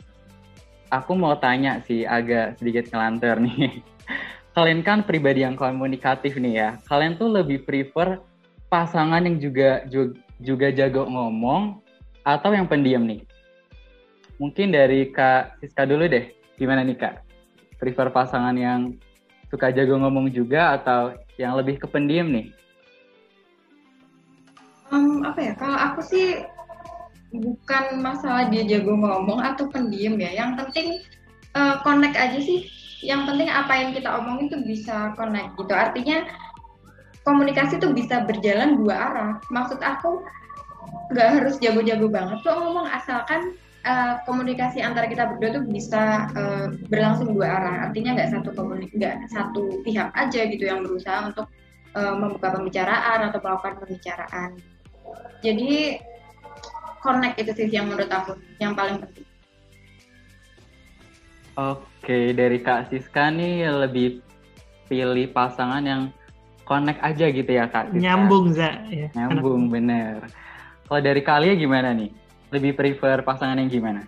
Aku 0.89 1.13
mau 1.17 1.37
tanya 1.37 1.85
sih 1.85 2.05
agak 2.05 2.61
sedikit 2.61 2.89
ngelantur 2.93 3.41
nih. 3.45 3.81
kalian 4.57 4.81
kan 4.83 5.05
pribadi 5.05 5.45
yang 5.45 5.57
komunikatif 5.57 6.37
nih 6.41 6.55
ya. 6.55 6.69
Kalian 6.89 7.21
tuh 7.21 7.29
lebih 7.29 7.65
prefer 7.65 8.21
pasangan 8.69 9.25
yang 9.25 9.37
juga 9.41 9.85
juga 9.89 10.17
juga 10.39 10.69
jago 10.71 11.05
ngomong 11.09 11.83
atau 12.25 12.51
yang 12.53 12.69
pendiam 12.69 13.05
nih? 13.05 13.28
Mungkin 14.39 14.71
dari 14.71 15.11
Kak 15.11 15.59
Siska 15.63 15.87
dulu 15.87 16.07
deh. 16.07 16.31
Gimana 16.59 16.87
nih 16.87 16.99
Kak? 16.99 17.15
Prefer 17.79 18.11
pasangan 18.11 18.55
yang 18.55 18.95
suka 19.51 19.71
jago 19.75 19.99
ngomong 19.99 20.31
juga 20.31 20.79
atau 20.79 21.15
yang 21.39 21.59
lebih 21.59 21.79
ke 21.79 21.87
pendiam 21.91 22.31
nih? 22.31 22.51
Um, 24.91 25.23
apa 25.27 25.39
ya? 25.43 25.53
Kalau 25.59 25.79
aku 25.79 26.01
sih 26.03 26.43
bukan 27.35 28.01
masalah 28.01 28.49
dia 28.49 28.65
jago 28.65 28.95
ngomong 28.95 29.43
atau 29.43 29.67
pendiam 29.71 30.19
ya. 30.19 30.31
Yang 30.35 30.51
penting 30.65 30.89
uh, 31.59 31.83
connect 31.83 32.15
aja 32.15 32.39
sih. 32.39 32.67
Yang 33.03 33.31
penting 33.31 33.49
apa 33.51 33.73
yang 33.79 33.91
kita 33.95 34.11
omongin 34.11 34.51
tuh 34.51 34.63
bisa 34.67 35.15
connect 35.15 35.55
gitu. 35.55 35.75
Artinya 35.75 36.27
komunikasi 37.23 37.79
tuh 37.79 37.95
bisa 37.95 38.27
berjalan 38.27 38.79
dua 38.79 38.95
arah. 38.95 39.33
Maksud 39.51 39.79
aku 39.83 40.23
nggak 41.13 41.29
harus 41.41 41.57
jago-jago 41.61 42.09
banget 42.09 42.39
kok 42.45 42.57
ngomong 42.57 42.89
asalkan 42.89 43.57
uh, 43.85 44.23
komunikasi 44.25 44.83
antara 44.83 45.07
kita 45.07 45.29
berdua 45.35 45.61
tuh 45.61 45.65
bisa 45.69 46.31
uh, 46.35 46.67
berlangsung 46.89 47.35
dua 47.35 47.47
arah. 47.47 47.77
Artinya 47.91 48.19
nggak 48.19 48.31
satu 48.35 48.49
komunik 48.55 48.91
nggak 48.95 49.29
satu 49.31 49.83
pihak 49.83 50.11
aja 50.15 50.41
gitu 50.49 50.65
yang 50.67 50.83
berusaha 50.83 51.31
untuk 51.31 51.47
uh, 51.95 52.15
membuka 52.17 52.55
pembicaraan 52.55 53.31
atau 53.31 53.39
melakukan 53.43 53.75
pembicaraan. 53.85 54.51
Jadi 55.45 56.03
connect 57.05 57.37
itu 57.39 57.53
sih 57.55 57.67
yang 57.71 57.87
menurut 57.91 58.11
aku 58.11 58.35
yang 58.59 58.75
paling 58.75 58.99
penting. 59.03 59.27
Oke, 61.59 62.39
dari 62.39 62.63
Kak 62.63 62.87
Siska 62.87 63.35
nih 63.35 63.67
lebih 63.67 64.23
pilih 64.87 65.29
pasangan 65.35 65.83
yang 65.85 66.03
connect 66.69 67.01
aja 67.01 67.27
gitu 67.33 67.49
ya 67.49 67.65
kak 67.65 67.97
nyambung 67.97 68.53
za 68.53 68.85
ya. 68.93 69.09
nyambung 69.17 69.73
bener 69.73 70.21
kalau 70.85 71.01
dari 71.01 71.25
kalian 71.25 71.57
gimana 71.57 71.97
nih 71.97 72.13
lebih 72.55 72.77
prefer 72.77 73.21
pasangan 73.25 73.59
yang 73.61 73.71
gimana 73.71 74.03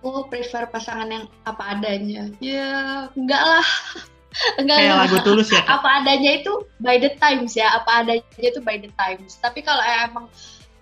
Oh, 0.00 0.24
prefer 0.24 0.64
pasangan 0.72 1.08
yang 1.12 1.24
apa 1.44 1.76
adanya. 1.76 2.32
Ya, 2.40 3.12
enggak 3.12 3.42
lah. 3.44 3.68
enggak 4.60 4.76
Kayak 4.80 4.96
lagu 4.96 5.16
tulus 5.20 5.52
ya. 5.52 5.60
Apa 5.68 6.00
adanya 6.00 6.40
itu 6.40 6.52
by 6.80 6.96
the 6.96 7.12
times 7.20 7.52
ya. 7.52 7.68
Apa 7.76 8.04
adanya 8.04 8.40
itu 8.40 8.64
by 8.64 8.80
the 8.80 8.88
times. 8.96 9.36
Tapi 9.44 9.60
kalau 9.60 9.84
emang 9.84 10.26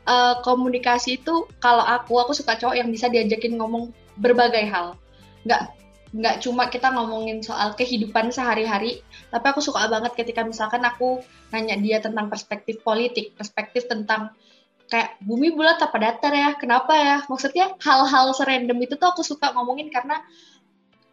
uh, 0.07 0.39
komunikasi 0.47 1.19
itu 1.19 1.51
kalau 1.59 1.83
aku 1.83 2.15
aku 2.23 2.31
suka 2.31 2.55
cowok 2.55 2.79
yang 2.79 2.95
bisa 2.95 3.11
diajakin 3.11 3.59
ngomong 3.59 3.91
berbagai 4.23 4.71
hal. 4.71 4.95
Enggak 5.43 5.75
nggak 6.09 6.41
cuma 6.41 6.73
kita 6.73 6.89
ngomongin 6.89 7.45
soal 7.45 7.77
kehidupan 7.77 8.33
sehari-hari, 8.33 9.05
tapi 9.29 9.45
aku 9.45 9.61
suka 9.61 9.93
banget 9.93 10.17
ketika 10.17 10.41
misalkan 10.41 10.81
aku 10.81 11.21
nanya 11.53 11.77
dia 11.77 12.01
tentang 12.01 12.33
perspektif 12.33 12.81
politik, 12.81 13.37
perspektif 13.37 13.85
tentang 13.93 14.33
kayak 14.89 15.21
bumi 15.21 15.53
bulat 15.53 15.79
apa 15.79 15.97
datar 16.01 16.33
ya, 16.33 16.57
kenapa 16.57 16.97
ya? 16.97 17.17
Maksudnya 17.29 17.77
hal-hal 17.79 18.33
serandom 18.33 18.81
itu 18.81 18.97
tuh 18.97 19.09
aku 19.13 19.21
suka 19.21 19.53
ngomongin 19.53 19.93
karena 19.93 20.25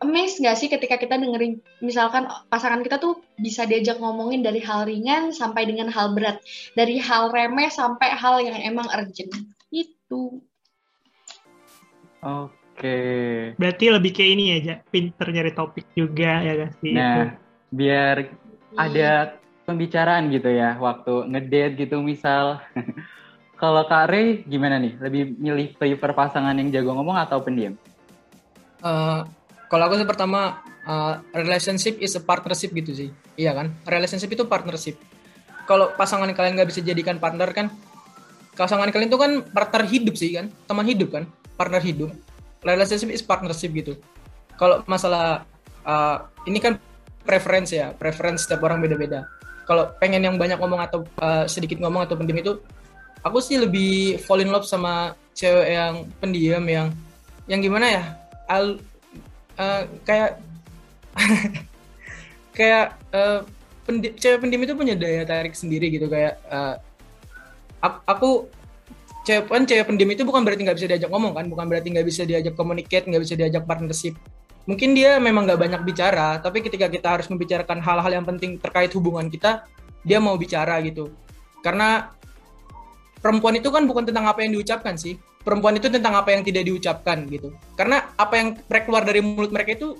amazed 0.03 0.43
nggak 0.43 0.57
sih 0.59 0.67
ketika 0.67 0.99
kita 0.99 1.15
dengerin 1.15 1.63
misalkan 1.79 2.27
pasangan 2.51 2.83
kita 2.83 2.99
tuh 2.99 3.23
bisa 3.39 3.63
diajak 3.63 3.95
ngomongin 3.99 4.43
dari 4.43 4.59
hal 4.59 4.83
ringan 4.83 5.31
sampai 5.31 5.67
dengan 5.67 5.91
hal 5.91 6.15
berat, 6.15 6.39
dari 6.75 6.99
hal 6.99 7.31
remeh 7.31 7.71
sampai 7.71 8.11
hal 8.15 8.39
yang 8.43 8.59
emang 8.63 8.87
urgent. 8.91 9.31
Itu. 9.71 10.39
Oke. 12.23 12.97
Berarti 13.59 13.85
lebih 13.91 14.11
kayak 14.11 14.31
ini 14.35 14.43
ya, 14.63 14.75
pinter 14.87 15.27
nyari 15.31 15.51
topik 15.51 15.87
juga 15.95 16.43
ya 16.43 16.53
gak 16.59 16.73
sih? 16.83 16.91
Nah, 16.95 17.15
itu. 17.15 17.23
biar 17.75 18.15
ada 18.75 19.39
pembicaraan 19.63 20.31
gitu 20.31 20.51
ya, 20.51 20.75
waktu 20.79 21.27
ngedate 21.31 21.75
gitu 21.87 21.99
misal. 22.03 22.59
Kalau 23.55 23.87
Kak 23.87 24.11
Ray 24.11 24.43
gimana 24.43 24.75
nih? 24.77 24.99
Lebih 24.99 25.39
milih 25.39 25.67
prefer 25.79 26.11
pasangan 26.11 26.55
yang 26.55 26.69
jago 26.71 26.91
ngomong 26.91 27.15
atau 27.15 27.39
pendiam? 27.39 27.79
Uh, 28.83 29.23
kalau 29.71 29.87
aku 29.89 29.97
sih 29.97 30.07
pertama 30.07 30.59
uh, 30.83 31.23
relationship 31.31 31.97
is 32.03 32.13
a 32.19 32.21
partnership 32.21 32.75
gitu 32.75 32.91
sih, 32.91 33.09
iya 33.39 33.55
kan? 33.55 33.71
Relationship 33.87 34.29
itu 34.29 34.43
partnership. 34.45 34.99
Kalau 35.65 35.95
pasangan 35.97 36.29
kalian 36.35 36.59
nggak 36.59 36.69
bisa 36.69 36.83
jadikan 36.83 37.17
partner 37.17 37.49
kan, 37.55 37.71
pasangan 38.53 38.91
kalian 38.93 39.09
itu 39.09 39.17
kan 39.17 39.31
partner 39.49 39.81
hidup 39.87 40.13
sih 40.19 40.35
kan, 40.35 40.53
teman 40.69 40.85
hidup 40.85 41.09
kan, 41.15 41.23
partner 41.55 41.81
hidup 41.81 42.11
relationship 42.65 43.09
is 43.13 43.21
partnership 43.21 43.71
gitu 43.71 43.93
kalau 44.57 44.81
masalah 44.89 45.45
uh, 45.85 46.25
ini 46.49 46.57
kan 46.57 46.81
preference 47.23 47.71
ya 47.71 47.93
preference 47.93 48.49
setiap 48.49 48.65
orang 48.65 48.81
beda-beda 48.81 49.29
kalau 49.65 49.93
pengen 50.01 50.25
yang 50.25 50.35
banyak 50.35 50.57
ngomong 50.57 50.81
atau 50.81 51.05
uh, 51.21 51.45
sedikit 51.45 51.77
ngomong 51.81 52.05
atau 52.05 52.17
pendiam 52.17 52.37
itu 52.41 52.53
aku 53.25 53.41
sih 53.41 53.57
lebih 53.57 54.21
fall 54.21 54.45
in 54.45 54.53
love 54.53 54.69
sama 54.69 55.17
cewek 55.33 55.73
yang 55.73 56.05
pendiam 56.21 56.63
yang 56.69 56.87
yang 57.49 57.59
gimana 57.59 57.85
ya? 57.89 58.03
Al 58.45 58.77
uh, 59.57 59.83
kayak 60.05 60.37
kayak 62.57 62.93
uh, 63.09 63.41
pendi 63.89 64.13
cewek 64.13 64.45
pendiam 64.45 64.61
itu 64.61 64.77
punya 64.77 64.93
daya 64.93 65.25
tarik 65.25 65.57
sendiri 65.57 65.89
gitu 65.89 66.05
kayak 66.05 66.37
uh, 66.53 66.77
aku 68.05 68.45
cewek 69.25 69.49
kan 69.49 69.65
cewek 69.65 69.85
pendiam 69.89 70.09
itu 70.13 70.21
bukan 70.21 70.45
berarti 70.45 70.61
nggak 70.61 70.77
bisa 70.77 70.87
diajak 70.87 71.09
ngomong 71.09 71.33
kan? 71.33 71.45
Bukan 71.49 71.65
berarti 71.65 71.89
nggak 71.89 72.05
bisa 72.05 72.21
diajak 72.29 72.53
communicate 72.53 73.09
nggak 73.09 73.23
bisa 73.25 73.33
diajak 73.33 73.65
partnership. 73.65 74.13
Mungkin 74.69 74.97
dia 74.97 75.17
memang 75.21 75.49
nggak 75.49 75.61
banyak 75.61 75.81
bicara 75.81 76.37
tapi 76.41 76.61
ketika 76.61 76.89
kita 76.89 77.17
harus 77.17 77.29
membicarakan 77.29 77.81
hal-hal 77.81 78.21
yang 78.21 78.25
penting 78.25 78.57
terkait 78.61 78.93
hubungan 78.93 79.29
kita 79.33 79.65
dia 80.05 80.21
mau 80.21 80.37
bicara 80.37 80.77
gitu. 80.85 81.09
Karena 81.65 82.13
perempuan 83.25 83.57
itu 83.57 83.73
kan 83.73 83.89
bukan 83.89 84.05
tentang 84.05 84.29
apa 84.29 84.45
yang 84.45 84.53
diucapkan 84.53 84.93
sih. 84.93 85.17
Perempuan 85.41 85.81
itu 85.81 85.89
tentang 85.89 86.13
apa 86.13 86.29
yang 86.29 86.45
tidak 86.45 86.69
diucapkan 86.69 87.25
gitu. 87.25 87.57
Karena 87.73 88.13
apa 88.21 88.37
yang 88.37 88.53
keluar 88.85 89.01
dari 89.01 89.25
mulut 89.25 89.49
mereka 89.49 89.73
itu 89.73 89.97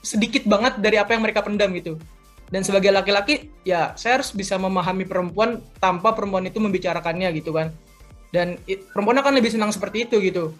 sedikit 0.00 0.48
banget 0.48 0.80
dari 0.80 0.96
apa 0.96 1.12
yang 1.12 1.20
mereka 1.20 1.44
pendam 1.44 1.68
gitu. 1.76 2.00
Dan 2.48 2.64
sebagai 2.64 2.88
laki-laki 2.88 3.52
ya 3.60 3.92
saya 4.00 4.20
harus 4.20 4.32
bisa 4.32 4.56
memahami 4.56 5.04
perempuan 5.04 5.60
tanpa 5.84 6.16
perempuan 6.16 6.48
itu 6.48 6.64
membicarakannya 6.64 7.28
gitu 7.36 7.52
kan. 7.52 7.68
Dan 8.32 8.56
it, 8.64 8.88
perempuan 8.88 9.20
akan 9.20 9.36
lebih 9.36 9.52
senang 9.52 9.68
seperti 9.68 10.08
itu 10.08 10.16
gitu. 10.24 10.56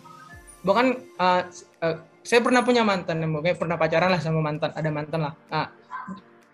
Bahkan 0.68 1.16
uh, 1.16 1.42
uh, 1.80 1.96
saya 2.20 2.44
pernah 2.44 2.60
punya 2.60 2.84
mantan 2.84 3.24
mungkin 3.24 3.56
pernah 3.56 3.80
pacaran 3.80 4.12
lah 4.12 4.20
sama 4.20 4.44
mantan 4.44 4.68
ada 4.76 4.88
mantan 4.92 5.32
lah. 5.32 5.32
Nah, 5.48 5.68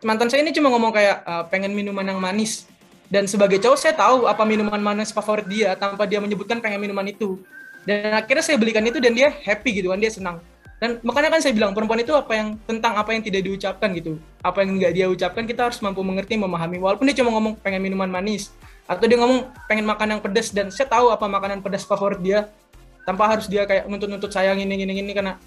mantan 0.06 0.30
saya 0.30 0.46
ini 0.46 0.54
cuma 0.54 0.70
ngomong 0.70 0.94
kayak 0.94 1.26
uh, 1.26 1.42
pengen 1.50 1.74
minuman 1.74 2.06
yang 2.06 2.22
manis 2.22 2.70
dan 3.08 3.24
sebagai 3.24 3.56
cowok 3.56 3.78
saya 3.80 3.96
tahu 3.96 4.28
apa 4.28 4.44
minuman 4.44 4.76
manis 4.76 5.08
favorit 5.08 5.48
dia 5.48 5.72
tanpa 5.80 6.04
dia 6.04 6.20
menyebutkan 6.20 6.60
pengen 6.60 6.84
minuman 6.84 7.08
itu. 7.08 7.40
Dan 7.88 8.12
akhirnya 8.12 8.44
saya 8.44 8.60
belikan 8.60 8.84
itu 8.84 9.00
dan 9.00 9.16
dia 9.16 9.32
happy 9.32 9.80
gitu 9.80 9.88
kan 9.88 9.96
dia 9.96 10.12
senang. 10.12 10.44
Dan 10.78 11.00
makanya 11.00 11.34
kan 11.34 11.40
saya 11.40 11.56
bilang 11.56 11.72
perempuan 11.72 12.04
itu 12.04 12.12
apa 12.12 12.36
yang 12.36 12.54
tentang 12.68 12.94
apa 13.00 13.10
yang 13.16 13.24
tidak 13.24 13.48
diucapkan 13.48 13.88
gitu. 13.96 14.20
Apa 14.44 14.62
yang 14.62 14.76
nggak 14.76 14.92
dia 14.92 15.06
ucapkan 15.08 15.48
kita 15.48 15.72
harus 15.72 15.80
mampu 15.80 16.04
mengerti 16.04 16.36
memahami. 16.36 16.76
Walaupun 16.76 17.08
dia 17.08 17.16
cuma 17.16 17.32
ngomong 17.32 17.56
pengen 17.64 17.80
minuman 17.80 18.12
manis. 18.12 18.52
Atau 18.84 19.08
dia 19.08 19.16
ngomong 19.16 19.48
pengen 19.66 19.88
makan 19.88 20.06
yang 20.16 20.20
pedas. 20.20 20.52
Dan 20.52 20.68
saya 20.68 20.86
tahu 20.86 21.08
apa 21.08 21.24
makanan 21.24 21.64
pedas 21.64 21.88
favorit 21.88 22.20
dia 22.20 22.52
tanpa 23.08 23.24
harus 23.24 23.48
dia 23.48 23.64
kayak 23.64 23.88
nuntut-nuntut 23.88 24.28
sayang 24.28 24.60
ini 24.60 24.84
ini 24.84 25.00
ini 25.00 25.12
karena 25.16 25.40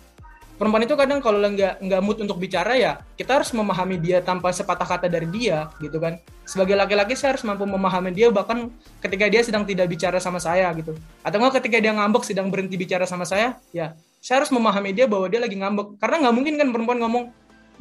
perempuan 0.62 0.86
itu 0.86 0.93
kadang 0.93 1.18
kalau 1.26 1.41
nggak 1.41 1.82
nggak 1.82 2.01
mood 2.05 2.22
untuk 2.22 2.38
bicara 2.38 2.78
ya 2.78 3.01
kita 3.18 3.41
harus 3.41 3.49
memahami 3.49 3.97
dia 3.97 4.22
tanpa 4.22 4.53
sepatah 4.53 4.86
kata 4.86 5.09
dari 5.09 5.26
dia 5.26 5.74
gitu 5.82 5.97
kan. 5.97 6.22
Sebagai 6.45 6.78
laki-laki 6.78 7.18
saya 7.18 7.34
harus 7.34 7.41
mampu 7.41 7.66
memahami 7.66 8.14
dia 8.14 8.30
bahkan 8.30 8.70
ketika 9.01 9.26
dia 9.26 9.41
sedang 9.41 9.66
tidak 9.66 9.89
bicara 9.89 10.22
sama 10.22 10.38
saya 10.38 10.70
gitu. 10.78 10.93
Atau 11.26 11.41
nggak 11.41 11.57
ketika 11.57 11.82
dia 11.82 11.97
ngambek 11.97 12.22
sedang 12.22 12.53
berhenti 12.53 12.78
bicara 12.78 13.09
sama 13.09 13.26
saya 13.26 13.57
ya 13.74 13.97
saya 14.22 14.45
harus 14.45 14.53
memahami 14.53 14.93
dia 14.93 15.09
bahwa 15.09 15.26
dia 15.26 15.41
lagi 15.41 15.57
ngambek. 15.57 15.97
Karena 15.97 16.30
nggak 16.30 16.34
mungkin 16.38 16.53
kan 16.62 16.68
perempuan 16.70 16.97
ngomong 17.01 17.24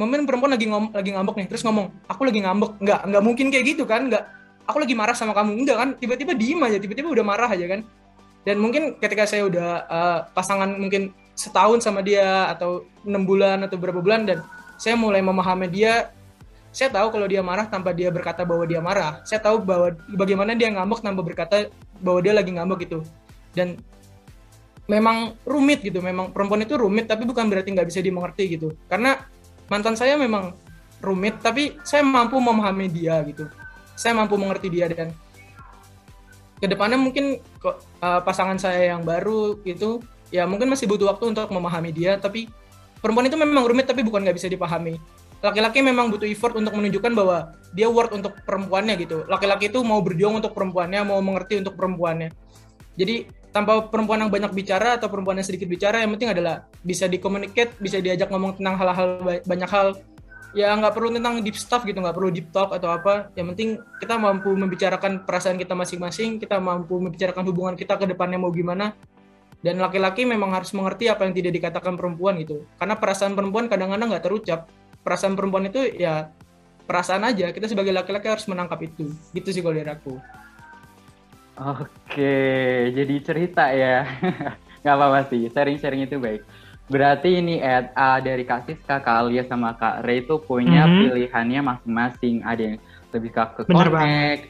mungkin 0.01 0.21
perempuan 0.25 0.51
lagi 0.57 0.65
ngom 0.65 0.85
lagi 0.97 1.11
ngambek 1.13 1.35
nih 1.37 1.47
terus 1.53 1.63
ngomong 1.69 1.93
aku 2.09 2.23
lagi 2.25 2.41
ngambek. 2.41 2.81
Nggak 2.81 3.01
nggak 3.13 3.23
mungkin 3.29 3.47
kayak 3.53 3.65
gitu 3.77 3.85
kan 3.85 4.09
nggak 4.09 4.25
aku 4.65 4.81
lagi 4.81 4.97
marah 4.97 5.13
sama 5.13 5.37
kamu. 5.37 5.53
Enggak 5.53 5.77
kan 5.77 5.89
tiba-tiba 6.01 6.33
diem 6.33 6.65
aja 6.65 6.81
tiba-tiba 6.81 7.13
udah 7.13 7.25
marah 7.29 7.53
aja 7.53 7.77
kan. 7.77 7.85
Dan 8.41 8.57
mungkin 8.57 8.97
ketika 8.97 9.29
saya 9.29 9.45
udah 9.45 9.69
uh, 9.85 10.19
pasangan 10.33 10.73
mungkin 10.81 11.13
setahun 11.41 11.81
sama 11.81 12.05
dia 12.05 12.53
atau 12.53 12.85
enam 13.09 13.25
bulan 13.25 13.65
atau 13.65 13.81
berapa 13.81 14.05
bulan 14.05 14.29
dan 14.29 14.45
saya 14.77 14.93
mulai 14.93 15.25
memahami 15.25 15.73
dia. 15.73 16.13
Saya 16.71 16.93
tahu 16.93 17.11
kalau 17.11 17.27
dia 17.27 17.43
marah 17.43 17.67
tanpa 17.67 17.91
dia 17.91 18.13
berkata 18.13 18.45
bahwa 18.45 18.63
dia 18.69 18.79
marah. 18.79 19.25
Saya 19.25 19.41
tahu 19.43 19.65
bahwa 19.65 19.97
bagaimana 20.15 20.53
dia 20.55 20.69
ngambek 20.71 21.01
tanpa 21.03 21.25
berkata 21.25 21.73
bahwa 21.99 22.21
dia 22.21 22.37
lagi 22.37 22.53
ngambek 22.53 22.87
gitu. 22.87 23.01
Dan 23.57 23.81
memang 24.87 25.35
rumit 25.47 25.83
gitu 25.87 26.03
memang 26.03 26.35
perempuan 26.35 26.67
itu 26.67 26.75
rumit 26.75 27.07
tapi 27.07 27.23
bukan 27.23 27.47
berarti 27.47 27.73
nggak 27.73 27.89
bisa 27.89 28.05
dimengerti 28.05 28.61
gitu. 28.61 28.77
Karena 28.87 29.19
mantan 29.67 29.97
saya 29.97 30.15
memang 30.21 30.55
rumit 31.01 31.41
tapi 31.41 31.81
saya 31.83 32.05
mampu 32.05 32.37
memahami 32.39 32.87
dia 32.87 33.19
gitu. 33.27 33.49
Saya 33.97 34.15
mampu 34.15 34.37
mengerti 34.39 34.69
dia 34.71 34.87
dan 34.93 35.11
ke 36.61 36.69
depannya 36.69 37.01
mungkin 37.01 37.41
uh, 37.65 38.21
pasangan 38.21 38.61
saya 38.61 38.95
yang 38.95 39.03
baru 39.03 39.59
itu 39.65 40.05
ya 40.31 40.47
mungkin 40.47 40.71
masih 40.71 40.87
butuh 40.87 41.11
waktu 41.11 41.35
untuk 41.35 41.51
memahami 41.51 41.91
dia 41.91 42.17
tapi 42.17 42.47
perempuan 43.03 43.27
itu 43.27 43.37
memang 43.37 43.67
rumit 43.67 43.91
tapi 43.91 44.07
bukan 44.07 44.23
nggak 44.23 44.37
bisa 44.39 44.49
dipahami. 44.49 44.97
Laki-laki 45.41 45.81
memang 45.81 46.13
butuh 46.13 46.29
effort 46.29 46.53
untuk 46.53 46.77
menunjukkan 46.77 47.13
bahwa 47.17 47.57
dia 47.73 47.89
worth 47.89 48.13
untuk 48.13 48.37
perempuannya 48.45 48.95
gitu. 49.01 49.25
Laki-laki 49.25 49.73
itu 49.73 49.81
mau 49.81 50.05
berjuang 50.05 50.37
untuk 50.37 50.53
perempuannya 50.53 51.01
mau 51.01 51.17
mengerti 51.25 51.65
untuk 51.65 51.81
perempuannya. 51.81 52.29
Jadi 53.01 53.25
tanpa 53.49 53.89
perempuan 53.89 54.21
yang 54.21 54.31
banyak 54.31 54.53
bicara 54.53 55.01
atau 55.01 55.09
perempuan 55.09 55.41
yang 55.41 55.49
sedikit 55.49 55.67
bicara 55.67 56.05
yang 56.05 56.13
penting 56.15 56.31
adalah 56.31 56.69
bisa 56.85 57.09
dikomunikasi 57.09 57.81
bisa 57.81 57.99
diajak 57.99 58.29
ngomong 58.29 58.61
tentang 58.61 58.77
hal-hal 58.77 59.09
banyak 59.49 59.71
hal. 59.73 59.89
Ya 60.53 60.77
nggak 60.77 60.93
perlu 60.93 61.15
tentang 61.15 61.41
deep 61.41 61.57
stuff 61.57 61.89
gitu 61.89 61.97
nggak 62.05 62.15
perlu 62.21 62.29
deep 62.29 62.53
talk 62.53 62.77
atau 62.77 62.93
apa. 62.93 63.33
Yang 63.33 63.47
penting 63.57 63.69
kita 63.97 64.21
mampu 64.21 64.53
membicarakan 64.53 65.25
perasaan 65.25 65.57
kita 65.57 65.73
masing-masing 65.73 66.37
kita 66.37 66.61
mampu 66.61 67.01
membicarakan 67.01 67.49
hubungan 67.49 67.75
kita 67.81 67.97
ke 67.97 68.05
depannya 68.05 68.37
mau 68.37 68.53
gimana 68.53 68.93
dan 69.61 69.77
laki-laki 69.77 70.25
memang 70.25 70.57
harus 70.57 70.73
mengerti 70.73 71.13
apa 71.13 71.29
yang 71.29 71.37
tidak 71.37 71.53
dikatakan 71.53 71.95
perempuan 71.97 72.41
gitu 72.41 72.65
karena 72.81 72.97
perasaan 72.97 73.37
perempuan 73.37 73.69
kadang-kadang 73.69 74.09
nggak 74.09 74.25
terucap 74.25 74.61
perasaan 75.05 75.37
perempuan 75.37 75.69
itu 75.69 75.85
ya 76.01 76.33
perasaan 76.89 77.29
aja 77.29 77.53
kita 77.53 77.69
sebagai 77.69 77.93
laki-laki 77.93 78.27
harus 78.29 78.49
menangkap 78.49 78.81
itu 78.81 79.13
gitu 79.37 79.49
sih 79.53 79.61
kalau 79.61 79.77
dari 79.77 79.93
aku 79.93 80.17
Oke, 81.61 82.89
jadi 82.97 83.15
cerita 83.21 83.69
ya. 83.69 84.09
Gak 84.85 84.95
apa-apa 84.97 85.29
sih, 85.29 85.45
sharing-sharing 85.53 86.09
itu 86.09 86.17
baik. 86.17 86.41
Berarti 86.89 87.37
ini 87.37 87.61
Ed, 87.61 87.93
uh, 87.93 88.17
dari 88.19 88.49
Kak 88.49 88.65
Siska, 88.65 89.05
Kak 89.05 89.29
Alia, 89.29 89.45
sama 89.45 89.77
Kak 89.77 90.01
Ray 90.09 90.25
itu 90.25 90.41
punya 90.41 90.89
mm 90.89 90.91
-hmm. 90.91 91.01
pilihannya 91.05 91.61
masing-masing. 91.61 92.37
Ada 92.49 92.63
yang 92.65 92.77
lebih 93.13 93.31
suka 93.31 93.45
ke 93.61 93.63
connect, 93.69 94.43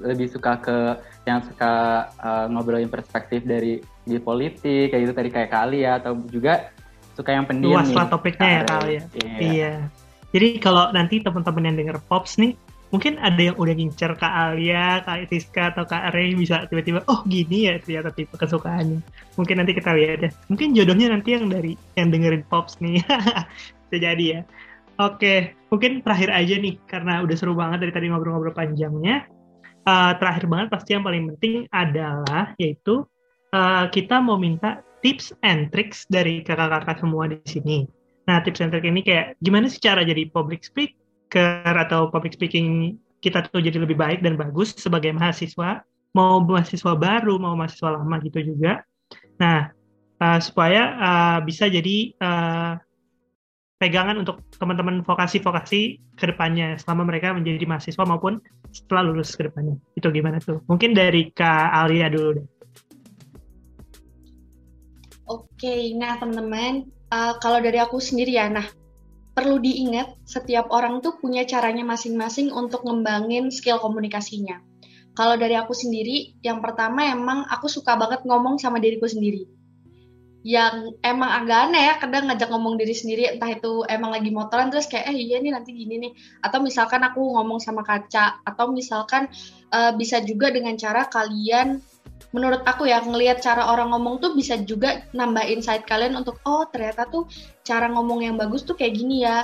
lebih 0.00 0.28
suka 0.30 0.58
ke 0.58 0.76
yang 1.24 1.40
suka 1.44 2.06
uh, 2.18 2.46
ngobrolin 2.50 2.90
perspektif 2.90 3.46
dari 3.46 3.78
di 4.04 4.18
politik, 4.18 4.90
kayak 4.90 5.02
gitu 5.06 5.14
tadi 5.14 5.30
kayak 5.30 5.48
Kak 5.52 5.62
Alia, 5.70 6.02
atau 6.02 6.18
juga 6.28 6.74
suka 7.14 7.36
yang 7.36 7.44
pendiam 7.46 7.78
Luas 7.78 7.92
lah 7.92 8.08
topiknya 8.08 8.48
ya 8.48 8.60
Kak 8.66 8.78
Alia. 8.82 9.02
Iya. 9.14 9.36
iya. 9.38 9.74
Jadi 10.30 10.48
kalau 10.62 10.94
nanti 10.94 11.18
teman-teman 11.20 11.66
yang 11.66 11.76
denger 11.76 11.98
Pops 12.06 12.38
nih, 12.38 12.54
mungkin 12.94 13.18
ada 13.18 13.38
yang 13.38 13.56
udah 13.58 13.74
ngincer 13.74 14.14
Kak 14.18 14.34
Alia, 14.34 15.02
Kak 15.02 15.30
Tiska, 15.30 15.74
atau 15.74 15.84
Kak 15.86 16.14
Ray 16.14 16.34
bisa 16.38 16.66
tiba-tiba, 16.70 17.02
oh 17.10 17.22
gini 17.26 17.70
ya 17.70 17.78
ternyata 17.82 18.14
tipe 18.14 18.34
kesukaannya. 18.38 19.02
Mungkin 19.34 19.54
nanti 19.58 19.72
kita 19.74 19.90
lihat 19.94 20.18
ya. 20.22 20.30
Mungkin 20.50 20.74
jodohnya 20.74 21.10
nanti 21.10 21.34
yang 21.34 21.50
dari 21.50 21.74
yang 21.98 22.14
dengerin 22.14 22.46
Pops 22.46 22.78
nih. 22.78 23.02
bisa 23.90 23.96
jadi 23.98 24.24
ya. 24.38 24.40
Oke, 25.00 25.56
mungkin 25.72 26.04
terakhir 26.04 26.28
aja 26.28 26.54
nih, 26.60 26.76
karena 26.84 27.24
udah 27.24 27.36
seru 27.38 27.56
banget 27.56 27.88
dari 27.88 27.92
tadi 27.96 28.06
ngobrol-ngobrol 28.12 28.52
panjangnya. 28.52 29.24
Uh, 29.90 30.14
terakhir 30.22 30.46
banget 30.46 30.68
pasti 30.70 30.94
yang 30.94 31.02
paling 31.02 31.34
penting 31.34 31.66
adalah 31.74 32.54
yaitu 32.62 33.02
uh, 33.50 33.90
kita 33.90 34.22
mau 34.22 34.38
minta 34.38 34.86
tips 35.02 35.34
and 35.42 35.74
tricks 35.74 36.06
dari 36.06 36.46
kakak-kakak 36.46 37.02
semua 37.02 37.26
di 37.26 37.42
sini. 37.42 37.78
Nah, 38.30 38.38
tips 38.38 38.62
and 38.62 38.70
tricks 38.70 38.86
ini 38.86 39.02
kayak 39.02 39.34
gimana 39.42 39.66
sih 39.66 39.82
cara 39.82 40.06
jadi 40.06 40.30
public 40.30 40.62
speak, 40.62 40.94
speaker 41.30 41.74
atau 41.78 42.10
public 42.10 42.34
speaking 42.34 42.98
kita 43.22 43.46
tuh 43.54 43.62
jadi 43.62 43.78
lebih 43.78 43.94
baik 43.94 44.18
dan 44.18 44.34
bagus 44.34 44.74
sebagai 44.74 45.14
mahasiswa, 45.14 45.86
mau 46.10 46.42
mahasiswa 46.42 46.98
baru, 46.98 47.38
mau 47.38 47.54
mahasiswa 47.54 47.94
lama 47.94 48.18
gitu 48.26 48.42
juga. 48.42 48.82
Nah, 49.38 49.70
uh, 50.18 50.38
supaya 50.42 50.82
uh, 50.98 51.38
bisa 51.46 51.70
jadi 51.70 52.16
uh, 52.18 52.82
pegangan 53.80 54.20
untuk 54.20 54.44
teman-teman 54.60 55.00
vokasi-vokasi 55.00 56.12
ke 56.12 56.24
depannya 56.28 56.76
selama 56.76 57.08
mereka 57.08 57.32
menjadi 57.32 57.64
mahasiswa 57.64 58.04
maupun 58.04 58.36
setelah 58.68 59.08
lulus 59.08 59.32
ke 59.32 59.48
depannya. 59.48 59.80
Itu 59.96 60.12
gimana 60.12 60.36
tuh? 60.36 60.60
Mungkin 60.68 60.92
dari 60.92 61.32
Kak 61.32 61.72
Alia 61.72 62.12
dulu 62.12 62.36
deh. 62.36 62.46
Oke, 65.24 65.96
nah 65.96 66.20
teman-teman, 66.20 66.92
uh, 67.08 67.40
kalau 67.40 67.62
dari 67.64 67.80
aku 67.80 68.02
sendiri 68.02 68.36
ya, 68.36 68.52
nah 68.52 68.68
perlu 69.32 69.56
diingat 69.62 70.12
setiap 70.28 70.68
orang 70.68 71.00
tuh 71.00 71.16
punya 71.16 71.48
caranya 71.48 71.86
masing-masing 71.86 72.52
untuk 72.52 72.84
ngembangin 72.84 73.48
skill 73.48 73.80
komunikasinya. 73.80 74.60
Kalau 75.16 75.40
dari 75.40 75.56
aku 75.56 75.72
sendiri, 75.72 76.36
yang 76.44 76.60
pertama 76.60 77.08
emang 77.08 77.48
aku 77.48 77.70
suka 77.70 77.96
banget 77.96 78.28
ngomong 78.28 78.60
sama 78.60 78.76
diriku 78.76 79.08
sendiri. 79.08 79.59
Yang 80.40 80.96
emang 81.04 81.30
agak 81.44 81.68
aneh 81.68 81.82
ya, 81.84 81.94
kadang 82.00 82.24
ngajak 82.32 82.48
ngomong 82.48 82.80
diri 82.80 82.96
sendiri, 82.96 83.28
entah 83.28 83.52
itu 83.52 83.84
emang 83.92 84.16
lagi 84.16 84.32
motoran 84.32 84.72
terus 84.72 84.88
kayak, 84.88 85.12
eh 85.12 85.16
iya 85.16 85.36
nih 85.36 85.52
nanti 85.52 85.76
gini 85.76 86.00
nih. 86.00 86.12
Atau 86.40 86.64
misalkan 86.64 87.04
aku 87.04 87.20
ngomong 87.20 87.60
sama 87.60 87.84
kaca, 87.84 88.40
atau 88.44 88.72
misalkan 88.72 89.28
uh, 89.72 89.92
bisa 89.92 90.24
juga 90.24 90.48
dengan 90.48 90.80
cara 90.80 91.04
kalian 91.08 91.84
menurut 92.30 92.62
aku 92.62 92.86
ya 92.86 93.02
ngelihat 93.02 93.42
cara 93.42 93.66
orang 93.72 93.90
ngomong 93.90 94.22
tuh 94.22 94.32
bisa 94.38 94.54
juga 94.62 95.02
nambah 95.10 95.42
insight 95.50 95.82
kalian 95.82 96.14
untuk 96.14 96.38
oh 96.46 96.62
ternyata 96.70 97.08
tuh 97.10 97.26
cara 97.66 97.90
ngomong 97.90 98.22
yang 98.22 98.36
bagus 98.38 98.62
tuh 98.62 98.78
kayak 98.78 98.94
gini 98.94 99.26
ya 99.26 99.42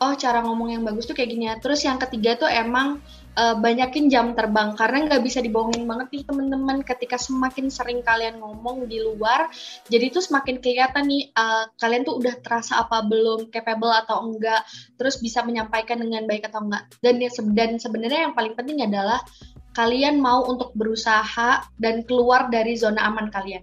oh 0.00 0.14
cara 0.14 0.40
ngomong 0.46 0.72
yang 0.72 0.82
bagus 0.86 1.10
tuh 1.10 1.14
kayak 1.18 1.30
gini 1.34 1.44
ya 1.50 1.54
terus 1.58 1.82
yang 1.82 1.98
ketiga 1.98 2.38
tuh 2.38 2.48
emang 2.48 3.02
uh, 3.36 3.56
banyakin 3.58 4.08
jam 4.10 4.32
terbang 4.32 4.74
karena 4.74 5.06
nggak 5.06 5.22
bisa 5.22 5.38
dibohongin 5.44 5.84
banget 5.84 6.08
nih 6.10 6.22
teman-teman 6.26 6.78
ketika 6.82 7.18
semakin 7.20 7.68
sering 7.68 8.00
kalian 8.00 8.38
ngomong 8.40 8.88
di 8.88 9.02
luar 9.02 9.50
jadi 9.92 10.10
tuh 10.10 10.24
semakin 10.24 10.58
kelihatan 10.58 11.06
nih 11.06 11.30
uh, 11.34 11.68
kalian 11.78 12.02
tuh 12.02 12.18
udah 12.18 12.34
terasa 12.42 12.82
apa 12.82 13.04
belum 13.06 13.52
capable 13.52 13.92
atau 13.92 14.26
enggak 14.26 14.64
terus 14.96 15.18
bisa 15.18 15.44
menyampaikan 15.44 16.00
dengan 16.00 16.26
baik 16.26 16.48
atau 16.48 16.64
enggak 16.64 16.88
dan 17.04 17.20
ya 17.20 17.30
dan 17.54 17.76
sebenarnya 17.78 18.30
yang 18.30 18.34
paling 18.34 18.54
penting 18.58 18.82
adalah 18.82 19.22
kalian 19.70 20.18
mau 20.18 20.42
untuk 20.50 20.74
berusaha 20.74 21.62
dan 21.78 22.02
keluar 22.02 22.50
dari 22.50 22.74
zona 22.74 23.06
aman 23.06 23.30
kalian. 23.30 23.62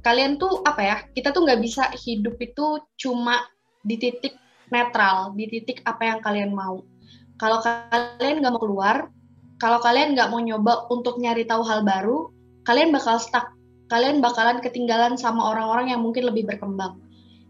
Kalian 0.00 0.40
tuh 0.40 0.64
apa 0.64 0.80
ya? 0.80 0.96
Kita 1.12 1.34
tuh 1.34 1.44
nggak 1.44 1.60
bisa 1.60 1.90
hidup 1.92 2.40
itu 2.40 2.80
cuma 2.96 3.42
di 3.84 4.00
titik 4.00 4.32
netral, 4.70 5.34
di 5.34 5.50
titik 5.50 5.82
apa 5.84 6.08
yang 6.08 6.18
kalian 6.22 6.54
mau. 6.54 6.80
Kalau 7.40 7.64
kalian 7.64 8.44
nggak 8.44 8.52
mau 8.52 8.60
keluar, 8.60 8.96
kalau 9.56 9.80
kalian 9.80 10.12
nggak 10.12 10.28
mau 10.28 10.44
nyoba 10.44 10.84
untuk 10.92 11.16
nyari 11.16 11.48
tahu 11.48 11.64
hal 11.64 11.80
baru, 11.80 12.28
kalian 12.68 12.92
bakal 12.92 13.16
stuck. 13.16 13.56
Kalian 13.88 14.20
bakalan 14.20 14.60
ketinggalan 14.60 15.16
sama 15.16 15.50
orang-orang 15.50 15.90
yang 15.90 16.04
mungkin 16.04 16.28
lebih 16.28 16.46
berkembang. 16.46 17.00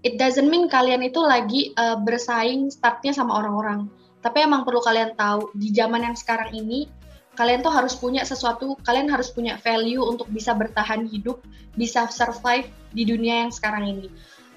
It 0.06 0.16
doesn't 0.16 0.48
mean 0.48 0.70
kalian 0.70 1.04
itu 1.04 1.20
lagi 1.20 1.76
uh, 1.76 2.00
bersaing 2.00 2.72
startnya 2.72 3.12
sama 3.12 3.36
orang-orang. 3.42 3.90
Tapi 4.24 4.46
emang 4.46 4.64
perlu 4.64 4.80
kalian 4.80 5.18
tahu 5.18 5.52
di 5.58 5.74
zaman 5.74 6.06
yang 6.06 6.16
sekarang 6.16 6.54
ini 6.54 6.88
kalian 7.36 7.60
tuh 7.60 7.72
harus 7.72 7.92
punya 7.96 8.24
sesuatu, 8.24 8.76
kalian 8.84 9.08
harus 9.12 9.28
punya 9.32 9.60
value 9.60 10.00
untuk 10.00 10.28
bisa 10.32 10.56
bertahan 10.56 11.04
hidup, 11.08 11.40
bisa 11.76 12.08
survive 12.08 12.68
di 12.96 13.04
dunia 13.04 13.44
yang 13.44 13.52
sekarang 13.52 13.84
ini. 13.90 14.06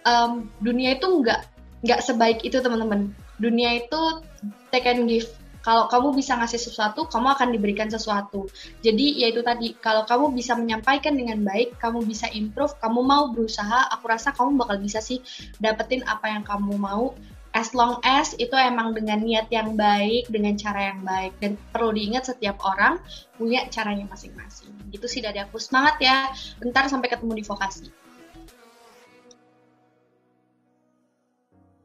Um, 0.07 0.51
dunia 0.63 0.95
itu 0.95 1.07
nggak 1.07 1.47
nggak 1.83 1.99
sebaik 1.99 2.39
itu 2.47 2.59
teman-teman. 2.63 3.11
Dunia 3.39 3.83
itu 3.83 4.23
take 4.71 4.89
and 4.89 5.05
give. 5.05 5.29
Kalau 5.63 5.87
kamu 5.87 6.11
bisa 6.19 6.35
ngasih 6.35 6.59
sesuatu, 6.59 7.07
kamu 7.07 7.39
akan 7.39 7.55
diberikan 7.55 7.87
sesuatu. 7.87 8.51
Jadi 8.83 9.23
yaitu 9.23 9.39
tadi, 9.47 9.71
kalau 9.79 10.03
kamu 10.03 10.35
bisa 10.35 10.59
menyampaikan 10.59 11.15
dengan 11.15 11.39
baik, 11.39 11.79
kamu 11.79 12.03
bisa 12.03 12.27
improve, 12.35 12.75
kamu 12.83 12.99
mau 12.99 13.31
berusaha, 13.31 13.87
aku 13.95 14.11
rasa 14.11 14.35
kamu 14.35 14.59
bakal 14.59 14.75
bisa 14.83 14.99
sih 14.99 15.23
dapetin 15.63 16.03
apa 16.03 16.35
yang 16.35 16.43
kamu 16.43 16.75
mau 16.75 17.15
as 17.53 17.71
long 17.77 18.01
as 18.01 18.33
itu 18.41 18.51
emang 18.57 18.97
dengan 18.97 19.21
niat 19.21 19.47
yang 19.53 19.77
baik, 19.77 20.27
dengan 20.27 20.57
cara 20.57 20.91
yang 20.91 20.99
baik. 21.05 21.37
Dan 21.39 21.55
perlu 21.71 21.93
diingat 21.95 22.27
setiap 22.27 22.59
orang 22.65 22.99
punya 23.37 23.63
caranya 23.69 24.09
masing-masing. 24.09 24.73
Gitu 24.89 25.05
sih 25.05 25.21
dari 25.23 25.39
aku. 25.39 25.61
Semangat 25.61 26.01
ya. 26.01 26.27
Bentar 26.59 26.89
sampai 26.89 27.07
ketemu 27.13 27.39
di 27.39 27.43
vokasi. 27.45 27.87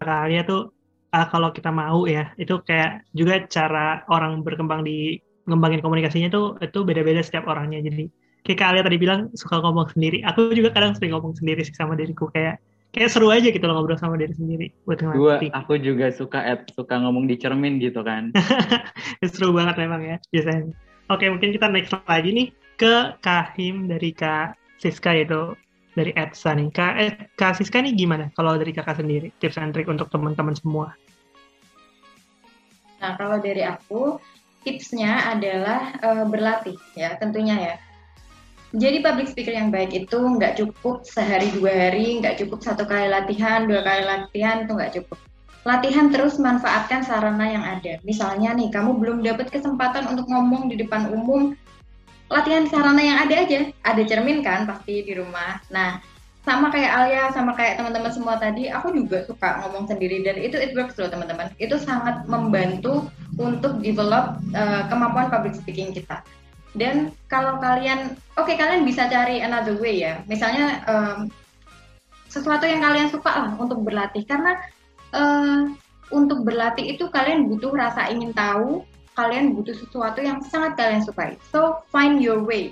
Kalian 0.00 0.44
tuh 0.48 0.77
uh, 1.14 1.26
kalau 1.28 1.50
kita 1.52 1.70
mau 1.72 2.04
ya, 2.04 2.32
itu 2.36 2.60
kayak 2.64 3.08
juga 3.16 3.44
cara 3.48 4.02
orang 4.12 4.40
berkembang 4.44 4.84
di 4.84 5.18
ngembangin 5.48 5.80
komunikasinya 5.80 6.28
tuh 6.28 6.60
itu 6.60 6.84
beda-beda 6.84 7.24
setiap 7.24 7.48
orangnya. 7.48 7.80
Jadi 7.80 8.08
kayak 8.44 8.58
kalian 8.60 8.84
tadi 8.84 8.98
bilang 9.00 9.20
suka 9.32 9.60
ngomong 9.64 9.92
sendiri. 9.96 10.20
Aku 10.28 10.52
juga 10.52 10.72
kadang 10.76 10.92
sering 10.96 11.16
ngomong 11.16 11.36
sendiri 11.36 11.64
sih 11.64 11.74
sama 11.74 11.96
diriku 11.96 12.28
kayak 12.28 12.60
kayak 12.92 13.12
seru 13.12 13.28
aja 13.28 13.52
gitu 13.52 13.60
loh 13.68 13.80
ngobrol 13.80 14.00
sama 14.00 14.16
diri 14.16 14.32
sendiri 14.32 14.66
buat 14.88 15.00
ngelatih. 15.00 15.20
Gua, 15.20 15.36
aku 15.52 15.72
juga 15.80 16.08
suka 16.12 16.40
Ed, 16.44 16.72
suka 16.72 16.96
ngomong 17.00 17.28
di 17.28 17.36
cermin 17.36 17.76
gitu 17.80 18.00
kan. 18.00 18.32
seru 19.32 19.52
banget 19.52 19.76
memang 19.80 20.00
ya 20.04 20.16
biasanya. 20.32 20.72
Oke 21.08 21.28
mungkin 21.32 21.56
kita 21.56 21.68
next 21.72 21.92
lagi 22.04 22.30
nih 22.32 22.48
ke 22.76 23.16
Kahim 23.24 23.88
dari 23.88 24.12
Kak 24.12 24.56
Siska 24.80 25.12
itu 25.16 25.56
dari 25.98 26.14
Edsa 26.14 26.54
nih. 26.54 26.70
Kak, 26.70 26.94
eh, 27.02 27.12
Kak 27.34 27.58
Siska 27.58 27.82
nih 27.82 27.98
gimana 27.98 28.30
kalau 28.38 28.54
dari 28.54 28.70
kakak 28.70 29.02
sendiri 29.02 29.34
tips 29.42 29.58
and 29.58 29.74
trick 29.74 29.90
untuk 29.90 30.06
teman-teman 30.14 30.54
semua? 30.54 30.94
Nah 33.02 33.18
kalau 33.18 33.42
dari 33.42 33.66
aku 33.66 34.22
tipsnya 34.62 35.34
adalah 35.34 35.98
uh, 36.02 36.24
berlatih 36.26 36.74
ya 36.98 37.14
tentunya 37.18 37.56
ya 37.56 37.74
jadi 38.76 39.00
public 39.00 39.32
speaker 39.32 39.54
yang 39.56 39.72
baik 39.72 39.96
itu 39.96 40.18
nggak 40.20 40.60
cukup 40.60 41.00
sehari 41.08 41.48
dua 41.56 41.72
hari, 41.72 42.20
nggak 42.20 42.36
cukup 42.44 42.60
satu 42.60 42.84
kali 42.84 43.08
latihan, 43.08 43.64
dua 43.64 43.80
kali 43.80 44.04
latihan 44.04 44.68
itu 44.68 44.72
nggak 44.76 44.92
cukup. 44.92 45.16
Latihan 45.64 46.12
terus 46.12 46.36
manfaatkan 46.36 47.00
sarana 47.00 47.48
yang 47.48 47.64
ada. 47.64 47.96
Misalnya 48.04 48.52
nih, 48.52 48.68
kamu 48.68 49.00
belum 49.00 49.18
dapat 49.24 49.48
kesempatan 49.48 50.12
untuk 50.12 50.28
ngomong 50.28 50.68
di 50.68 50.76
depan 50.84 51.08
umum, 51.08 51.56
latihan 52.28 52.64
sarana 52.68 53.00
yang 53.00 53.18
ada 53.24 53.34
aja. 53.44 53.72
Ada 53.84 54.02
cermin 54.04 54.44
kan 54.44 54.68
pasti 54.68 55.04
di 55.04 55.12
rumah. 55.16 55.60
Nah, 55.72 56.00
sama 56.48 56.72
kayak 56.72 56.92
Alia, 56.92 57.24
sama 57.36 57.52
kayak 57.52 57.76
teman-teman 57.76 58.08
semua 58.08 58.40
tadi, 58.40 58.72
aku 58.72 58.88
juga 58.96 59.20
suka 59.28 59.60
ngomong 59.64 59.84
sendiri 59.84 60.24
dan 60.24 60.40
itu 60.40 60.56
it 60.56 60.72
works 60.72 60.96
loh 60.96 61.12
teman-teman. 61.12 61.52
Itu 61.60 61.76
sangat 61.76 62.24
membantu 62.24 63.08
untuk 63.36 63.84
develop 63.84 64.40
uh, 64.56 64.88
kemampuan 64.88 65.28
public 65.28 65.56
speaking 65.56 65.92
kita. 65.92 66.24
Dan 66.72 67.12
kalau 67.28 67.60
kalian, 67.60 68.16
oke 68.40 68.48
okay, 68.48 68.56
kalian 68.56 68.88
bisa 68.88 69.08
cari 69.12 69.44
another 69.44 69.76
way 69.76 70.00
ya. 70.00 70.24
Misalnya 70.24 70.84
um, 70.88 71.28
sesuatu 72.28 72.68
yang 72.68 72.84
kalian 72.84 73.08
suka 73.12 73.28
lah 73.28 73.52
untuk 73.56 73.84
berlatih 73.84 74.24
karena 74.28 74.56
uh, 75.16 75.68
untuk 76.08 76.44
berlatih 76.44 76.96
itu 76.96 77.08
kalian 77.12 77.48
butuh 77.48 77.72
rasa 77.72 78.08
ingin 78.08 78.32
tahu, 78.32 78.84
kalian 79.18 79.58
butuh 79.58 79.74
sesuatu 79.74 80.22
yang 80.22 80.38
sangat 80.46 80.78
kalian 80.78 81.02
sukai. 81.02 81.34
So 81.50 81.82
find 81.90 82.22
your 82.22 82.38
way. 82.46 82.70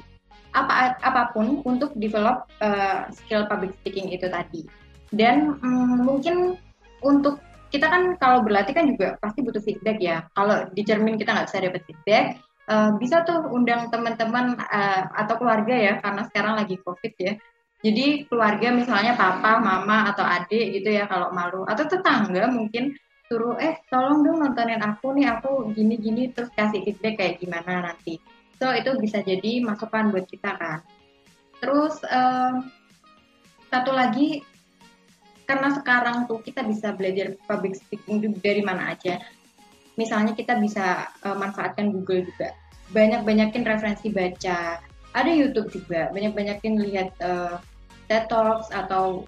Apa 0.55 0.95
apa 1.03 1.35
pun 1.35 1.67
untuk 1.67 1.91
develop 1.99 2.47
uh, 2.63 3.11
skill 3.11 3.51
public 3.51 3.75
speaking 3.83 4.15
itu 4.15 4.31
tadi. 4.31 4.63
Dan 5.11 5.59
um, 5.67 6.07
mungkin 6.07 6.55
untuk 7.03 7.43
kita 7.75 7.91
kan 7.91 8.15
kalau 8.23 8.47
berlatih 8.47 8.73
kan 8.73 8.87
juga 8.87 9.19
pasti 9.19 9.43
butuh 9.43 9.61
feedback 9.61 9.99
ya. 9.99 10.23
Kalau 10.39 10.71
di 10.71 10.87
cermin 10.87 11.19
kita 11.19 11.35
nggak 11.35 11.51
bisa 11.51 11.59
dapat 11.67 11.83
feedback, 11.85 12.25
uh, 12.71 12.91
bisa 12.99 13.27
tuh 13.27 13.51
undang 13.51 13.89
teman-teman 13.91 14.59
uh, 14.59 15.03
atau 15.19 15.35
keluarga 15.39 15.75
ya 15.75 15.93
karena 16.03 16.23
sekarang 16.31 16.55
lagi 16.59 16.77
covid 16.83 17.15
ya 17.19 17.35
jadi 17.85 18.27
keluarga 18.27 18.73
misalnya 18.73 19.15
papa 19.15 19.63
mama 19.63 20.11
atau 20.11 20.25
adik 20.27 20.81
gitu 20.81 20.91
ya 20.91 21.07
kalau 21.07 21.31
malu 21.31 21.63
atau 21.69 21.85
tetangga 21.87 22.51
mungkin 22.51 22.97
suruh 23.27 23.59
eh 23.59 23.83
tolong 23.91 24.23
dong 24.23 24.39
nontonin 24.39 24.79
aku 24.83 25.11
nih 25.19 25.27
aku 25.27 25.75
gini-gini 25.75 26.31
terus 26.31 26.51
kasih 26.55 26.83
feedback 26.87 27.19
kayak 27.19 27.37
gimana 27.43 27.91
nanti. 27.91 28.23
So 28.57 28.71
itu 28.73 28.95
bisa 29.03 29.21
jadi 29.21 29.61
masukan 29.67 30.15
buat 30.15 30.31
kita 30.31 30.55
kan. 30.57 30.81
Terus 31.59 32.01
uh, 32.07 32.63
satu 33.69 33.91
lagi 33.91 34.47
karena 35.47 35.75
sekarang 35.75 36.27
tuh 36.31 36.43
kita 36.43 36.63
bisa 36.67 36.95
belajar 36.95 37.35
public 37.51 37.75
speaking 37.75 38.39
dari 38.39 38.63
mana 38.63 38.95
aja. 38.95 39.19
Misalnya 39.99 40.33
kita 40.39 40.59
bisa 40.63 41.11
uh, 41.27 41.37
manfaatkan 41.37 41.91
Google 41.91 42.27
juga. 42.27 42.55
Banyak-banyakin 42.95 43.67
referensi 43.67 44.09
baca. 44.15 44.79
Ada 45.17 45.33
YouTube 45.33 45.73
juga 45.73 46.13
banyak-banyakin 46.15 46.75
lihat 46.79 47.11
uh, 47.25 47.59
TED 48.07 48.31
Talks 48.31 48.71
atau 48.71 49.27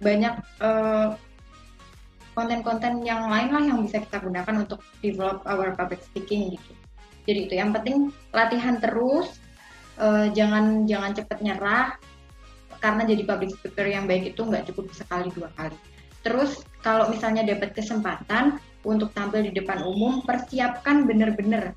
banyak 0.00 0.32
konten 0.56 1.29
konten-konten 2.34 3.02
yang 3.02 3.26
lain 3.28 3.50
lah 3.50 3.62
yang 3.64 3.78
bisa 3.82 4.00
kita 4.02 4.22
gunakan 4.22 4.64
untuk 4.66 4.80
develop 5.02 5.42
our 5.46 5.74
public 5.74 6.00
speaking 6.02 6.54
gitu 6.54 6.72
jadi 7.26 7.38
itu 7.50 7.54
yang 7.58 7.70
penting 7.74 8.14
latihan 8.34 8.78
terus 8.78 9.38
uh, 9.98 10.30
jangan 10.32 10.86
jangan 10.86 11.12
cepat 11.14 11.38
nyerah 11.42 11.86
karena 12.80 13.02
jadi 13.04 13.22
public 13.28 13.50
speaker 13.60 13.86
yang 13.86 14.08
baik 14.08 14.32
itu 14.32 14.40
nggak 14.40 14.64
cukup 14.72 14.88
sekali 14.96 15.28
dua 15.34 15.52
kali 15.58 15.76
terus 16.20 16.64
kalau 16.80 17.12
misalnya 17.12 17.44
dapat 17.44 17.76
kesempatan 17.76 18.60
untuk 18.84 19.12
tampil 19.12 19.44
di 19.44 19.52
depan 19.52 19.84
umum, 19.84 20.24
persiapkan 20.24 21.04
benar-benar. 21.04 21.76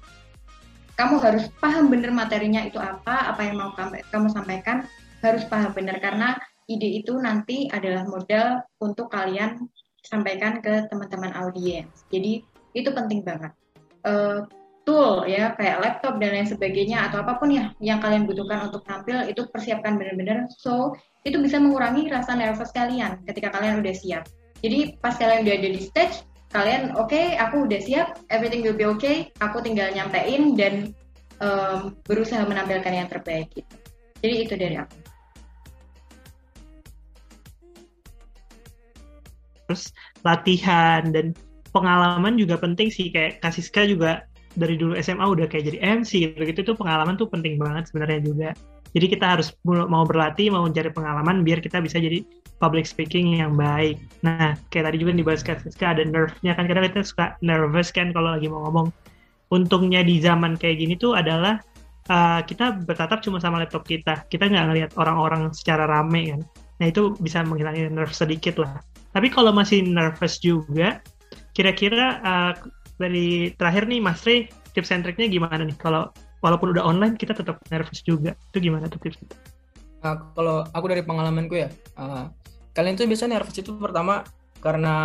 Kamu 0.94 1.18
harus 1.20 1.50
paham 1.58 1.90
benar 1.90 2.14
materinya 2.14 2.62
itu 2.62 2.78
apa, 2.78 3.34
apa 3.34 3.42
yang 3.42 3.58
mau 3.58 3.74
kamu 4.14 4.30
sampaikan, 4.30 4.86
harus 5.26 5.44
paham 5.50 5.74
benar 5.74 5.98
karena 5.98 6.38
ide 6.70 7.02
itu 7.02 7.18
nanti 7.18 7.68
adalah 7.74 8.06
modal 8.08 8.62
untuk 8.80 9.10
kalian 9.10 9.68
sampaikan 10.04 10.60
ke 10.60 10.88
teman-teman 10.92 11.32
audiens. 11.36 12.08
Jadi 12.12 12.44
itu 12.76 12.90
penting 12.92 13.24
banget. 13.24 13.52
Uh, 14.04 14.44
tool 14.84 15.24
ya 15.24 15.56
kayak 15.56 15.80
laptop 15.80 16.20
dan 16.20 16.36
lain 16.36 16.44
sebagainya 16.44 17.08
atau 17.08 17.24
apa 17.24 17.40
pun 17.40 17.48
ya 17.48 17.72
yang 17.80 18.04
kalian 18.04 18.28
butuhkan 18.28 18.68
untuk 18.68 18.84
tampil 18.84 19.24
itu 19.32 19.48
persiapkan 19.48 19.96
benar-benar 19.96 20.44
so 20.60 20.92
itu 21.24 21.40
bisa 21.40 21.56
mengurangi 21.56 22.12
rasa 22.12 22.36
nervous 22.36 22.76
kalian 22.76 23.24
ketika 23.24 23.48
kalian 23.56 23.80
udah 23.80 23.96
siap. 23.96 24.28
Jadi 24.60 25.00
pas 25.00 25.16
kalian 25.16 25.48
udah 25.48 25.56
ada 25.56 25.70
di 25.72 25.80
stage 25.80 26.28
kalian 26.54 26.94
oke 26.94 27.10
okay, 27.10 27.34
aku 27.36 27.66
udah 27.66 27.82
siap 27.82 28.08
everything 28.30 28.62
will 28.62 28.78
be 28.78 28.86
okay 28.86 29.34
aku 29.42 29.60
tinggal 29.66 29.90
nyampein 29.90 30.54
dan 30.54 30.94
um, 31.42 31.98
berusaha 32.06 32.46
menampilkan 32.46 32.94
yang 32.94 33.10
terbaik 33.10 33.50
gitu 33.58 33.76
jadi 34.22 34.36
itu 34.46 34.54
dari 34.54 34.76
aku 34.78 35.03
terus 39.74 39.90
latihan 40.22 41.10
dan 41.10 41.34
pengalaman 41.74 42.38
juga 42.38 42.62
penting 42.62 42.94
sih 42.94 43.10
kayak 43.10 43.42
Kasiska 43.42 43.90
juga 43.90 44.30
dari 44.54 44.78
dulu 44.78 44.94
SMA 45.02 45.26
udah 45.26 45.50
kayak 45.50 45.74
jadi 45.74 45.78
MC 45.82 46.30
gitu 46.30 46.46
gitu 46.46 46.60
itu 46.62 46.74
pengalaman 46.78 47.18
tuh 47.18 47.26
penting 47.26 47.58
banget 47.58 47.90
sebenarnya 47.90 48.22
juga 48.22 48.50
jadi 48.94 49.10
kita 49.10 49.26
harus 49.26 49.50
mau 49.66 50.06
berlatih 50.06 50.54
mau 50.54 50.70
mencari 50.70 50.94
pengalaman 50.94 51.42
biar 51.42 51.66
kita 51.66 51.82
bisa 51.82 51.98
jadi 51.98 52.22
public 52.62 52.86
speaking 52.86 53.42
yang 53.42 53.58
baik. 53.58 53.98
Nah, 54.22 54.54
kayak 54.70 54.94
tadi 54.94 54.98
juga 55.02 55.12
dibahas 55.18 55.42
Siska 55.42 55.98
ada 55.98 56.06
nerve-nya 56.06 56.54
kan 56.54 56.70
kadang 56.70 56.88
kita 56.94 57.02
suka 57.04 57.26
nervous 57.42 57.90
kan 57.90 58.14
kalau 58.14 58.38
lagi 58.38 58.48
mau 58.48 58.64
ngomong. 58.70 58.94
Untungnya 59.52 60.06
di 60.06 60.22
zaman 60.22 60.56
kayak 60.56 60.80
gini 60.80 60.94
tuh 60.96 61.18
adalah 61.18 61.58
uh, 62.08 62.46
kita 62.46 62.86
bertatap 62.86 63.26
cuma 63.26 63.42
sama 63.42 63.60
laptop 63.66 63.84
kita. 63.84 64.24
Kita 64.30 64.46
nggak 64.46 64.66
ngelihat 64.70 64.92
orang-orang 64.96 65.50
secara 65.52 65.90
rame 65.90 66.38
kan. 66.38 66.42
Nah, 66.78 66.86
itu 66.88 67.18
bisa 67.18 67.42
menghilangkan 67.42 67.92
nerve 67.92 68.14
sedikit 68.14 68.62
lah. 68.62 68.78
Tapi 69.14 69.30
kalau 69.30 69.54
masih 69.54 69.86
nervous 69.86 70.42
juga, 70.42 71.00
kira-kira 71.54 72.20
uh, 72.26 72.54
dari 72.98 73.54
terakhir 73.56 73.86
nih 73.86 74.02
Mas 74.02 74.26
Rey, 74.26 74.50
tips 74.74 74.90
and 74.90 75.06
triknya 75.06 75.30
gimana 75.30 75.62
nih? 75.62 75.78
Kalau 75.78 76.10
walaupun 76.44 76.76
udah 76.76 76.84
online 76.84 77.16
kita 77.16 77.38
tetap 77.38 77.62
nervous 77.70 78.02
juga. 78.04 78.34
Itu 78.52 78.60
gimana 78.60 78.90
tuh 78.90 79.00
tips? 79.00 79.22
Nah, 80.04 80.34
kalau 80.36 80.68
aku 80.76 80.86
dari 80.92 81.06
pengalamanku 81.06 81.56
ya, 81.56 81.70
uh, 81.96 82.28
kalian 82.76 83.00
tuh 83.00 83.08
biasanya 83.08 83.40
nervous 83.40 83.56
itu 83.56 83.72
pertama 83.80 84.28
karena 84.60 84.96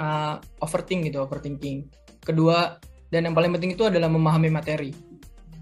uh, 0.00 0.40
overthink 0.64 1.10
gitu, 1.10 1.20
overthinking. 1.20 1.90
Kedua 2.24 2.80
dan 3.10 3.26
yang 3.26 3.34
paling 3.34 3.52
penting 3.52 3.74
itu 3.74 3.84
adalah 3.84 4.08
memahami 4.08 4.48
materi. 4.48 5.09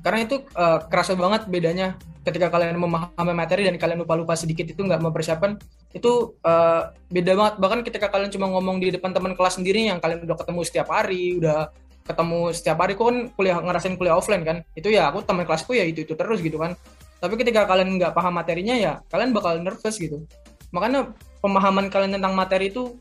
Karena 0.03 0.25
itu 0.25 0.47
uh, 0.55 0.79
kerasa 0.87 1.19
banget 1.19 1.51
bedanya 1.51 1.99
ketika 2.23 2.53
kalian 2.53 2.77
memahami 2.77 3.33
materi 3.33 3.65
dan 3.65 3.81
kalian 3.81 4.05
lupa-lupa 4.05 4.37
sedikit 4.37 4.69
itu 4.69 4.79
nggak 4.85 5.01
mempersiapkan 5.01 5.57
itu 5.97 6.37
uh, 6.45 6.93
beda 7.11 7.33
banget. 7.35 7.55
Bahkan 7.59 7.79
ketika 7.87 8.07
kalian 8.13 8.31
cuma 8.31 8.47
ngomong 8.53 8.79
di 8.79 8.95
depan 8.95 9.11
teman 9.11 9.35
kelas 9.35 9.59
sendiri 9.59 9.89
yang 9.89 9.99
kalian 9.99 10.23
udah 10.23 10.37
ketemu 10.37 10.61
setiap 10.63 10.89
hari 10.93 11.39
udah 11.41 11.73
ketemu 12.09 12.41
setiap 12.57 12.79
hari 12.81 12.97
kan 12.97 13.17
kuliah 13.37 13.59
ngerasain 13.61 13.95
kuliah 13.99 14.17
offline 14.17 14.45
kan. 14.45 14.57
Itu 14.79 14.89
ya 14.93 15.11
aku 15.11 15.25
teman 15.25 15.45
kelasku 15.49 15.75
ya 15.75 15.85
itu 15.85 16.05
itu 16.05 16.15
terus 16.15 16.39
gitu 16.41 16.61
kan. 16.61 16.79
Tapi 17.19 17.35
ketika 17.35 17.67
kalian 17.67 17.99
nggak 17.99 18.15
paham 18.15 18.39
materinya 18.39 18.79
ya 18.79 18.93
kalian 19.11 19.35
bakal 19.35 19.59
nervous 19.59 19.99
gitu. 19.99 20.23
Makanya 20.71 21.17
pemahaman 21.41 21.89
kalian 21.89 22.21
tentang 22.21 22.37
materi 22.37 22.71
itu 22.71 22.95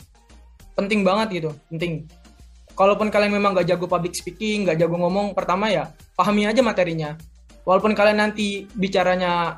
penting 0.78 1.02
banget 1.02 1.42
gitu 1.42 1.50
penting 1.74 2.06
kalaupun 2.78 3.10
kalian 3.10 3.34
memang 3.34 3.58
nggak 3.58 3.74
jago 3.74 3.90
public 3.90 4.14
speaking, 4.14 4.70
nggak 4.70 4.86
jago 4.86 5.02
ngomong, 5.02 5.34
pertama 5.34 5.74
ya 5.74 5.90
pahami 6.14 6.46
aja 6.46 6.62
materinya. 6.62 7.18
Walaupun 7.66 7.98
kalian 7.98 8.22
nanti 8.22 8.70
bicaranya 8.78 9.58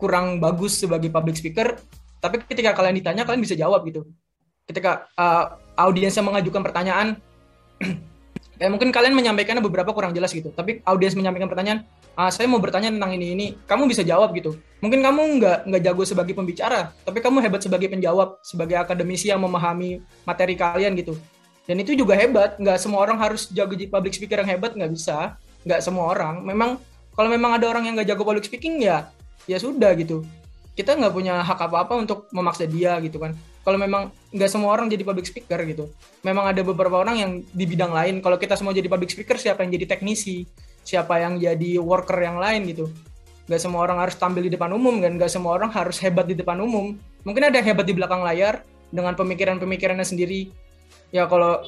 kurang 0.00 0.40
bagus 0.40 0.80
sebagai 0.80 1.12
public 1.12 1.36
speaker, 1.36 1.76
tapi 2.22 2.40
ketika 2.46 2.72
kalian 2.72 2.96
ditanya 2.96 3.26
kalian 3.26 3.42
bisa 3.42 3.58
jawab 3.58 3.84
gitu. 3.84 4.06
Ketika 4.64 5.10
uh, 5.18 5.58
audiensnya 5.76 6.22
mengajukan 6.22 6.62
pertanyaan, 6.62 7.18
ya 8.56 8.70
mungkin 8.72 8.94
kalian 8.94 9.12
menyampaikannya 9.12 9.60
beberapa 9.60 9.90
kurang 9.90 10.14
jelas 10.14 10.30
gitu, 10.30 10.54
tapi 10.54 10.78
audiens 10.86 11.18
menyampaikan 11.18 11.50
pertanyaan, 11.50 11.84
ah, 12.14 12.30
saya 12.30 12.46
mau 12.46 12.62
bertanya 12.62 12.88
tentang 12.94 13.12
ini 13.18 13.34
ini, 13.34 13.46
kamu 13.66 13.90
bisa 13.90 14.06
jawab 14.06 14.30
gitu. 14.32 14.56
Mungkin 14.78 15.02
kamu 15.04 15.20
nggak 15.42 15.58
nggak 15.68 15.82
jago 15.84 16.02
sebagai 16.06 16.32
pembicara, 16.38 16.94
tapi 17.02 17.18
kamu 17.18 17.42
hebat 17.44 17.60
sebagai 17.66 17.90
penjawab, 17.90 18.40
sebagai 18.46 18.78
akademisi 18.78 19.28
yang 19.28 19.42
memahami 19.42 20.00
materi 20.22 20.54
kalian 20.54 20.94
gitu. 20.96 21.18
Dan 21.70 21.78
itu 21.78 21.94
juga 21.94 22.18
hebat, 22.18 22.58
nggak 22.58 22.82
semua 22.82 23.06
orang 23.06 23.14
harus 23.22 23.46
jago 23.54 23.78
jadi 23.78 23.86
public 23.86 24.18
speaker 24.18 24.42
yang 24.42 24.58
hebat, 24.58 24.74
nggak 24.74 24.90
bisa, 24.90 25.38
nggak 25.62 25.78
semua 25.86 26.10
orang. 26.10 26.42
Memang 26.42 26.82
kalau 27.14 27.30
memang 27.30 27.54
ada 27.54 27.70
orang 27.70 27.86
yang 27.86 27.94
nggak 27.94 28.10
jago 28.10 28.26
public 28.26 28.42
speaking 28.42 28.82
ya 28.82 29.06
ya 29.46 29.54
sudah 29.54 29.94
gitu. 29.94 30.26
Kita 30.74 30.98
nggak 30.98 31.14
punya 31.14 31.38
hak 31.46 31.62
apa-apa 31.62 31.94
untuk 31.94 32.26
memaksa 32.34 32.66
dia 32.66 32.98
gitu 32.98 33.22
kan. 33.22 33.38
Kalau 33.62 33.78
memang 33.78 34.10
nggak 34.34 34.50
semua 34.50 34.74
orang 34.74 34.90
jadi 34.90 35.06
public 35.06 35.30
speaker 35.30 35.62
gitu. 35.62 35.86
Memang 36.26 36.50
ada 36.50 36.58
beberapa 36.66 37.06
orang 37.06 37.22
yang 37.22 37.30
di 37.54 37.64
bidang 37.70 37.94
lain. 37.94 38.18
Kalau 38.18 38.34
kita 38.34 38.58
semua 38.58 38.74
jadi 38.74 38.90
public 38.90 39.14
speaker 39.14 39.38
siapa 39.38 39.62
yang 39.62 39.70
jadi 39.70 39.94
teknisi? 39.94 40.50
Siapa 40.82 41.22
yang 41.22 41.38
jadi 41.38 41.78
worker 41.78 42.18
yang 42.18 42.42
lain 42.42 42.66
gitu. 42.66 42.90
Nggak 43.46 43.62
semua 43.62 43.86
orang 43.86 44.02
harus 44.02 44.18
tampil 44.18 44.42
di 44.42 44.50
depan 44.50 44.74
umum 44.74 44.98
kan. 44.98 45.14
Nggak 45.14 45.30
semua 45.30 45.54
orang 45.54 45.70
harus 45.70 46.02
hebat 46.02 46.26
di 46.26 46.34
depan 46.34 46.58
umum. 46.58 46.98
Mungkin 47.22 47.46
ada 47.46 47.62
yang 47.62 47.70
hebat 47.70 47.86
di 47.86 47.94
belakang 47.94 48.26
layar 48.26 48.66
dengan 48.90 49.14
pemikiran-pemikirannya 49.14 50.02
sendiri 50.02 50.50
ya 51.10 51.26
kalau 51.26 51.62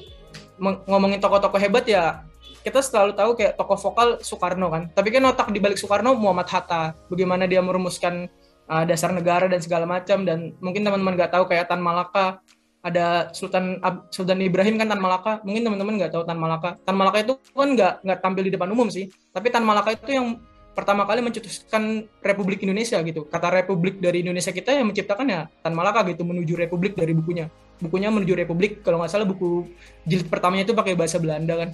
ngomongin 0.86 1.18
tokoh-tokoh 1.18 1.58
hebat 1.58 1.84
ya 1.86 2.22
kita 2.62 2.78
selalu 2.78 3.12
tahu 3.18 3.30
kayak 3.34 3.58
tokoh 3.58 3.78
vokal 3.90 4.08
Soekarno 4.22 4.70
kan. 4.70 4.82
Tapi 4.94 5.10
kan 5.10 5.22
otak 5.26 5.50
di 5.50 5.58
balik 5.58 5.76
Soekarno 5.76 6.14
Muhammad 6.14 6.46
Hatta, 6.46 6.94
bagaimana 7.10 7.50
dia 7.50 7.58
merumuskan 7.58 8.30
uh, 8.70 8.84
dasar 8.86 9.10
negara 9.10 9.50
dan 9.50 9.58
segala 9.58 9.84
macam. 9.84 10.22
Dan 10.22 10.54
mungkin 10.62 10.86
teman-teman 10.86 11.18
nggak 11.18 11.34
tahu 11.34 11.50
kayak 11.50 11.66
Tan 11.66 11.82
Malaka. 11.82 12.38
Ada 12.82 13.30
Sultan 13.30 13.78
Ab, 13.78 14.10
Sultan 14.10 14.42
Ibrahim 14.42 14.78
kan 14.78 14.90
Tan 14.90 15.02
Malaka. 15.02 15.42
Mungkin 15.42 15.62
teman-teman 15.66 15.94
nggak 15.98 16.14
tahu 16.14 16.22
Tan 16.22 16.38
Malaka. 16.38 16.78
Tan 16.86 16.94
Malaka 16.94 17.18
itu 17.22 17.34
kan 17.50 17.68
nggak 17.74 17.92
nggak 18.06 18.18
tampil 18.22 18.42
di 18.46 18.52
depan 18.54 18.70
umum 18.70 18.86
sih. 18.90 19.10
Tapi 19.34 19.50
Tan 19.50 19.66
Malaka 19.66 19.94
itu 19.94 20.10
yang 20.14 20.38
pertama 20.72 21.04
kali 21.04 21.20
mencetuskan 21.20 22.06
Republik 22.22 22.62
Indonesia 22.62 22.98
gitu. 23.02 23.26
Kata 23.26 23.50
Republik 23.50 23.98
dari 23.98 24.22
Indonesia 24.22 24.54
kita 24.54 24.70
yang 24.70 24.90
menciptakan 24.90 25.26
ya 25.26 25.40
Tan 25.62 25.74
Malaka 25.74 26.06
gitu 26.10 26.22
menuju 26.22 26.54
Republik 26.54 26.94
dari 26.94 27.10
bukunya 27.10 27.50
bukunya 27.82 28.14
menuju 28.14 28.38
Republik 28.38 28.86
kalau 28.86 29.02
nggak 29.02 29.10
salah 29.10 29.26
buku 29.26 29.66
jilid 30.06 30.30
pertamanya 30.30 30.70
itu 30.70 30.74
pakai 30.78 30.94
bahasa 30.94 31.18
Belanda 31.18 31.58
kan 31.58 31.70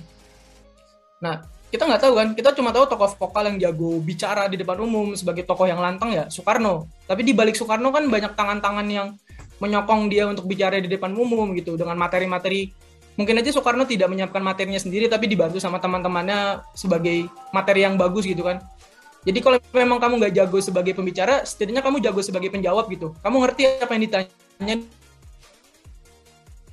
Nah, 1.18 1.42
kita 1.68 1.84
nggak 1.84 2.00
tahu 2.00 2.12
kan, 2.16 2.28
kita 2.32 2.50
cuma 2.56 2.70
tahu 2.72 2.88
tokoh 2.88 3.10
vokal 3.18 3.44
yang 3.52 3.58
jago 3.60 4.00
bicara 4.00 4.48
di 4.48 4.56
depan 4.56 4.78
umum 4.80 5.12
sebagai 5.12 5.44
tokoh 5.44 5.68
yang 5.68 5.82
lantang 5.82 6.14
ya 6.14 6.30
Soekarno. 6.30 6.88
Tapi 7.04 7.26
di 7.26 7.32
balik 7.36 7.58
Soekarno 7.58 7.92
kan 7.92 8.08
banyak 8.08 8.32
tangan-tangan 8.38 8.86
yang 8.88 9.18
menyokong 9.58 10.06
dia 10.08 10.30
untuk 10.30 10.46
bicara 10.46 10.78
di 10.78 10.86
depan 10.86 11.10
umum 11.12 11.50
gitu 11.58 11.74
dengan 11.74 11.98
materi-materi 11.98 12.70
mungkin 13.18 13.42
aja 13.42 13.50
Soekarno 13.50 13.82
tidak 13.82 14.06
menyiapkan 14.06 14.38
materinya 14.38 14.78
sendiri 14.78 15.10
tapi 15.10 15.26
dibantu 15.26 15.58
sama 15.58 15.82
teman-temannya 15.82 16.62
sebagai 16.78 17.26
materi 17.50 17.82
yang 17.82 17.98
bagus 17.98 18.24
gitu 18.24 18.46
kan. 18.46 18.62
Jadi 19.26 19.42
kalau 19.42 19.58
memang 19.74 19.98
kamu 19.98 20.14
nggak 20.22 20.34
jago 20.38 20.58
sebagai 20.62 20.94
pembicara, 20.94 21.42
setidaknya 21.42 21.82
kamu 21.82 21.98
jago 22.00 22.22
sebagai 22.22 22.54
penjawab 22.54 22.86
gitu. 22.88 23.12
Kamu 23.20 23.42
ngerti 23.42 23.82
apa 23.82 23.92
yang 23.98 24.02
ditanya 24.06 24.76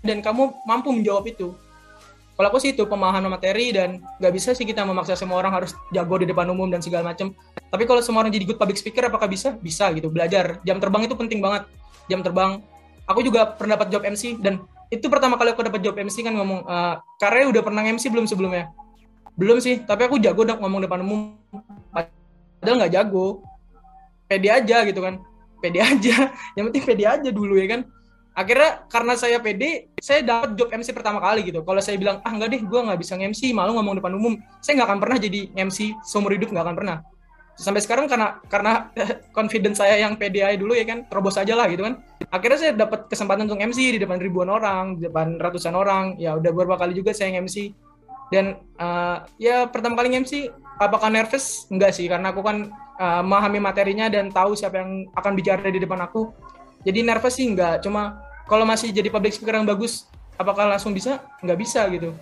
dan 0.05 0.21
kamu 0.21 0.53
mampu 0.69 0.93
menjawab 0.93 1.25
itu 1.27 1.57
kalau 2.35 2.51
aku 2.51 2.59
sih 2.59 2.75
itu 2.75 2.83
pemahaman 2.83 3.31
materi 3.31 3.71
dan 3.71 4.03
nggak 4.19 4.33
bisa 4.35 4.51
sih 4.51 4.67
kita 4.67 4.83
memaksa 4.83 5.15
semua 5.15 5.39
orang 5.39 5.55
harus 5.55 5.71
jago 5.95 6.19
di 6.19 6.27
depan 6.27 6.43
umum 6.51 6.67
dan 6.67 6.83
segala 6.83 7.15
macam. 7.15 7.31
Tapi 7.71 7.83
kalau 7.87 8.03
semua 8.03 8.27
orang 8.27 8.31
jadi 8.35 8.43
good 8.43 8.59
public 8.59 8.75
speaker 8.75 9.07
apakah 9.07 9.31
bisa? 9.31 9.55
Bisa 9.55 9.87
gitu. 9.95 10.11
Belajar. 10.11 10.59
Jam 10.67 10.83
terbang 10.83 11.07
itu 11.07 11.15
penting 11.15 11.39
banget. 11.39 11.63
Jam 12.11 12.19
terbang. 12.19 12.59
Aku 13.07 13.23
juga 13.23 13.55
pernah 13.55 13.79
dapat 13.79 13.87
job 13.87 14.03
MC 14.03 14.43
dan 14.43 14.59
itu 14.91 15.07
pertama 15.07 15.39
kali 15.39 15.55
aku 15.55 15.63
dapat 15.63 15.79
job 15.79 15.95
MC 15.95 16.27
kan 16.27 16.35
ngomong 16.35 16.67
uh, 16.67 16.75
eh, 16.75 16.95
karya 17.23 17.47
udah 17.47 17.63
pernah 17.63 17.81
MC 17.87 18.11
belum 18.11 18.27
sebelumnya? 18.27 18.67
Belum 19.39 19.63
sih, 19.63 19.79
tapi 19.87 20.03
aku 20.03 20.19
jago 20.19 20.43
udah 20.43 20.59
ngomong 20.59 20.83
depan 20.83 21.07
umum. 21.07 21.39
Padahal 22.59 22.83
nggak 22.83 22.93
jago. 22.99 23.47
Pede 24.27 24.51
aja 24.51 24.83
gitu 24.83 24.99
kan. 24.99 25.23
Pede 25.63 25.79
aja. 25.79 26.35
Yang 26.59 26.63
penting 26.67 26.83
pede 26.83 27.05
aja 27.07 27.29
dulu 27.31 27.55
ya 27.55 27.79
kan 27.79 27.87
akhirnya 28.35 28.83
karena 28.91 29.13
saya 29.15 29.39
pede 29.39 29.95
saya 29.95 30.19
dapat 30.21 30.59
job 30.59 30.67
MC 30.67 30.91
pertama 30.91 31.23
kali 31.23 31.47
gitu. 31.47 31.63
Kalau 31.63 31.79
saya 31.79 31.95
bilang 31.95 32.19
ah 32.21 32.31
enggak 32.35 32.51
deh 32.51 32.61
gue 32.61 32.79
nggak 32.83 32.99
bisa 32.99 33.15
MC 33.15 33.55
malu 33.55 33.79
ngomong 33.79 34.03
depan 34.03 34.13
umum. 34.13 34.35
Saya 34.59 34.83
nggak 34.83 34.89
akan 34.91 34.99
pernah 34.99 35.17
jadi 35.17 35.41
MC 35.55 35.95
seumur 36.03 36.35
hidup 36.35 36.51
nggak 36.51 36.65
akan 36.67 36.75
pernah. 36.75 36.97
Sampai 37.55 37.79
sekarang 37.79 38.11
karena 38.11 38.43
karena 38.51 38.91
confidence 39.37 39.79
saya 39.79 39.95
yang 40.03 40.19
PDI 40.19 40.59
dulu 40.59 40.75
ya 40.75 40.83
kan 40.83 41.07
terobos 41.07 41.39
aja 41.39 41.55
lah 41.55 41.71
gitu 41.71 41.87
kan. 41.87 42.03
Akhirnya 42.27 42.59
saya 42.59 42.71
dapat 42.75 43.07
kesempatan 43.07 43.47
untuk 43.47 43.63
MC 43.63 43.95
di 43.95 43.99
depan 44.03 44.19
ribuan 44.19 44.51
orang 44.51 44.99
di 44.99 45.07
depan 45.07 45.39
ratusan 45.39 45.71
orang. 45.71 46.19
Ya 46.19 46.35
udah 46.35 46.51
beberapa 46.51 46.75
kali 46.75 46.91
juga 46.91 47.15
saya 47.15 47.31
MC 47.39 47.71
dan 48.33 48.59
uh, 48.81 49.23
ya 49.39 49.69
pertama 49.69 49.95
kali 50.01 50.11
MC 50.11 50.51
apakah 50.75 51.07
nervous? 51.07 51.69
Enggak 51.71 51.95
sih 51.95 52.11
karena 52.11 52.35
aku 52.35 52.43
kan 52.43 52.67
uh, 52.99 53.21
memahami 53.23 53.63
materinya 53.63 54.11
dan 54.11 54.27
tahu 54.27 54.57
siapa 54.57 54.81
yang 54.81 55.07
akan 55.15 55.31
bicara 55.37 55.63
di 55.71 55.79
depan 55.79 56.03
aku. 56.03 56.35
Jadi 56.85 56.99
nervous 57.01 57.39
sih 57.39 57.47
enggak 57.47 57.81
cuma 57.81 58.24
kalau 58.45 58.65
masih 58.65 58.93
jadi 58.93 59.09
public 59.09 59.33
speaker 59.33 59.57
yang 59.57 59.65
bagus 59.65 60.05
apakah 60.37 60.69
langsung 60.69 60.93
bisa? 60.93 61.21
Nggak 61.41 61.59
bisa 61.59 61.81
gitu. 61.89 62.13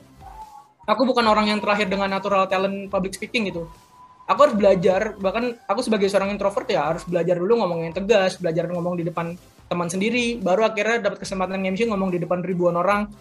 Aku 0.84 1.08
bukan 1.08 1.24
orang 1.28 1.48
yang 1.48 1.60
terlahir 1.64 1.88
dengan 1.88 2.12
natural 2.12 2.48
talent 2.48 2.92
public 2.92 3.16
speaking 3.16 3.52
gitu. 3.52 3.68
Aku 4.28 4.40
harus 4.48 4.56
belajar 4.56 5.20
bahkan 5.20 5.56
aku 5.68 5.84
sebagai 5.84 6.08
seorang 6.08 6.32
introvert 6.32 6.68
ya 6.68 6.88
harus 6.88 7.04
belajar 7.04 7.36
dulu 7.36 7.60
ngomong 7.60 7.88
yang 7.88 7.94
tegas 7.96 8.40
belajar 8.40 8.72
ngomong 8.72 8.96
di 8.96 9.04
depan 9.04 9.36
teman 9.68 9.92
sendiri 9.92 10.40
baru 10.40 10.64
akhirnya 10.64 11.12
dapat 11.12 11.28
kesempatan 11.28 11.60
MC 11.60 11.92
ngomong 11.92 12.16
di 12.16 12.20
depan 12.24 12.40
ribuan 12.40 12.80
orang. 12.80 13.12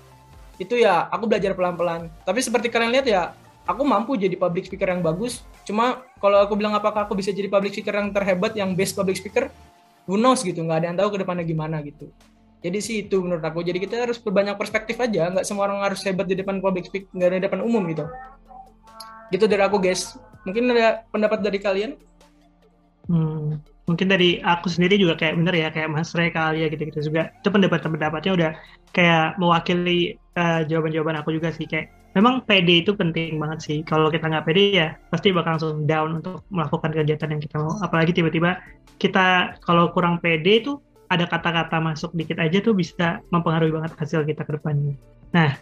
Itu 0.62 0.78
ya 0.78 1.10
aku 1.10 1.26
belajar 1.26 1.58
pelan-pelan. 1.58 2.06
Tapi 2.22 2.38
seperti 2.38 2.70
kalian 2.70 2.94
lihat 2.94 3.06
ya 3.10 3.22
aku 3.66 3.82
mampu 3.82 4.14
jadi 4.14 4.38
public 4.38 4.70
speaker 4.70 4.94
yang 4.94 5.02
bagus. 5.02 5.42
Cuma 5.66 6.06
kalau 6.22 6.38
aku 6.38 6.54
bilang 6.54 6.74
apakah 6.78 7.10
aku 7.10 7.18
bisa 7.18 7.34
jadi 7.34 7.50
public 7.50 7.74
speaker 7.74 7.98
yang 7.98 8.14
terhebat 8.14 8.54
yang 8.54 8.70
best 8.78 8.94
public 8.94 9.18
speaker? 9.18 9.50
Who 10.06 10.18
knows 10.18 10.46
gitu. 10.46 10.62
Nggak 10.62 10.78
ada 10.82 10.86
yang 10.86 10.98
tahu 10.98 11.08
ke 11.14 11.18
depannya 11.26 11.42
gimana 11.42 11.82
gitu 11.82 12.10
jadi 12.62 12.78
sih 12.78 12.96
itu 13.02 13.18
menurut 13.18 13.42
aku. 13.42 13.66
Jadi 13.66 13.82
kita 13.82 14.06
harus 14.06 14.22
berbanyak 14.22 14.54
perspektif 14.54 14.94
aja. 15.02 15.34
Nggak 15.34 15.44
semua 15.44 15.66
orang 15.66 15.82
harus 15.82 15.98
hebat 16.06 16.30
di 16.30 16.38
depan 16.38 16.62
public 16.62 16.86
speak 16.86 17.10
nggak 17.10 17.42
di 17.42 17.42
depan 17.42 17.58
umum 17.58 17.82
gitu. 17.90 18.06
Gitu 19.34 19.44
dari 19.50 19.62
aku 19.66 19.82
guys. 19.82 20.14
Mungkin 20.46 20.70
ada 20.70 21.02
pendapat 21.10 21.42
dari 21.42 21.58
kalian? 21.58 21.98
Hmm, 23.10 23.58
mungkin 23.90 24.06
dari 24.06 24.38
aku 24.46 24.70
sendiri 24.70 24.94
juga 24.94 25.18
kayak 25.18 25.42
bener 25.42 25.54
ya 25.58 25.68
kayak 25.74 25.90
Mas 25.90 26.14
Ray 26.14 26.30
Kalia 26.30 26.70
gitu-gitu 26.70 27.02
juga. 27.10 27.34
Itu 27.42 27.50
pendapat-pendapatnya 27.50 28.32
udah 28.38 28.50
kayak 28.94 29.42
mewakili 29.42 30.14
uh, 30.38 30.62
jawaban-jawaban 30.62 31.18
aku 31.18 31.34
juga 31.34 31.50
sih. 31.50 31.66
Kayak 31.66 31.90
memang 32.14 32.46
PD 32.46 32.86
itu 32.86 32.94
penting 32.94 33.42
banget 33.42 33.58
sih. 33.58 33.78
Kalau 33.82 34.06
kita 34.06 34.30
nggak 34.30 34.46
PD 34.46 34.78
ya 34.78 34.94
pasti 35.10 35.34
bakal 35.34 35.58
langsung 35.58 35.82
down 35.82 36.22
untuk 36.22 36.46
melakukan 36.54 36.94
kegiatan 36.94 37.26
yang 37.26 37.42
kita 37.42 37.58
mau. 37.58 37.74
Apalagi 37.82 38.14
tiba-tiba 38.14 38.62
kita 39.02 39.58
kalau 39.66 39.90
kurang 39.90 40.22
PD 40.22 40.62
itu 40.62 40.78
ada 41.12 41.24
kata-kata 41.28 41.76
masuk 41.78 42.10
dikit 42.16 42.40
aja 42.40 42.58
tuh 42.64 42.72
bisa 42.72 43.20
mempengaruhi 43.28 43.72
banget 43.72 43.92
hasil 44.00 44.24
kita 44.24 44.42
ke 44.48 44.56
depannya. 44.56 44.96
Nah, 45.36 45.56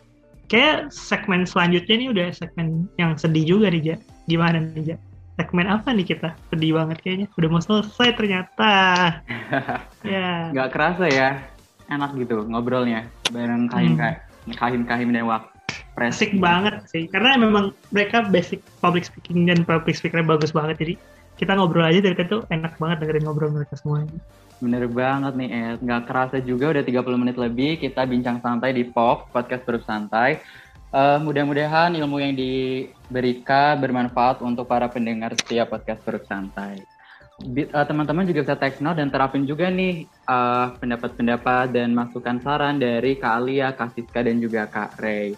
kayak 0.46 0.94
segmen 0.94 1.42
selanjutnya 1.42 1.94
nih 1.98 2.08
udah 2.14 2.26
segmen 2.30 2.86
yang 2.96 3.18
sedih 3.18 3.44
juga 3.44 3.74
nih, 3.74 3.94
Ja. 3.94 3.96
Gimana 4.30 4.62
nih, 4.62 4.94
Ja? 4.94 4.96
Segmen 5.40 5.66
apa 5.66 5.90
nih 5.90 6.06
kita? 6.06 6.36
Sedih 6.52 6.76
banget 6.76 7.02
kayaknya. 7.02 7.26
Udah 7.34 7.48
mau 7.48 7.62
selesai 7.64 8.14
ternyata. 8.14 8.72
ya. 10.06 10.54
Gak 10.54 10.70
kerasa 10.70 11.10
ya. 11.10 11.42
Enak 11.90 12.14
gitu 12.14 12.46
ngobrolnya 12.46 13.10
bareng 13.34 13.66
kahim 13.66 13.98
hmm. 13.98 14.54
kahim 14.54 14.82
kahim 14.86 15.10
dan 15.10 15.26
waktu 15.26 15.50
Asik 16.00 16.40
banget 16.40 16.80
sih, 16.88 17.04
karena 17.12 17.36
memang 17.36 17.76
mereka 17.92 18.24
basic 18.24 18.64
public 18.80 19.04
speaking 19.04 19.44
dan 19.44 19.68
public 19.68 20.00
speaker 20.00 20.24
bagus 20.24 20.48
banget, 20.48 20.80
jadi 20.80 20.94
kita 21.36 21.52
ngobrol 21.52 21.84
aja 21.84 22.00
dari 22.00 22.16
itu 22.16 22.40
enak 22.48 22.72
banget 22.80 23.04
dengerin 23.04 23.28
ngobrol 23.28 23.52
mereka 23.52 23.76
semuanya. 23.76 24.16
Bener 24.60 24.84
banget 24.92 25.32
nih 25.40 25.50
Ed, 25.50 25.78
nggak 25.80 26.04
kerasa 26.04 26.36
juga 26.44 26.76
udah 26.76 26.84
30 26.84 27.16
menit 27.16 27.36
lebih 27.40 27.80
kita 27.80 28.04
bincang 28.04 28.44
santai 28.44 28.76
di 28.76 28.84
POP, 28.84 29.32
Podcast 29.32 29.64
Perut 29.64 29.84
Santai. 29.88 30.36
Uh, 30.92 31.16
mudah-mudahan 31.22 31.96
ilmu 31.96 32.20
yang 32.20 32.34
diberikan 32.36 33.80
bermanfaat 33.80 34.44
untuk 34.44 34.68
para 34.68 34.84
pendengar 34.92 35.32
setiap 35.32 35.72
Podcast 35.72 36.04
Perut 36.04 36.28
Santai. 36.28 36.84
Uh, 37.40 37.86
teman-teman 37.88 38.28
juga 38.28 38.44
bisa 38.44 38.56
take 38.60 38.84
note 38.84 39.00
dan 39.00 39.08
terapin 39.08 39.48
juga 39.48 39.72
nih 39.72 40.04
pendapat 40.28 40.76
pendapat-pendapat 41.16 41.66
dan 41.72 41.96
masukan 41.96 42.36
saran 42.44 42.76
dari 42.76 43.16
Kak 43.16 43.32
Alia, 43.40 43.72
Kak 43.72 43.96
Siska, 43.96 44.20
dan 44.20 44.44
juga 44.44 44.68
Kak 44.68 45.00
Ray. 45.00 45.32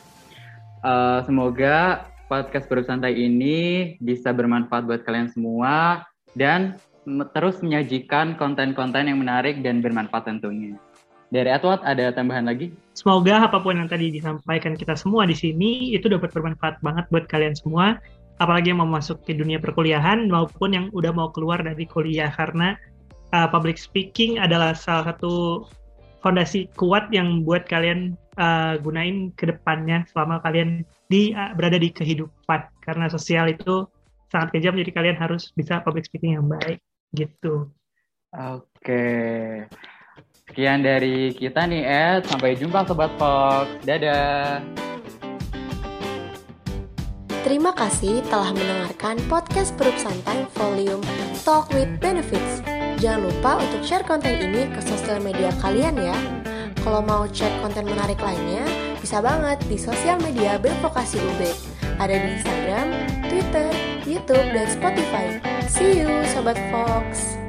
Uh, 0.83 1.23
semoga 1.23 2.11
podcast 2.27 2.66
Baru 2.66 2.83
Santai 2.83 3.14
ini 3.14 3.95
bisa 4.03 4.35
bermanfaat 4.35 4.83
buat 4.83 5.07
kalian 5.07 5.31
semua 5.31 6.03
dan 6.35 6.75
terus 7.35 7.59
menyajikan 7.61 8.39
konten-konten 8.39 9.11
yang 9.11 9.19
menarik 9.19 9.61
dan 9.61 9.83
bermanfaat 9.83 10.31
tentunya. 10.31 10.79
Dari 11.33 11.49
Edward 11.49 11.81
ada 11.83 12.13
tambahan 12.13 12.45
lagi? 12.45 12.77
Semoga 12.93 13.49
apa 13.49 13.57
pun 13.57 13.81
yang 13.81 13.89
tadi 13.89 14.13
disampaikan 14.13 14.77
kita 14.77 14.93
semua 14.93 15.25
di 15.25 15.33
sini 15.33 15.97
itu 15.97 16.07
dapat 16.13 16.29
bermanfaat 16.29 16.85
banget 16.85 17.09
buat 17.09 17.25
kalian 17.25 17.57
semua, 17.57 17.97
apalagi 18.37 18.71
yang 18.71 18.85
mau 18.85 18.91
masuk 18.91 19.25
ke 19.25 19.33
dunia 19.33 19.57
perkuliahan 19.57 20.29
maupun 20.29 20.77
yang 20.77 20.87
udah 20.93 21.11
mau 21.11 21.33
keluar 21.33 21.65
dari 21.65 21.89
kuliah 21.89 22.29
karena 22.29 22.77
uh, 23.33 23.49
public 23.49 23.81
speaking 23.81 24.37
adalah 24.37 24.77
salah 24.77 25.17
satu 25.17 25.65
fondasi 26.21 26.71
kuat 26.79 27.11
yang 27.11 27.43
buat 27.43 27.65
kalian 27.67 28.15
uh, 28.37 28.79
gunain 28.79 29.33
ke 29.35 29.49
depannya 29.51 30.07
selama 30.13 30.39
kalian 30.45 30.87
di 31.09 31.33
uh, 31.33 31.57
berada 31.57 31.81
di 31.81 31.91
kehidupan 31.91 32.61
karena 32.85 33.09
sosial 33.11 33.51
itu 33.51 33.89
sangat 34.31 34.55
kejam 34.55 34.79
jadi 34.79 34.93
kalian 34.95 35.19
harus 35.19 35.51
bisa 35.57 35.81
public 35.81 36.07
speaking 36.07 36.39
yang 36.39 36.47
baik 36.47 36.79
gitu. 37.13 37.69
Oke. 38.33 39.05
Sekian 40.49 40.85
dari 40.85 41.33
kita 41.37 41.69
nih 41.69 41.85
Ed. 41.85 42.21
Sampai 42.29 42.57
jumpa 42.57 42.85
Sobat 42.89 43.13
Fox. 43.21 43.69
Dadah. 43.85 44.65
Terima 47.43 47.75
kasih 47.75 48.25
telah 48.31 48.55
mendengarkan 48.55 49.19
podcast 49.29 49.77
Perup 49.77 49.99
Santai 49.99 50.47
Volume 50.57 51.05
Talk 51.43 51.69
with 51.75 51.91
Benefits. 52.01 52.65
Jangan 53.03 53.29
lupa 53.29 53.59
untuk 53.59 53.83
share 53.83 54.07
konten 54.07 54.39
ini 54.39 54.71
ke 54.71 54.81
sosial 54.81 55.19
media 55.19 55.51
kalian 55.59 55.99
ya. 55.99 56.15
Kalau 56.87 57.03
mau 57.03 57.27
cek 57.27 57.51
konten 57.63 57.87
menarik 57.87 58.19
lainnya, 58.23 58.63
bisa 59.03 59.19
banget 59.19 59.59
di 59.67 59.75
sosial 59.75 60.23
media 60.23 60.55
Bervokasi 60.55 61.19
UB. 61.19 61.72
Ada 62.03 62.19
di 62.19 62.35
Instagram, 62.35 62.89
Twitter, 63.31 63.71
YouTube, 64.03 64.49
dan 64.51 64.67
Spotify. 64.67 65.39
See 65.71 66.03
you, 66.03 66.11
Sobat 66.35 66.59
Fox! 66.75 67.41